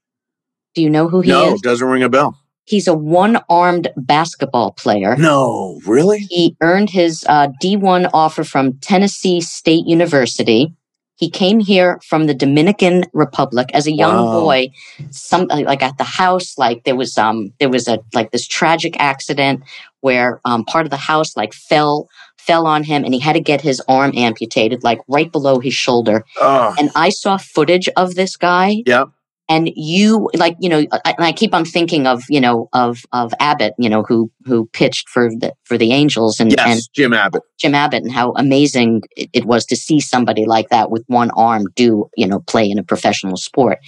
Do 0.76 0.82
you 0.82 0.90
know 0.90 1.08
who 1.08 1.22
he 1.22 1.30
no, 1.30 1.54
is? 1.56 1.64
No, 1.64 1.70
doesn't 1.72 1.88
ring 1.88 2.04
a 2.04 2.10
bell. 2.10 2.38
He's 2.66 2.88
a 2.88 2.94
one-armed 2.94 3.88
basketball 3.98 4.72
player. 4.74 5.16
No, 5.16 5.80
really? 5.88 6.20
He 6.30 6.56
earned 6.62 6.92
his 6.92 7.26
uh, 7.28 7.48
D1 7.62 8.12
offer 8.14 8.44
from 8.44 8.74
Tennessee 8.74 9.42
State 9.42 9.88
University. 9.88 10.76
He 11.16 11.30
came 11.32 11.60
here 11.60 12.00
from 12.08 12.28
the 12.28 12.34
Dominican 12.34 13.06
Republic 13.12 13.70
as 13.74 13.88
a 13.88 13.92
young 13.92 14.26
Wow. 14.28 14.40
boy. 14.42 14.70
Some 15.10 15.48
like 15.48 15.82
at 15.82 15.98
the 15.98 16.06
house, 16.06 16.58
like 16.58 16.86
there 16.86 16.96
was 16.96 17.18
um 17.18 17.52
there 17.60 17.68
was 17.70 17.90
a 17.90 18.00
like 18.14 18.32
this 18.32 18.48
tragic 18.48 18.96
accident 19.00 19.62
where 20.00 20.40
um 20.46 20.64
part 20.64 20.86
of 20.86 20.92
the 20.92 20.96
house 21.12 21.36
like 21.36 21.54
fell 21.54 22.08
fell 22.38 22.66
on 22.66 22.84
him 22.84 23.04
and 23.04 23.14
he 23.14 23.20
had 23.20 23.34
to 23.34 23.42
get 23.42 23.60
his 23.60 23.82
arm 23.90 24.14
amputated 24.16 24.82
like 24.82 25.00
right 25.10 25.30
below 25.30 25.60
his 25.60 25.74
shoulder. 25.74 26.24
Oh, 26.40 26.74
And 26.80 26.90
I 26.96 27.10
saw 27.10 27.36
footage 27.38 27.90
of 27.98 28.16
this 28.16 28.38
guy 28.38 28.84
yeah. 28.86 29.06
And 29.50 29.72
you 29.76 30.30
like 30.36 30.56
you 30.60 30.70
know 30.70 30.86
I, 30.92 31.16
and 31.18 31.26
I 31.26 31.32
keep 31.32 31.54
on 31.54 31.66
thinking 31.66 32.08
of 32.08 32.24
you 32.30 32.40
know 32.40 32.70
of 32.72 33.04
of 33.12 33.34
Abbott 33.40 33.74
you 33.78 33.90
know 33.90 34.04
who 34.04 34.32
who 34.46 34.68
pitched 34.68 35.10
for 35.10 35.30
the 35.30 35.54
for 35.64 35.78
the 35.78 35.92
Angels 35.92 36.40
and 36.40 36.52
Yes, 36.52 36.68
and 36.68 36.82
Jim 36.94 37.14
Abbott. 37.14 37.42
Jim 37.58 37.76
Abbott 37.76 38.04
and 38.04 38.12
how 38.12 38.32
amazing 38.34 39.02
it, 39.18 39.30
it 39.34 39.46
was 39.46 39.66
to 39.66 39.76
see 39.76 40.00
somebody 40.00 40.46
like 40.46 40.70
that 40.70 40.92
with 40.92 41.04
one 41.08 41.32
arm 41.32 41.66
do 41.76 42.10
you 42.16 42.28
know 42.28 42.40
play 42.42 42.70
in 42.70 42.78
a 42.78 42.84
professional 42.84 43.36
sport. 43.36 43.80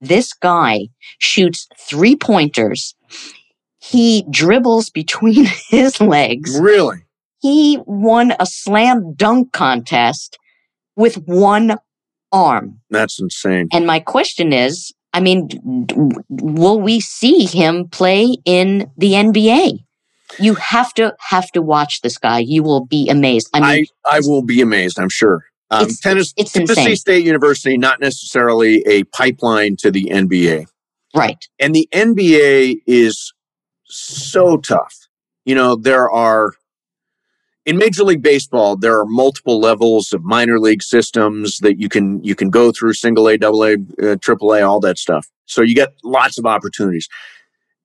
This 0.00 0.32
guy 0.32 0.88
shoots 1.18 1.68
three 1.78 2.16
pointers. 2.16 2.94
He 3.78 4.24
dribbles 4.30 4.90
between 4.90 5.46
his 5.68 6.00
legs. 6.00 6.58
Really? 6.58 7.04
He 7.40 7.78
won 7.86 8.34
a 8.38 8.46
slam 8.46 9.14
dunk 9.14 9.52
contest 9.52 10.38
with 10.96 11.16
one 11.26 11.76
arm. 12.32 12.80
That's 12.90 13.18
insane. 13.18 13.68
And 13.72 13.86
my 13.86 13.98
question 13.98 14.52
is, 14.52 14.92
I 15.12 15.20
mean, 15.20 15.48
will 16.28 16.80
we 16.80 17.00
see 17.00 17.44
him 17.44 17.88
play 17.88 18.36
in 18.44 18.90
the 18.96 19.12
NBA? 19.12 19.80
You 20.38 20.54
have 20.54 20.94
to 20.94 21.14
have 21.30 21.50
to 21.52 21.62
watch 21.62 22.02
this 22.02 22.16
guy. 22.16 22.38
You 22.38 22.62
will 22.62 22.86
be 22.86 23.08
amazed. 23.08 23.48
I 23.52 23.86
I, 24.08 24.16
I, 24.18 24.20
will 24.20 24.42
be 24.42 24.60
amazed, 24.60 24.98
I'm 25.00 25.08
sure. 25.08 25.44
Um, 25.70 25.82
It's- 25.82 25.98
tennis, 26.00 26.32
it's 26.36 26.52
Tennessee 26.52 26.80
insane. 26.80 26.96
State 26.96 27.24
University, 27.24 27.76
not 27.76 28.00
necessarily 28.00 28.84
a 28.86 29.02
pipeline 29.04 29.76
to 29.80 29.90
the 29.90 30.04
NBA. 30.12 30.66
right? 31.14 31.44
And 31.58 31.74
the 31.74 31.88
NBA 31.92 32.76
is 32.86 33.32
so 33.86 34.56
tough. 34.58 34.94
You 35.44 35.56
know, 35.56 35.74
there 35.74 36.08
are 36.08 36.52
in 37.70 37.78
Major 37.78 38.02
League 38.02 38.20
Baseball, 38.20 38.76
there 38.76 38.98
are 38.98 39.06
multiple 39.06 39.60
levels 39.60 40.12
of 40.12 40.24
minor 40.24 40.58
league 40.58 40.82
systems 40.82 41.58
that 41.58 41.78
you 41.78 41.88
can 41.88 42.22
you 42.24 42.34
can 42.34 42.50
go 42.50 42.72
through 42.72 42.94
single 42.94 43.28
A, 43.28 43.38
double 43.38 43.64
A, 43.64 43.76
uh, 44.02 44.16
triple 44.20 44.52
A, 44.54 44.62
all 44.62 44.80
that 44.80 44.98
stuff. 44.98 45.28
So 45.46 45.62
you 45.62 45.76
get 45.76 45.90
lots 46.02 46.36
of 46.36 46.46
opportunities. 46.46 47.08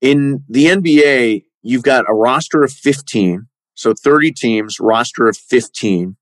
In 0.02 0.44
the 0.50 0.66
NBA, 0.66 1.44
you've 1.62 1.84
got 1.84 2.06
a 2.10 2.16
roster 2.16 2.64
of 2.64 2.72
15, 2.72 3.46
so 3.76 3.94
30 3.94 4.32
teams, 4.32 4.80
roster 4.80 5.28
of 5.28 5.38
15, 5.38 6.18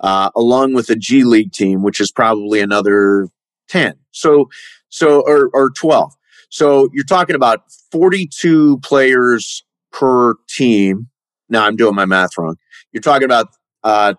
uh, 0.00 0.30
along 0.34 0.74
with 0.74 0.90
a 0.90 0.96
G 0.96 1.22
League 1.22 1.52
team, 1.52 1.84
which 1.84 2.00
is 2.00 2.10
probably 2.10 2.58
another 2.58 3.28
10. 3.68 3.94
So, 4.10 4.48
so 4.88 5.20
or, 5.20 5.48
or 5.54 5.70
12. 5.70 6.12
So 6.48 6.88
you're 6.92 7.04
talking 7.04 7.36
about 7.36 7.70
42 7.92 8.78
players 8.78 9.62
per 9.92 10.34
team. 10.48 11.06
Now 11.48 11.64
I'm 11.66 11.76
doing 11.76 11.94
my 11.94 12.04
math 12.06 12.30
wrong. 12.38 12.56
You're 12.92 13.02
talking 13.02 13.24
about 13.24 13.48
uh, 13.84 14.14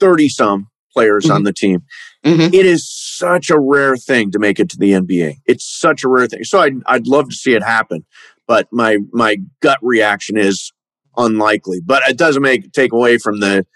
30 0.00 0.28
some 0.28 0.68
players 0.92 1.28
on 1.30 1.42
the 1.44 1.52
team. 1.52 1.80
Mhm. 2.24 2.52
It 2.52 2.66
is 2.66 2.88
such 2.90 3.50
a 3.50 3.58
rare 3.58 3.96
thing 3.96 4.30
to 4.32 4.38
make 4.38 4.58
it 4.58 4.68
to 4.70 4.76
the 4.76 4.92
NBA. 4.92 5.36
It's 5.46 5.64
such 5.64 6.02
a 6.04 6.08
rare 6.08 6.26
thing. 6.26 6.44
So 6.44 6.60
I'd, 6.60 6.74
I'd 6.86 7.06
love 7.06 7.28
to 7.30 7.34
see 7.36 7.52
it 7.54 7.62
happen, 7.62 8.04
but 8.46 8.66
my 8.72 8.98
my 9.12 9.36
gut 9.60 9.78
reaction 9.82 10.36
is 10.36 10.72
unlikely. 11.16 11.80
But 11.84 12.02
it 12.08 12.16
doesn't 12.18 12.42
make 12.42 12.72
take 12.72 12.92
away 12.92 13.18
from 13.18 13.40
the 13.40 13.66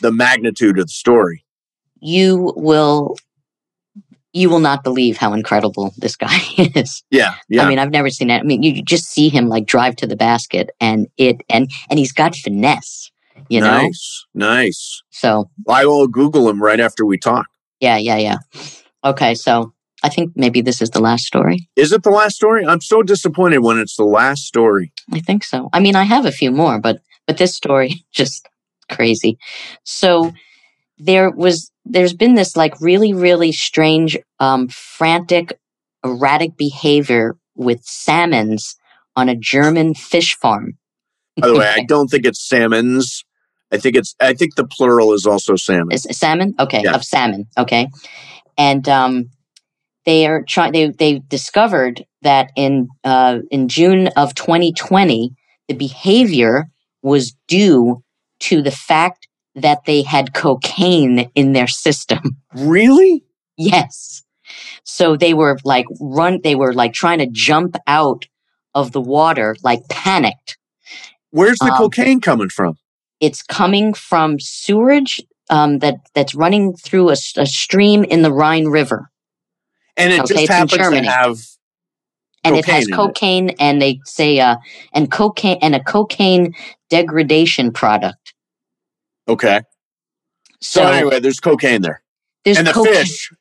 the 0.00 0.10
magnitude 0.12 0.78
of 0.78 0.86
the 0.86 0.92
story. 0.92 1.44
You 2.00 2.52
will. 2.56 3.16
You 4.32 4.48
will 4.48 4.60
not 4.60 4.82
believe 4.82 5.16
how 5.16 5.34
incredible 5.34 5.92
this 5.98 6.16
guy 6.16 6.38
is. 6.58 7.02
Yeah, 7.10 7.34
yeah. 7.48 7.64
I 7.64 7.68
mean, 7.68 7.78
I've 7.78 7.90
never 7.90 8.08
seen 8.10 8.28
that. 8.28 8.40
I 8.40 8.44
mean, 8.44 8.62
you 8.62 8.82
just 8.82 9.04
see 9.04 9.28
him 9.28 9.48
like 9.48 9.66
drive 9.66 9.96
to 9.96 10.06
the 10.06 10.16
basket, 10.16 10.70
and 10.80 11.06
it 11.16 11.42
and 11.50 11.70
and 11.90 11.98
he's 11.98 12.12
got 12.12 12.34
finesse. 12.34 13.10
You 13.48 13.60
know, 13.60 13.66
nice, 13.66 14.26
nice. 14.34 15.02
so 15.10 15.50
I 15.68 15.84
will 15.84 16.06
Google 16.06 16.48
him 16.48 16.62
right 16.62 16.80
after 16.80 17.04
we 17.04 17.18
talk. 17.18 17.46
yeah, 17.80 17.96
yeah, 17.96 18.16
yeah. 18.16 18.36
Okay, 19.04 19.34
so 19.34 19.72
I 20.02 20.08
think 20.08 20.32
maybe 20.36 20.60
this 20.60 20.80
is 20.80 20.90
the 20.90 21.00
last 21.00 21.24
story. 21.24 21.68
Is 21.76 21.92
it 21.92 22.02
the 22.02 22.10
last 22.10 22.36
story? 22.36 22.64
I'm 22.64 22.80
so 22.80 23.02
disappointed 23.02 23.58
when 23.58 23.78
it's 23.78 23.96
the 23.96 24.04
last 24.04 24.44
story. 24.44 24.92
I 25.12 25.20
think 25.20 25.44
so. 25.44 25.68
I 25.72 25.80
mean, 25.80 25.96
I 25.96 26.04
have 26.04 26.24
a 26.24 26.32
few 26.32 26.50
more, 26.50 26.78
but 26.78 27.00
but 27.26 27.38
this 27.38 27.54
story 27.56 28.04
just 28.12 28.48
crazy. 28.88 29.38
So 29.84 30.32
there 30.98 31.30
was 31.30 31.71
there's 31.84 32.14
been 32.14 32.34
this 32.34 32.56
like 32.56 32.80
really 32.80 33.12
really 33.12 33.52
strange 33.52 34.16
um 34.40 34.68
frantic 34.68 35.58
erratic 36.04 36.56
behavior 36.56 37.36
with 37.54 37.84
salmons 37.84 38.76
on 39.16 39.28
a 39.28 39.36
German 39.36 39.94
fish 39.94 40.36
farm. 40.36 40.78
By 41.36 41.48
the 41.48 41.54
way, 41.54 41.68
I 41.68 41.84
don't 41.88 42.08
think 42.08 42.26
it's 42.26 42.46
salmons. 42.46 43.24
I 43.70 43.78
think 43.78 43.96
it's. 43.96 44.14
I 44.20 44.34
think 44.34 44.54
the 44.54 44.66
plural 44.66 45.12
is 45.12 45.26
also 45.26 45.56
salmon. 45.56 45.92
Is 45.92 46.06
salmon? 46.10 46.54
Okay, 46.58 46.82
Yeah. 46.84 46.94
of 46.94 47.04
salmon. 47.04 47.46
Okay, 47.56 47.88
and 48.58 48.86
um, 48.88 49.30
they 50.04 50.26
are 50.26 50.42
trying. 50.42 50.72
They 50.72 50.88
they 50.88 51.20
discovered 51.28 52.04
that 52.22 52.50
in 52.56 52.88
uh, 53.04 53.38
in 53.50 53.68
June 53.68 54.08
of 54.08 54.34
2020, 54.34 55.30
the 55.68 55.74
behavior 55.74 56.66
was 57.02 57.34
due 57.48 58.02
to 58.40 58.60
the 58.62 58.70
fact 58.70 59.26
that 59.54 59.84
they 59.86 60.02
had 60.02 60.34
cocaine 60.34 61.30
in 61.34 61.52
their 61.52 61.68
system. 61.68 62.20
Really? 62.54 63.24
yes, 63.56 64.22
so 64.84 65.16
they 65.16 65.32
were 65.34 65.58
like 65.64 65.86
run. 66.00 66.40
They 66.42 66.54
were 66.54 66.74
like 66.74 66.92
trying 66.92 67.18
to 67.18 67.26
jump 67.26 67.76
out 67.86 68.26
of 68.74 68.92
the 68.92 69.00
water, 69.00 69.56
like 69.62 69.80
panicked. 69.88 70.58
Where's 71.30 71.58
the 71.58 71.72
Um, 71.72 71.78
cocaine 71.78 72.20
coming 72.20 72.50
from? 72.50 72.76
It's 73.20 73.42
coming 73.42 73.94
from 73.94 74.38
sewerage 74.38 75.20
um, 75.48 75.78
that 75.78 75.96
that's 76.14 76.34
running 76.34 76.74
through 76.74 77.10
a, 77.10 77.16
a, 77.36 77.46
stream 77.46 78.04
in 78.04 78.22
the 78.22 78.32
Rhine 78.32 78.66
River. 78.66 79.10
And 79.96 80.12
it 80.12 80.20
okay, 80.20 80.34
just 80.34 80.52
happens 80.52 80.72
to 80.72 81.02
have 81.04 81.38
and 82.44 82.56
it 82.56 82.64
has 82.64 82.86
cocaine 82.88 83.50
it. 83.50 83.56
and 83.60 83.80
they 83.80 84.00
say 84.04 84.40
uh 84.40 84.56
and 84.92 85.10
cocaine 85.10 85.58
and 85.62 85.74
a 85.74 85.82
cocaine 85.82 86.54
degradation 86.90 87.72
product. 87.72 88.21
Okay. 89.28 89.60
So, 90.60 90.82
so 90.82 90.86
anyway, 90.86 91.20
there's 91.20 91.40
cocaine 91.40 91.82
there. 91.82 92.02
There's 92.44 92.58
and 92.58 92.66
the 92.66 92.72
cocaine. 92.72 92.94
fish 92.94 93.32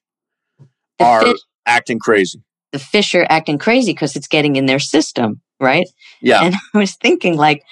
the 0.97 1.05
are 1.05 1.23
fish, 1.23 1.39
acting 1.65 1.99
crazy. 1.99 2.41
The 2.71 2.79
fish 2.79 3.13
are 3.15 3.25
acting 3.29 3.57
crazy 3.57 3.91
because 3.93 4.15
it's 4.15 4.27
getting 4.27 4.55
in 4.55 4.65
their 4.65 4.79
system, 4.79 5.41
right? 5.59 5.87
Yeah. 6.21 6.43
And 6.43 6.55
I 6.73 6.77
was 6.77 6.95
thinking 6.95 7.37
like 7.37 7.63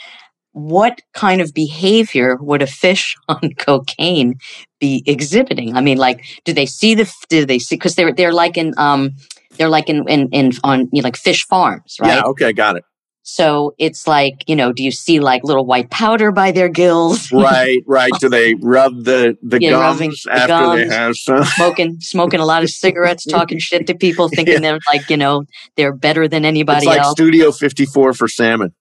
what 0.52 1.02
kind 1.14 1.42
of 1.42 1.54
behavior 1.54 2.38
would 2.38 2.62
a 2.62 2.68
fish 2.68 3.16
on 3.28 3.54
cocaine 3.58 4.36
be 4.80 5.04
exhibiting? 5.06 5.76
I 5.76 5.82
mean, 5.82 5.98
like, 5.98 6.26
do 6.46 6.54
they 6.54 6.66
see 6.66 6.96
the? 6.96 7.12
Do 7.30 7.46
they 7.46 7.60
see? 7.60 7.76
Because 7.76 7.96
they're 7.96 8.14
they're 8.14 8.34
like 8.34 8.58
in 8.58 8.74
um 8.78 9.16
they're 9.58 9.70
like 9.70 9.90
in 9.90 10.08
in, 10.08 10.30
in 10.30 10.52
on 10.64 10.90
you 10.92 11.02
know, 11.02 11.08
like 11.08 11.18
fish 11.18 11.46
farms, 11.46 11.98
right? 12.02 12.16
Yeah. 12.16 12.22
Okay, 12.24 12.54
got 12.54 12.78
it. 12.78 12.84
So 13.30 13.76
it's 13.78 14.08
like, 14.08 14.44
you 14.48 14.56
know, 14.56 14.74
do 14.74 14.84
you 14.84 14.92
see 14.92 15.20
like 15.20 15.44
little 15.44 15.66
white 15.66 15.90
powder 15.92 16.32
by 16.32 16.52
their 16.52 16.70
gills? 16.70 17.32
Right, 17.40 17.84
right. 17.88 18.12
Do 18.20 18.28
they 18.28 18.56
rub 18.56 19.06
the, 19.06 19.38
the 19.42 19.62
yeah, 19.62 19.72
gums 19.72 20.24
the 20.24 20.32
after 20.32 20.48
gums, 20.48 20.90
they 20.90 20.96
have 20.96 21.16
some? 21.16 21.44
Smoking, 21.56 22.00
smoking 22.02 22.40
a 22.40 22.46
lot 22.46 22.64
of 22.64 22.70
cigarettes, 22.70 23.26
talking 23.26 23.60
shit 23.60 23.88
to 23.88 23.96
people, 23.96 24.30
thinking 24.36 24.56
yeah. 24.56 24.60
they're 24.60 24.80
like, 24.92 25.10
you 25.10 25.18
know, 25.18 25.46
they're 25.78 25.96
better 25.96 26.28
than 26.28 26.44
anybody 26.44 26.78
else. 26.78 26.84
it's 26.86 26.98
like 26.98 27.00
else. 27.00 27.12
Studio 27.14 27.52
54 27.52 28.14
for 28.14 28.28
salmon. 28.28 28.74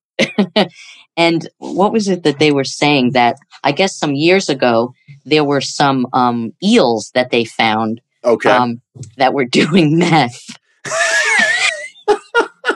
and 1.16 1.48
what 1.58 1.92
was 1.92 2.08
it 2.08 2.24
that 2.24 2.38
they 2.38 2.50
were 2.50 2.64
saying 2.64 3.12
that 3.12 3.36
I 3.62 3.72
guess 3.72 3.96
some 3.96 4.14
years 4.14 4.48
ago, 4.48 4.92
there 5.24 5.44
were 5.44 5.60
some 5.60 6.06
um, 6.12 6.52
eels 6.62 7.10
that 7.14 7.30
they 7.30 7.44
found 7.44 8.00
okay. 8.24 8.50
Um, 8.50 8.80
that 9.18 9.34
were 9.34 9.44
doing 9.44 9.98
meth 9.98 10.58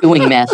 doing 0.02 0.28
meth. 0.28 0.52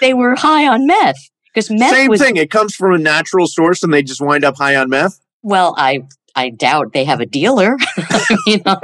They 0.00 0.12
were 0.12 0.34
high 0.34 0.66
on 0.66 0.86
meth 0.86 1.16
because 1.52 1.70
meth. 1.70 1.94
Same 1.94 2.10
was, 2.10 2.20
thing. 2.20 2.36
It 2.36 2.50
comes 2.50 2.74
from 2.74 2.92
a 2.94 2.98
natural 2.98 3.46
source, 3.46 3.82
and 3.82 3.94
they 3.94 4.02
just 4.02 4.20
wind 4.20 4.44
up 4.44 4.56
high 4.56 4.76
on 4.76 4.90
meth. 4.90 5.20
Well, 5.42 5.74
I 5.78 6.02
I 6.34 6.50
doubt 6.50 6.92
they 6.92 7.04
have 7.04 7.20
a 7.20 7.26
dealer. 7.26 7.76
you 8.46 8.60
know, 8.64 8.80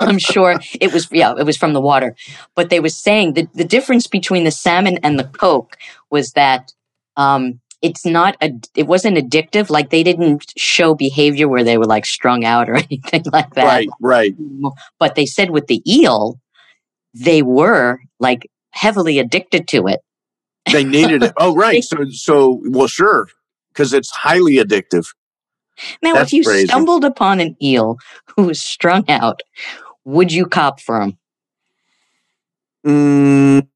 I'm 0.00 0.18
sure 0.18 0.60
it 0.80 0.92
was 0.92 1.08
yeah, 1.10 1.34
it 1.38 1.44
was 1.44 1.56
from 1.56 1.72
the 1.72 1.80
water. 1.80 2.14
But 2.54 2.70
they 2.70 2.80
were 2.80 2.88
saying 2.88 3.34
that 3.34 3.52
the 3.54 3.64
difference 3.64 4.06
between 4.06 4.44
the 4.44 4.50
salmon 4.50 4.98
and 5.02 5.18
the 5.18 5.24
coke 5.24 5.76
was 6.10 6.32
that 6.32 6.72
um, 7.16 7.60
it's 7.80 8.06
not 8.06 8.36
a 8.40 8.52
it 8.76 8.86
wasn't 8.86 9.18
addictive. 9.18 9.70
Like 9.70 9.90
they 9.90 10.02
didn't 10.02 10.52
show 10.56 10.94
behavior 10.94 11.48
where 11.48 11.64
they 11.64 11.78
were 11.78 11.86
like 11.86 12.06
strung 12.06 12.44
out 12.44 12.68
or 12.68 12.76
anything 12.90 13.24
like 13.32 13.54
that. 13.54 13.64
Right, 13.64 13.88
right. 14.00 14.34
But 14.98 15.14
they 15.14 15.26
said 15.26 15.50
with 15.50 15.66
the 15.66 15.82
eel, 15.90 16.40
they 17.14 17.42
were 17.42 17.98
like 18.20 18.48
heavily 18.72 19.18
addicted 19.18 19.68
to 19.68 19.86
it. 19.86 20.00
They 20.70 20.84
needed 20.84 21.22
it. 21.22 21.32
Oh, 21.38 21.54
right. 21.54 21.82
So, 21.88 22.04
so 22.10 22.60
well, 22.66 22.86
sure, 22.88 23.28
because 23.72 23.92
it's 23.92 24.10
highly 24.10 24.56
addictive. 24.56 25.06
Now, 26.02 26.14
That's 26.14 26.28
if 26.28 26.32
you 26.34 26.44
crazy. 26.44 26.66
stumbled 26.66 27.04
upon 27.04 27.40
an 27.40 27.56
eel 27.62 27.96
who 28.36 28.44
was 28.44 28.60
strung 28.60 29.08
out, 29.10 29.40
would 30.04 30.32
you 30.32 30.46
cop 30.46 30.80
for 30.80 31.00
him? 31.00 31.18
Mm, 32.86 33.66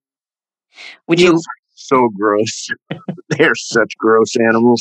would 1.07 1.21
you? 1.21 1.41
So 1.75 2.09
gross. 2.09 2.69
They're 3.31 3.55
such 3.55 3.97
gross 3.99 4.35
animals. 4.37 4.81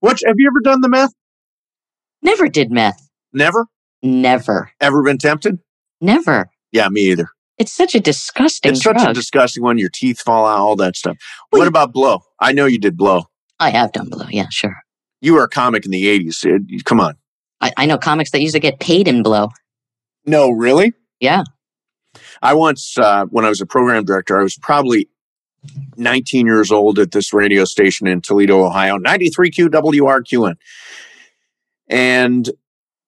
What 0.00 0.20
have 0.26 0.36
you 0.38 0.48
ever 0.48 0.60
done 0.60 0.80
the 0.80 0.88
meth? 0.88 1.12
Never 2.22 2.48
did 2.48 2.70
meth. 2.70 3.08
Never. 3.32 3.66
Never. 4.02 4.70
Ever 4.80 5.02
been 5.02 5.18
tempted? 5.18 5.58
Never. 6.00 6.50
Yeah, 6.72 6.88
me 6.88 7.02
either. 7.02 7.28
It's 7.58 7.72
such 7.72 7.94
a 7.94 8.00
disgusting. 8.00 8.72
It's 8.72 8.80
drug. 8.80 8.98
such 8.98 9.10
a 9.10 9.12
disgusting 9.12 9.62
one. 9.62 9.78
Your 9.78 9.90
teeth 9.90 10.20
fall 10.20 10.46
out, 10.46 10.58
all 10.58 10.76
that 10.76 10.96
stuff. 10.96 11.16
Well, 11.50 11.60
what 11.60 11.68
about 11.68 11.92
blow? 11.92 12.22
I 12.40 12.52
know 12.52 12.66
you 12.66 12.78
did 12.78 12.96
blow. 12.96 13.24
I 13.60 13.70
have 13.70 13.92
done 13.92 14.08
blow. 14.08 14.26
Yeah, 14.30 14.46
sure. 14.50 14.76
You 15.20 15.34
were 15.34 15.44
a 15.44 15.48
comic 15.48 15.84
in 15.84 15.90
the 15.90 16.08
eighties. 16.08 16.44
Come 16.84 17.00
on. 17.00 17.16
I, 17.60 17.72
I 17.76 17.86
know 17.86 17.96
comics 17.96 18.32
that 18.32 18.40
used 18.40 18.54
to 18.54 18.60
get 18.60 18.80
paid 18.80 19.06
in 19.06 19.22
blow. 19.22 19.50
No, 20.26 20.50
really? 20.50 20.92
Yeah. 21.20 21.44
I 22.42 22.54
once, 22.54 22.98
uh, 22.98 23.26
when 23.26 23.44
I 23.44 23.48
was 23.48 23.60
a 23.60 23.66
program 23.66 24.04
director, 24.04 24.38
I 24.38 24.42
was 24.42 24.56
probably 24.56 25.08
19 25.96 26.46
years 26.46 26.70
old 26.72 26.98
at 26.98 27.12
this 27.12 27.32
radio 27.32 27.64
station 27.64 28.06
in 28.06 28.20
Toledo, 28.20 28.64
Ohio, 28.64 28.98
93Q 28.98 29.68
WRQN. 29.68 30.56
And, 31.88 32.50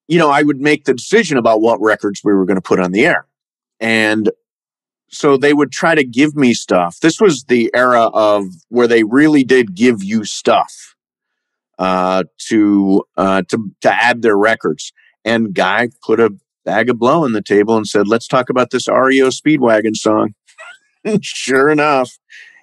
you 0.06 0.18
know, 0.18 0.30
I 0.30 0.42
would 0.42 0.60
make 0.60 0.84
the 0.84 0.94
decision 0.94 1.36
about 1.36 1.60
what 1.60 1.80
records 1.80 2.20
we 2.22 2.32
were 2.32 2.44
going 2.44 2.56
to 2.56 2.62
put 2.62 2.80
on 2.80 2.92
the 2.92 3.04
air. 3.04 3.26
And 3.84 4.30
so 5.10 5.36
they 5.36 5.52
would 5.52 5.70
try 5.70 5.94
to 5.94 6.04
give 6.04 6.34
me 6.34 6.54
stuff. 6.54 7.00
This 7.00 7.20
was 7.20 7.44
the 7.44 7.70
era 7.74 8.08
of 8.14 8.46
where 8.70 8.88
they 8.88 9.04
really 9.04 9.44
did 9.44 9.74
give 9.74 10.02
you 10.02 10.24
stuff 10.24 10.96
uh, 11.78 12.24
to 12.48 13.04
uh, 13.18 13.42
to 13.50 13.70
to 13.82 13.92
add 13.92 14.22
their 14.22 14.38
records. 14.38 14.90
And 15.22 15.54
guy 15.54 15.90
put 16.02 16.18
a 16.18 16.30
bag 16.64 16.88
of 16.88 16.98
blow 16.98 17.24
on 17.24 17.32
the 17.32 17.42
table 17.42 17.76
and 17.76 17.86
said, 17.86 18.08
"Let's 18.08 18.26
talk 18.26 18.48
about 18.48 18.70
this 18.70 18.88
REO 18.88 19.28
Speedwagon 19.28 19.96
song." 19.96 20.34
sure 21.20 21.68
enough, 21.68 22.18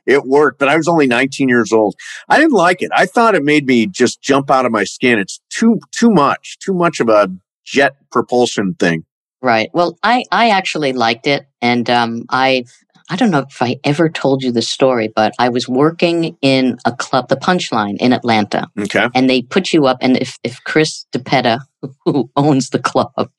it 0.08 0.26
worked. 0.26 0.58
But 0.58 0.70
I 0.70 0.76
was 0.76 0.88
only 0.88 1.06
19 1.06 1.50
years 1.50 1.72
old. 1.72 1.94
I 2.30 2.40
didn't 2.40 2.54
like 2.54 2.82
it. 2.82 2.90
I 2.96 3.06
thought 3.06 3.36
it 3.36 3.44
made 3.44 3.68
me 3.68 3.86
just 3.86 4.24
jump 4.24 4.50
out 4.50 4.66
of 4.66 4.72
my 4.72 4.86
skin. 4.86 5.20
It's 5.20 5.40
too 5.52 5.80
too 5.92 6.10
much, 6.10 6.58
too 6.58 6.74
much 6.74 7.00
of 7.00 7.10
a 7.10 7.30
jet 7.64 7.96
propulsion 8.12 8.74
thing. 8.74 9.06
Right. 9.42 9.70
Well, 9.74 9.98
I 10.04 10.24
I 10.32 10.50
actually 10.50 10.94
liked 10.94 11.26
it, 11.26 11.48
and 11.62 11.90
um, 11.90 12.26
I 12.30 12.66
I 13.10 13.16
don't 13.16 13.32
know 13.32 13.46
if 13.50 13.62
I 13.62 13.78
ever 13.84 14.08
told 14.08 14.44
you 14.44 14.52
the 14.52 14.62
story, 14.62 15.10
but 15.14 15.34
I 15.40 15.50
was 15.50 15.68
working 15.68 16.38
in 16.42 16.78
a 16.86 16.92
club, 16.92 17.28
the 17.28 17.36
Punchline 17.36 17.98
in 18.00 18.14
Atlanta. 18.14 18.70
Okay. 18.80 19.10
And 19.14 19.30
they 19.30 19.42
put 19.42 19.74
you 19.74 19.88
up, 19.88 19.98
and 20.02 20.16
if 20.18 20.38
if 20.44 20.64
Chris 20.64 21.06
DePetta, 21.12 21.60
who 22.06 22.30
owns 22.36 22.70
the 22.70 22.80
club, 22.80 23.32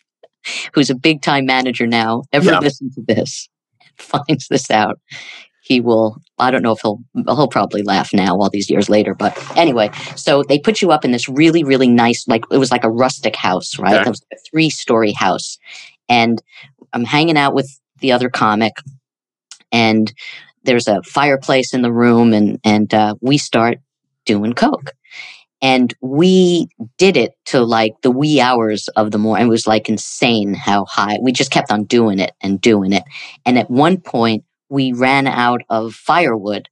who's 0.74 0.90
a 0.90 0.94
big 0.94 1.22
time 1.22 1.46
manager 1.46 1.86
now, 1.86 2.24
ever 2.32 2.50
yeah. 2.50 2.58
listen 2.58 2.90
to 2.94 3.02
this, 3.06 3.48
finds 3.96 4.48
this 4.48 4.70
out, 4.70 4.98
he 5.62 5.80
will 5.80 6.20
i 6.38 6.50
don't 6.50 6.62
know 6.62 6.72
if 6.72 6.80
he'll 6.82 6.98
he'll 7.14 7.48
probably 7.48 7.82
laugh 7.82 8.12
now 8.12 8.36
all 8.36 8.50
these 8.50 8.68
years 8.68 8.90
later 8.90 9.14
but 9.14 9.32
anyway 9.56 9.88
so 10.16 10.42
they 10.42 10.58
put 10.58 10.82
you 10.82 10.90
up 10.90 11.04
in 11.04 11.12
this 11.12 11.28
really 11.28 11.64
really 11.64 11.88
nice 11.88 12.26
like 12.28 12.44
it 12.50 12.58
was 12.58 12.70
like 12.70 12.84
a 12.84 12.90
rustic 12.90 13.36
house 13.36 13.78
right 13.78 13.94
okay. 13.94 14.02
it 14.02 14.08
was 14.08 14.22
a 14.32 14.36
three 14.50 14.68
story 14.68 15.12
house 15.12 15.58
and 16.12 16.42
I'm 16.92 17.04
hanging 17.04 17.38
out 17.38 17.54
with 17.54 17.80
the 18.00 18.12
other 18.12 18.28
comic, 18.28 18.74
and 19.72 20.12
there's 20.62 20.86
a 20.86 21.02
fireplace 21.04 21.72
in 21.72 21.80
the 21.80 21.92
room, 21.92 22.34
and 22.34 22.60
and 22.64 22.92
uh, 22.92 23.14
we 23.22 23.38
start 23.38 23.78
doing 24.26 24.52
coke, 24.52 24.92
and 25.62 25.94
we 26.02 26.68
did 26.98 27.16
it 27.16 27.32
to 27.46 27.62
like 27.62 27.94
the 28.02 28.10
wee 28.10 28.42
hours 28.42 28.88
of 28.88 29.10
the 29.10 29.18
morning. 29.18 29.46
It 29.46 29.50
was 29.50 29.66
like 29.66 29.88
insane 29.88 30.52
how 30.52 30.84
high 30.84 31.18
we 31.22 31.32
just 31.32 31.50
kept 31.50 31.72
on 31.72 31.84
doing 31.84 32.18
it 32.18 32.32
and 32.42 32.60
doing 32.60 32.92
it, 32.92 33.04
and 33.46 33.58
at 33.58 33.70
one 33.70 33.98
point 33.98 34.44
we 34.68 34.92
ran 34.92 35.26
out 35.26 35.62
of 35.70 35.94
firewood 35.94 36.68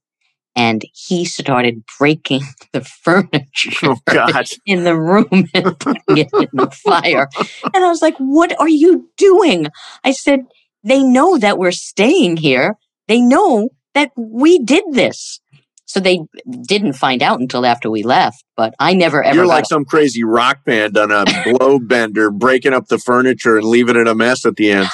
and 0.55 0.83
he 0.93 1.25
started 1.25 1.83
breaking 1.97 2.41
the 2.73 2.81
furniture 2.81 3.91
oh, 3.91 3.97
God. 4.05 4.45
in 4.65 4.83
the 4.83 4.97
room 4.97 5.27
and 5.53 5.79
putting 5.79 6.17
it 6.17 6.29
in 6.33 6.49
the 6.53 6.71
fire. 6.71 7.29
And 7.73 7.83
I 7.83 7.89
was 7.89 8.01
like, 8.01 8.17
What 8.17 8.57
are 8.59 8.69
you 8.69 9.09
doing? 9.17 9.67
I 10.03 10.11
said, 10.11 10.41
They 10.83 11.03
know 11.03 11.37
that 11.37 11.57
we're 11.57 11.71
staying 11.71 12.37
here. 12.37 12.75
They 13.07 13.21
know 13.21 13.69
that 13.93 14.11
we 14.15 14.59
did 14.59 14.83
this. 14.91 15.39
So 15.85 15.99
they 15.99 16.21
didn't 16.65 16.93
find 16.93 17.21
out 17.21 17.41
until 17.41 17.65
after 17.65 17.91
we 17.91 18.01
left, 18.03 18.45
but 18.55 18.73
I 18.79 18.93
never 18.93 19.21
ever. 19.21 19.35
You're 19.35 19.45
like 19.45 19.65
some 19.65 19.83
crazy 19.83 20.23
rock 20.23 20.63
band 20.63 20.97
on 20.97 21.11
a 21.11 21.25
blow 21.43 21.79
bender, 21.79 22.31
breaking 22.31 22.73
up 22.73 22.87
the 22.87 22.97
furniture 22.97 23.57
and 23.57 23.67
leaving 23.67 23.97
it 23.97 24.07
a 24.07 24.15
mess 24.15 24.45
at 24.45 24.55
the 24.55 24.71
end. 24.71 24.87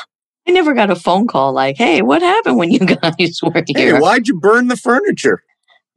I 0.48 0.52
never 0.52 0.74
got 0.74 0.90
a 0.90 0.96
phone 0.96 1.28
call 1.28 1.54
like, 1.54 1.78
"Hey, 1.78 2.02
what 2.02 2.24
happened 2.24 2.58
when 2.58 2.72
you 2.72 2.80
guys 2.80 3.40
were 3.44 3.64
here?" 3.68 3.94
Hey, 3.96 4.00
why'd 4.00 4.28
you 4.28 4.40
burn 4.40 4.70
the 4.70 4.76
furniture? 4.76 5.44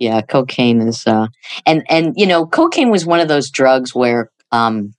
Yeah, 0.01 0.23
cocaine 0.23 0.81
is, 0.81 1.07
uh, 1.07 1.27
and 1.67 1.85
and 1.91 2.15
you 2.17 2.27
know, 2.27 2.47
cocaine 2.47 2.91
was 2.91 3.05
one 3.05 3.21
of 3.21 3.29
those 3.29 3.51
drugs 3.51 3.95
where 3.95 4.31
um, 4.51 4.95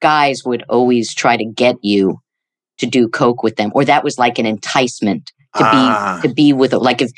guys 0.00 0.42
would 0.42 0.64
always 0.70 1.14
try 1.14 1.36
to 1.36 1.44
get 1.44 1.76
you 1.82 2.22
to 2.78 2.86
do 2.86 3.08
coke 3.08 3.42
with 3.42 3.56
them, 3.56 3.70
or 3.74 3.84
that 3.84 4.02
was 4.02 4.18
like 4.18 4.38
an 4.38 4.46
enticement 4.46 5.32
to 5.54 5.64
ah. 5.64 6.18
be 6.22 6.28
to 6.28 6.34
be 6.34 6.54
with, 6.54 6.72
like 6.72 7.02
if 7.02 7.10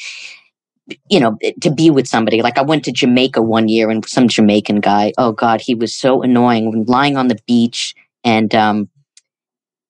you 1.09 1.21
know, 1.21 1.39
to 1.61 1.71
be 1.71 1.89
with 1.89 2.09
somebody. 2.09 2.43
Like 2.43 2.59
I 2.59 2.63
went 2.63 2.85
to 2.87 2.93
Jamaica 2.93 3.43
one 3.43 3.69
year, 3.69 3.91
and 3.91 4.05
some 4.09 4.27
Jamaican 4.27 4.81
guy, 4.81 5.13
oh 5.17 5.31
god, 5.31 5.61
he 5.61 5.77
was 5.77 5.95
so 5.95 6.23
annoying, 6.23 6.85
lying 6.89 7.17
on 7.17 7.29
the 7.29 7.39
beach, 7.47 7.95
and 8.25 8.53
um, 8.57 8.89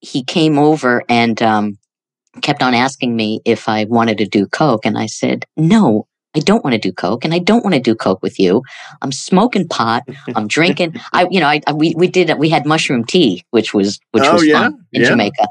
he 0.01 0.23
came 0.23 0.59
over 0.59 1.05
and 1.09 1.41
um, 1.41 1.79
kept 2.43 2.63
on 2.63 2.75
asking 2.75 3.17
me 3.17 3.41
if 3.47 3.67
I 3.67 3.85
wanted 3.85 4.19
to 4.19 4.27
do 4.27 4.47
coke, 4.47 4.85
and 4.85 4.99
I 4.99 5.07
said 5.07 5.47
no 5.57 6.07
I 6.37 6.39
don't 6.41 6.63
want 6.63 6.75
to 6.75 6.79
do 6.79 6.93
coke, 6.93 7.25
and 7.25 7.35
I 7.35 7.39
don't 7.41 7.65
want 7.65 7.75
to 7.75 7.81
do 7.81 7.95
coke 7.95 8.23
with 8.23 8.39
you. 8.39 8.63
I'm 9.03 9.11
smoking 9.11 9.67
pot. 9.67 10.05
I'm 10.37 10.47
drinking. 10.47 10.95
I, 11.13 11.27
you 11.31 11.41
know, 11.41 11.47
I, 11.49 11.61
I 11.67 11.73
we 11.73 11.95
we 11.97 12.07
did 12.07 12.33
we 12.39 12.49
had 12.49 12.67
mushroom 12.67 13.05
tea, 13.05 13.45
which 13.51 13.75
was 13.75 13.99
which 14.13 14.25
Oh, 14.27 14.35
was 14.35 14.47
yeah? 14.47 14.61
fun 14.61 14.87
in 14.93 15.03
Yeah. 15.03 15.09
Jamaica. 15.09 15.49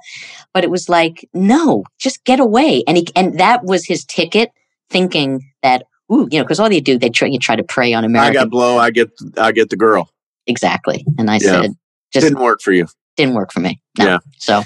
But 0.54 0.64
it 0.64 0.70
was 0.70 0.88
like, 0.88 1.28
no, 1.34 1.84
just 2.00 2.24
get 2.24 2.40
away. 2.40 2.84
And 2.88 2.96
he 2.98 3.08
and 3.16 3.38
that 3.40 3.64
was 3.66 3.86
his 3.86 4.06
ticket, 4.06 4.52
thinking 4.90 5.42
that 5.64 5.84
ooh, 6.12 6.28
you 6.32 6.40
know, 6.40 6.44
because 6.46 6.60
all 6.62 6.70
they 6.70 6.80
do 6.80 6.98
they 6.98 7.10
try 7.10 7.28
you 7.28 7.40
try 7.40 7.56
to 7.58 7.64
prey 7.64 7.94
on 7.94 8.06
America. 8.06 8.30
I 8.30 8.34
got 8.34 8.50
blow. 8.50 8.78
I 8.78 8.92
get 8.92 9.10
I 9.38 9.52
get 9.52 9.70
the 9.70 9.78
girl. 9.78 10.10
exactly. 10.48 11.06
And 11.18 11.30
I 11.30 11.36
Yeah. 11.36 11.62
said, 11.62 11.72
just 12.14 12.26
Didn't 12.26 12.40
work 12.42 12.62
for 12.62 12.72
you. 12.72 12.88
didn't 13.18 13.36
work 13.36 13.52
for 13.52 13.60
me. 13.60 13.82
No. 13.98 14.06
Yeah. 14.06 14.20
So 14.38 14.64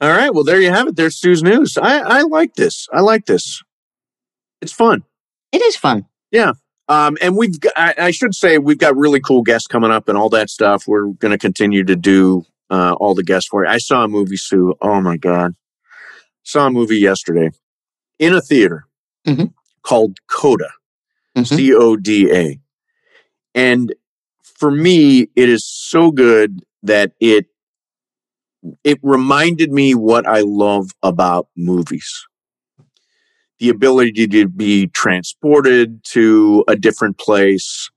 All 0.00 0.10
right. 0.10 0.34
Well, 0.34 0.44
there 0.44 0.60
you 0.60 0.70
have 0.70 0.88
it. 0.88 0.96
There's 0.96 1.14
Sue's 1.16 1.44
news. 1.44 1.78
I 1.78 2.00
I 2.00 2.22
like 2.22 2.54
this. 2.56 2.88
I 2.92 3.00
like 3.02 3.26
this. 3.26 3.62
It's 4.60 4.72
fun. 4.72 5.04
It 5.52 5.62
is 5.62 5.76
fun. 5.76 6.06
Yeah. 6.30 6.52
Um, 6.88 7.18
and 7.20 7.36
we've—I 7.36 8.10
should 8.12 8.34
say, 8.34 8.56
we've 8.56 8.78
got 8.78 8.96
really 8.96 9.20
cool 9.20 9.42
guests 9.42 9.66
coming 9.66 9.90
up 9.90 10.08
and 10.08 10.16
all 10.16 10.30
that 10.30 10.48
stuff. 10.48 10.84
We're 10.86 11.08
going 11.08 11.32
to 11.32 11.38
continue 11.38 11.84
to 11.84 11.94
do 11.96 12.46
uh, 12.70 12.94
all 12.94 13.14
the 13.14 13.22
guests 13.22 13.48
for 13.48 13.62
you. 13.64 13.70
I 13.70 13.76
saw 13.78 14.04
a 14.04 14.08
movie, 14.08 14.36
Sue. 14.38 14.74
Oh 14.80 15.00
my 15.00 15.18
God. 15.18 15.54
Saw 16.44 16.66
a 16.68 16.70
movie 16.70 16.96
yesterday 16.98 17.50
in 18.18 18.32
a 18.32 18.40
theater 18.40 18.86
Mhm. 19.26 19.52
called 19.82 20.16
Coda, 20.30 20.70
Mhm. 21.36 21.46
C 21.46 21.74
O 21.74 21.94
D 21.96 22.32
A. 22.32 22.58
And 23.54 23.94
for 24.42 24.70
me, 24.70 25.28
it 25.36 25.48
is 25.50 25.66
so 25.66 26.10
good 26.10 26.60
that 26.82 27.12
it, 27.20 27.46
it 28.82 28.98
reminded 29.02 29.72
me 29.72 29.94
what 29.94 30.26
I 30.26 30.40
love 30.40 30.90
about 31.02 31.48
movies 31.54 32.26
the 33.60 33.68
ability 33.68 34.26
to 34.28 34.48
be 34.48 34.86
transported 34.88 36.02
to 36.04 36.64
a 36.68 36.76
different 36.76 37.18
place, 37.18 37.90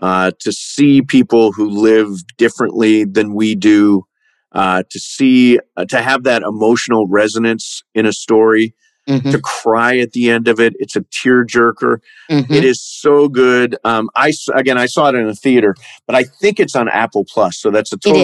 uh, 0.00 0.32
to 0.40 0.52
see 0.52 1.02
people 1.02 1.52
who 1.52 1.68
live 1.68 2.08
differently 2.36 3.04
than 3.04 3.34
we 3.34 3.54
do, 3.54 4.04
uh, 4.52 4.82
to 4.90 4.98
see, 4.98 5.58
uh, 5.76 5.84
to 5.84 6.00
have 6.02 6.24
that 6.24 6.42
emotional 6.42 7.06
resonance 7.06 7.82
in 7.94 8.06
a 8.06 8.12
story, 8.12 8.74
Mhm. 9.08 9.30
to 9.32 9.38
cry 9.40 9.98
at 9.98 10.12
the 10.12 10.30
end 10.30 10.48
of 10.48 10.58
it. 10.58 10.74
It's 10.78 10.96
a 10.96 11.02
tearjerker. 11.02 11.98
Mhm. 12.30 12.50
It 12.50 12.64
is 12.64 12.82
so 12.82 13.28
good. 13.28 13.76
Um, 13.84 14.08
I 14.16 14.32
again, 14.54 14.78
I 14.78 14.86
saw 14.86 15.10
it 15.10 15.14
in 15.14 15.28
a 15.28 15.34
theater, 15.34 15.74
but 16.06 16.16
I 16.16 16.24
think 16.24 16.58
it's 16.58 16.74
on 16.74 16.88
Apple 16.88 17.24
Plus, 17.28 17.60
so 17.60 17.70
that's 17.70 17.92
a 17.92 17.98
total. 17.98 18.22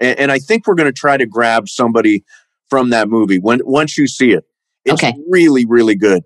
and, 0.00 0.18
and 0.18 0.32
I 0.32 0.38
think 0.38 0.66
we're 0.66 0.74
going 0.76 0.92
to 0.92 0.98
try 0.98 1.16
to 1.16 1.26
grab 1.26 1.68
somebody 1.68 2.24
from 2.70 2.90
that 2.90 3.08
movie 3.08 3.38
when 3.38 3.60
once 3.64 3.98
you 3.98 4.06
see 4.06 4.32
it. 4.32 4.44
It's 4.84 5.02
Okay. 5.02 5.14
really, 5.28 5.64
really 5.64 5.94
good. 5.94 6.22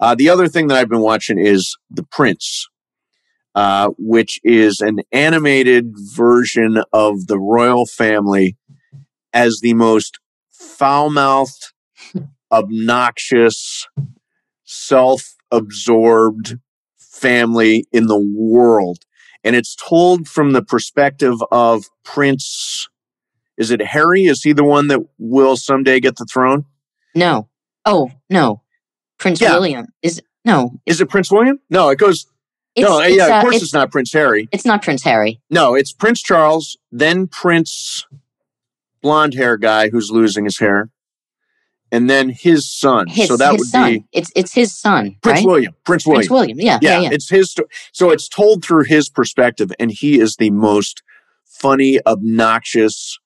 Uh, 0.00 0.14
the 0.14 0.28
other 0.28 0.48
thing 0.48 0.66
that 0.68 0.76
I've 0.78 0.88
been 0.88 1.00
watching 1.00 1.38
is 1.38 1.76
The 1.90 2.02
Prince, 2.02 2.68
uh, 3.54 3.90
which 3.98 4.40
is 4.42 4.80
an 4.80 5.00
animated 5.12 5.92
version 5.96 6.82
of 6.92 7.26
the 7.26 7.38
royal 7.38 7.86
family 7.86 8.56
as 9.32 9.60
the 9.60 9.74
most 9.74 10.18
foul-mouthed, 10.50 11.72
obnoxious, 12.52 13.86
self-absorbed 14.64 16.58
family 16.98 17.86
in 17.92 18.06
the 18.06 18.18
world. 18.18 18.98
And 19.44 19.56
it's 19.56 19.74
told 19.76 20.28
from 20.28 20.52
the 20.52 20.62
perspective 20.62 21.36
of 21.50 21.84
Prince. 22.04 22.88
Is 23.56 23.70
it 23.70 23.80
Harry? 23.82 24.24
Is 24.24 24.42
he 24.42 24.52
the 24.52 24.64
one 24.64 24.88
that 24.88 25.00
will 25.18 25.56
someday 25.56 26.00
get 26.00 26.16
the 26.16 26.24
throne? 26.24 26.64
No. 27.14 27.48
Oh, 27.84 28.10
no. 28.30 28.62
Prince 29.18 29.40
Yeah. 29.40 29.52
William 29.52 29.86
is 30.02 30.20
no. 30.44 30.80
Is 30.86 31.00
it 31.00 31.08
Prince 31.08 31.30
William? 31.30 31.60
No, 31.70 31.88
it 31.90 31.98
goes. 31.98 32.26
It's, 32.74 32.88
no, 32.88 33.00
it's, 33.00 33.16
yeah, 33.16 33.26
uh, 33.26 33.36
of 33.36 33.42
course 33.42 33.56
it's, 33.56 33.64
it's, 33.64 33.74
not 33.74 33.90
Prince 33.90 34.12
Harry. 34.14 34.48
it's 34.50 34.64
not 34.64 34.82
Prince 34.82 35.02
Harry. 35.04 35.40
No, 35.50 35.74
it's 35.74 35.92
Prince 35.92 36.22
Charles, 36.22 36.78
then 36.90 37.26
Prince 37.26 38.06
blonde 39.02 39.34
hair 39.34 39.58
guy 39.58 39.90
who's 39.90 40.10
losing 40.10 40.44
his 40.44 40.58
hair, 40.58 40.88
and 41.90 42.08
then 42.08 42.30
his 42.30 42.72
son. 42.72 43.08
His, 43.08 43.28
so 43.28 43.36
that 43.36 43.52
his 43.52 43.58
would 43.60 43.68
son. 43.68 43.92
be 43.92 44.04
It's 44.12 44.32
it's 44.34 44.54
his 44.54 44.74
son, 44.74 45.16
Prince 45.22 45.40
right? 45.40 45.46
William. 45.46 45.74
Prince 45.84 46.06
William. 46.06 46.20
Prince 46.20 46.30
William. 46.30 46.60
Yeah, 46.60 46.78
yeah, 46.80 46.90
yeah, 46.92 47.00
yeah. 47.00 47.10
it's 47.12 47.28
his 47.28 47.54
so 47.92 48.10
it's 48.10 48.28
told 48.28 48.64
through 48.64 48.84
his 48.84 49.10
perspective 49.10 49.70
and 49.78 49.90
he 49.90 50.18
is 50.18 50.36
the 50.36 50.50
most 50.50 51.02
funny 51.44 52.00
obnoxious 52.06 53.18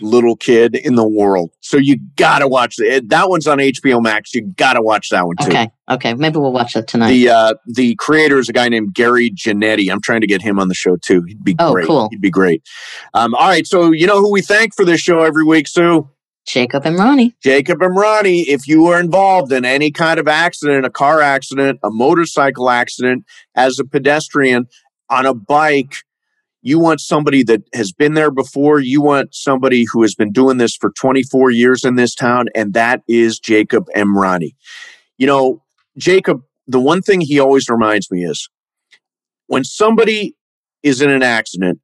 little 0.00 0.36
kid 0.36 0.76
in 0.76 0.94
the 0.94 1.06
world 1.06 1.50
so 1.60 1.76
you 1.76 1.96
gotta 2.16 2.46
watch 2.46 2.76
it 2.78 3.08
that 3.08 3.28
one's 3.28 3.46
on 3.48 3.58
hbo 3.58 4.00
max 4.00 4.32
you 4.34 4.42
gotta 4.56 4.80
watch 4.80 5.08
that 5.10 5.26
one 5.26 5.34
too 5.42 5.48
Okay, 5.48 5.68
okay. 5.90 6.14
Maybe 6.14 6.38
we'll 6.38 6.52
watch 6.52 6.74
that 6.74 6.86
tonight. 6.86 7.08
the 7.10 7.28
uh 7.28 7.54
the 7.66 7.96
creator 7.96 8.38
is 8.38 8.48
a 8.48 8.52
guy 8.52 8.68
named 8.68 8.94
gary 8.94 9.30
Janetti. 9.30 9.90
i'm 9.90 10.00
trying 10.00 10.20
to 10.20 10.28
get 10.28 10.42
him 10.42 10.60
on 10.60 10.68
the 10.68 10.74
show 10.74 10.96
too 10.96 11.22
he'd 11.26 11.42
be 11.42 11.56
Oh, 11.58 11.72
great 11.72 11.86
cool. 11.88 12.08
he'd 12.12 12.20
be 12.20 12.30
great 12.30 12.62
um 13.14 13.34
all 13.34 13.48
right 13.48 13.66
so 13.66 13.90
you 13.90 14.06
know 14.06 14.20
who 14.20 14.30
we 14.30 14.42
thank 14.42 14.74
for 14.76 14.84
this 14.84 15.00
show 15.00 15.22
every 15.22 15.44
week 15.44 15.66
sue 15.66 16.08
Jacob 16.46 16.84
Emrani. 16.84 17.34
Jacob 17.44 17.78
Emrani, 17.80 18.44
if 18.48 18.66
you 18.66 18.82
were 18.82 18.98
involved 18.98 19.52
in 19.52 19.64
any 19.66 19.90
kind 19.90 20.18
of 20.18 20.26
accident, 20.26 20.86
a 20.86 20.90
car 20.90 21.20
accident, 21.20 21.78
a 21.84 21.90
motorcycle 21.90 22.70
accident, 22.70 23.24
as 23.54 23.78
a 23.78 23.84
pedestrian 23.84 24.66
on 25.10 25.26
a 25.26 25.34
bike, 25.34 25.96
you 26.62 26.78
want 26.78 27.00
somebody 27.00 27.42
that 27.44 27.62
has 27.74 27.92
been 27.92 28.14
there 28.14 28.30
before. 28.30 28.80
You 28.80 29.00
want 29.02 29.34
somebody 29.34 29.86
who 29.90 30.02
has 30.02 30.14
been 30.14 30.32
doing 30.32 30.58
this 30.58 30.76
for 30.76 30.90
24 30.92 31.50
years 31.50 31.84
in 31.84 31.96
this 31.96 32.14
town, 32.14 32.46
and 32.54 32.74
that 32.74 33.02
is 33.08 33.38
Jacob 33.38 33.86
Emrani. 33.96 34.54
You 35.16 35.26
know, 35.26 35.62
Jacob, 35.96 36.42
the 36.66 36.80
one 36.80 37.02
thing 37.02 37.20
he 37.20 37.40
always 37.40 37.68
reminds 37.68 38.10
me 38.10 38.24
is 38.24 38.48
when 39.46 39.64
somebody 39.64 40.36
is 40.82 41.00
in 41.00 41.10
an 41.10 41.22
accident, 41.22 41.80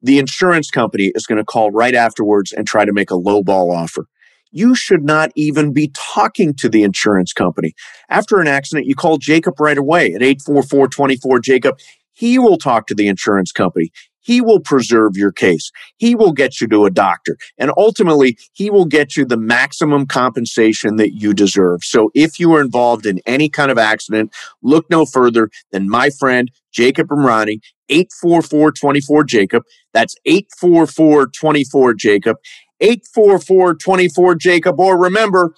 the 0.00 0.18
insurance 0.18 0.70
company 0.70 1.12
is 1.14 1.26
going 1.26 1.38
to 1.38 1.44
call 1.44 1.70
right 1.70 1.94
afterwards 1.94 2.52
and 2.52 2.66
try 2.66 2.84
to 2.84 2.92
make 2.92 3.10
a 3.10 3.16
low 3.16 3.42
ball 3.42 3.70
offer 3.70 4.06
you 4.52 4.74
should 4.74 5.02
not 5.02 5.32
even 5.34 5.72
be 5.72 5.90
talking 5.94 6.54
to 6.54 6.68
the 6.68 6.82
insurance 6.82 7.32
company. 7.32 7.72
After 8.08 8.38
an 8.38 8.46
accident, 8.46 8.86
you 8.86 8.94
call 8.94 9.16
Jacob 9.16 9.58
right 9.58 9.78
away 9.78 10.12
at 10.12 10.22
844 10.22 10.88
24 10.88 11.40
Jacob. 11.40 11.78
He 12.12 12.38
will 12.38 12.58
talk 12.58 12.86
to 12.86 12.94
the 12.94 13.08
insurance 13.08 13.50
company. 13.50 13.90
He 14.22 14.40
will 14.40 14.60
preserve 14.60 15.16
your 15.16 15.32
case. 15.32 15.70
He 15.96 16.14
will 16.14 16.32
get 16.32 16.60
you 16.60 16.68
to 16.68 16.84
a 16.84 16.90
doctor. 16.90 17.36
And 17.58 17.70
ultimately, 17.76 18.38
he 18.52 18.70
will 18.70 18.84
get 18.84 19.16
you 19.16 19.24
the 19.24 19.36
maximum 19.36 20.06
compensation 20.06 20.96
that 20.96 21.14
you 21.14 21.34
deserve. 21.34 21.84
So 21.84 22.10
if 22.14 22.40
you 22.40 22.52
are 22.54 22.60
involved 22.60 23.04
in 23.06 23.20
any 23.26 23.48
kind 23.48 23.70
of 23.70 23.78
accident, 23.78 24.34
look 24.62 24.88
no 24.88 25.04
further 25.04 25.50
than 25.70 25.88
my 25.88 26.10
friend 26.10 26.50
Jacob 26.72 27.08
Emrani, 27.08 27.60
844 27.88 29.24
Jacob. 29.24 29.64
That's 29.92 30.14
844 30.24 31.94
Jacob. 31.94 32.36
844-24 32.82 34.38
Jacob 34.38 34.80
or 34.80 34.98
remember 34.98 35.54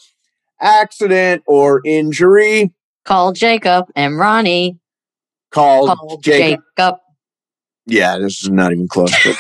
accident 0.61 1.43
or 1.47 1.81
injury 1.87 2.71
Call 3.05 3.33
Jacob 3.33 3.87
Emrani. 3.97 4.79
call, 5.51 5.95
Call 5.95 6.19
Jacob. 6.19 6.65
Jacob. 6.77 7.01
Yeah, 7.87 8.19
this 8.19 8.43
is 8.43 8.51
not 8.51 8.73
even 8.73 8.89
close. 8.89 9.13
But 9.25 9.37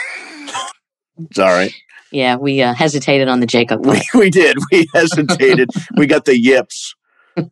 it's 1.18 1.38
all 1.38 1.46
right. 1.48 1.72
Yeah, 2.10 2.36
we 2.36 2.62
uh, 2.62 2.74
hesitated 2.74 3.28
on 3.28 3.40
the 3.40 3.46
Jacob 3.46 3.84
We, 3.86 4.00
we 4.14 4.30
did. 4.30 4.56
We 4.70 4.86
hesitated. 4.94 5.70
we 5.96 6.06
got 6.06 6.24
the 6.26 6.38
yips. 6.38 6.94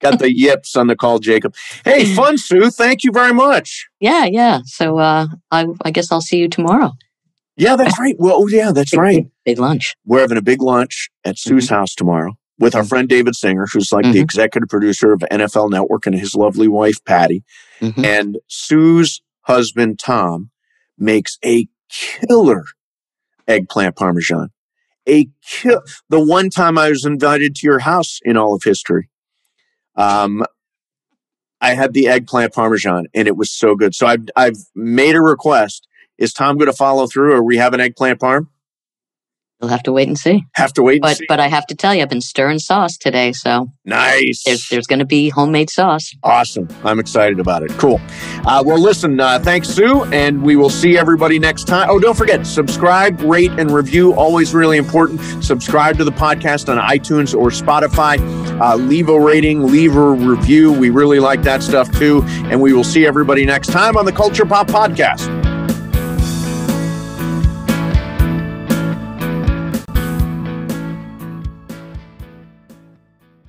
got 0.00 0.18
the 0.18 0.32
yips 0.32 0.76
on 0.76 0.86
the 0.86 0.96
call, 0.96 1.18
Jacob. 1.18 1.54
Hey, 1.84 2.04
fun, 2.14 2.36
Sue. 2.38 2.70
Thank 2.70 3.04
you 3.04 3.12
very 3.12 3.32
much. 3.32 3.88
Yeah, 4.00 4.24
yeah. 4.24 4.60
So 4.64 4.98
uh, 4.98 5.26
I, 5.50 5.66
I 5.84 5.90
guess 5.90 6.12
I'll 6.12 6.20
see 6.20 6.38
you 6.38 6.48
tomorrow. 6.48 6.92
Yeah, 7.56 7.74
that's 7.76 7.98
right. 7.98 8.14
Well, 8.18 8.36
oh, 8.36 8.48
yeah, 8.48 8.70
that's 8.72 8.92
Big- 8.92 9.00
right. 9.00 9.16
Big, 9.24 9.30
big 9.44 9.58
lunch. 9.58 9.94
We're 10.04 10.20
having 10.20 10.38
a 10.38 10.42
big 10.42 10.62
lunch 10.62 11.10
at 11.24 11.38
Sue's 11.38 11.68
house 11.68 11.94
tomorrow 11.94 12.36
with 12.58 12.74
our 12.74 12.84
friend 12.84 13.08
David 13.08 13.34
Singer, 13.34 13.66
who's 13.72 13.92
like 13.92 14.04
the 14.04 14.18
Mhm. 14.18 14.22
executive 14.22 14.68
producer 14.68 15.12
of 15.12 15.20
NFL 15.30 15.70
Network, 15.70 16.06
and 16.06 16.14
his 16.14 16.34
lovely 16.34 16.68
wife, 16.68 17.02
Patty. 17.04 17.42
Mhm. 17.80 18.04
And 18.04 18.38
Sue's 18.48 19.22
husband, 19.42 19.98
Tom, 19.98 20.50
makes 20.98 21.38
a 21.44 21.68
killer 21.88 22.64
eggplant 23.46 23.96
parmesan. 23.96 24.50
A 25.08 25.28
kill. 25.42 25.80
The 26.10 26.20
one 26.20 26.50
time 26.50 26.76
I 26.76 26.90
was 26.90 27.04
invited 27.04 27.54
to 27.56 27.66
your 27.66 27.78
house 27.78 28.18
in 28.22 28.36
all 28.36 28.54
of 28.54 28.62
history, 28.62 29.08
um, 29.96 30.44
I 31.60 31.74
had 31.74 31.92
the 31.94 32.08
eggplant 32.08 32.52
parmesan, 32.52 33.06
and 33.14 33.26
it 33.26 33.36
was 33.36 33.50
so 33.50 33.74
good. 33.74 33.94
So 33.94 34.06
I've 34.06 34.28
I've 34.36 34.58
made 34.74 35.16
a 35.16 35.22
request. 35.22 35.86
Is 36.18 36.32
Tom 36.32 36.56
going 36.58 36.70
to 36.70 36.76
follow 36.76 37.06
through, 37.06 37.32
or 37.32 37.42
we 37.42 37.56
have 37.56 37.74
an 37.74 37.80
eggplant 37.80 38.20
parm? 38.20 38.48
We'll 39.60 39.70
have 39.70 39.82
to 39.84 39.92
wait 39.92 40.06
and 40.06 40.16
see. 40.16 40.44
Have 40.54 40.72
to 40.74 40.82
wait. 40.84 41.02
But 41.02 41.16
see. 41.16 41.26
but 41.28 41.40
I 41.40 41.48
have 41.48 41.66
to 41.66 41.74
tell 41.74 41.92
you, 41.92 42.02
I've 42.02 42.08
been 42.08 42.20
stirring 42.20 42.60
sauce 42.60 42.96
today, 42.96 43.32
so 43.32 43.72
nice. 43.84 44.44
There's 44.44 44.68
there's 44.68 44.86
going 44.86 45.00
to 45.00 45.04
be 45.04 45.30
homemade 45.30 45.68
sauce. 45.68 46.14
Awesome. 46.22 46.68
I'm 46.84 47.00
excited 47.00 47.40
about 47.40 47.64
it. 47.64 47.70
Cool. 47.72 48.00
Uh, 48.46 48.62
well, 48.64 48.78
listen. 48.78 49.18
Uh, 49.18 49.40
thanks, 49.40 49.68
Sue, 49.68 50.04
and 50.04 50.44
we 50.44 50.54
will 50.54 50.70
see 50.70 50.96
everybody 50.96 51.40
next 51.40 51.64
time. 51.64 51.88
Oh, 51.90 51.98
don't 51.98 52.16
forget 52.16 52.46
subscribe, 52.46 53.20
rate, 53.22 53.50
and 53.58 53.72
review. 53.72 54.14
Always 54.14 54.54
really 54.54 54.76
important. 54.76 55.20
Subscribe 55.42 55.98
to 55.98 56.04
the 56.04 56.12
podcast 56.12 56.68
on 56.68 56.78
iTunes 56.78 57.36
or 57.36 57.48
Spotify. 57.48 58.18
Uh, 58.60 58.76
leave 58.76 59.08
a 59.08 59.18
rating, 59.18 59.66
leave 59.66 59.96
a 59.96 60.10
review. 60.10 60.72
We 60.72 60.90
really 60.90 61.18
like 61.18 61.42
that 61.42 61.64
stuff 61.64 61.90
too. 61.98 62.22
And 62.44 62.60
we 62.62 62.72
will 62.72 62.84
see 62.84 63.06
everybody 63.06 63.44
next 63.44 63.68
time 63.68 63.96
on 63.96 64.04
the 64.04 64.12
Culture 64.12 64.46
Pop 64.46 64.68
Podcast. 64.68 65.47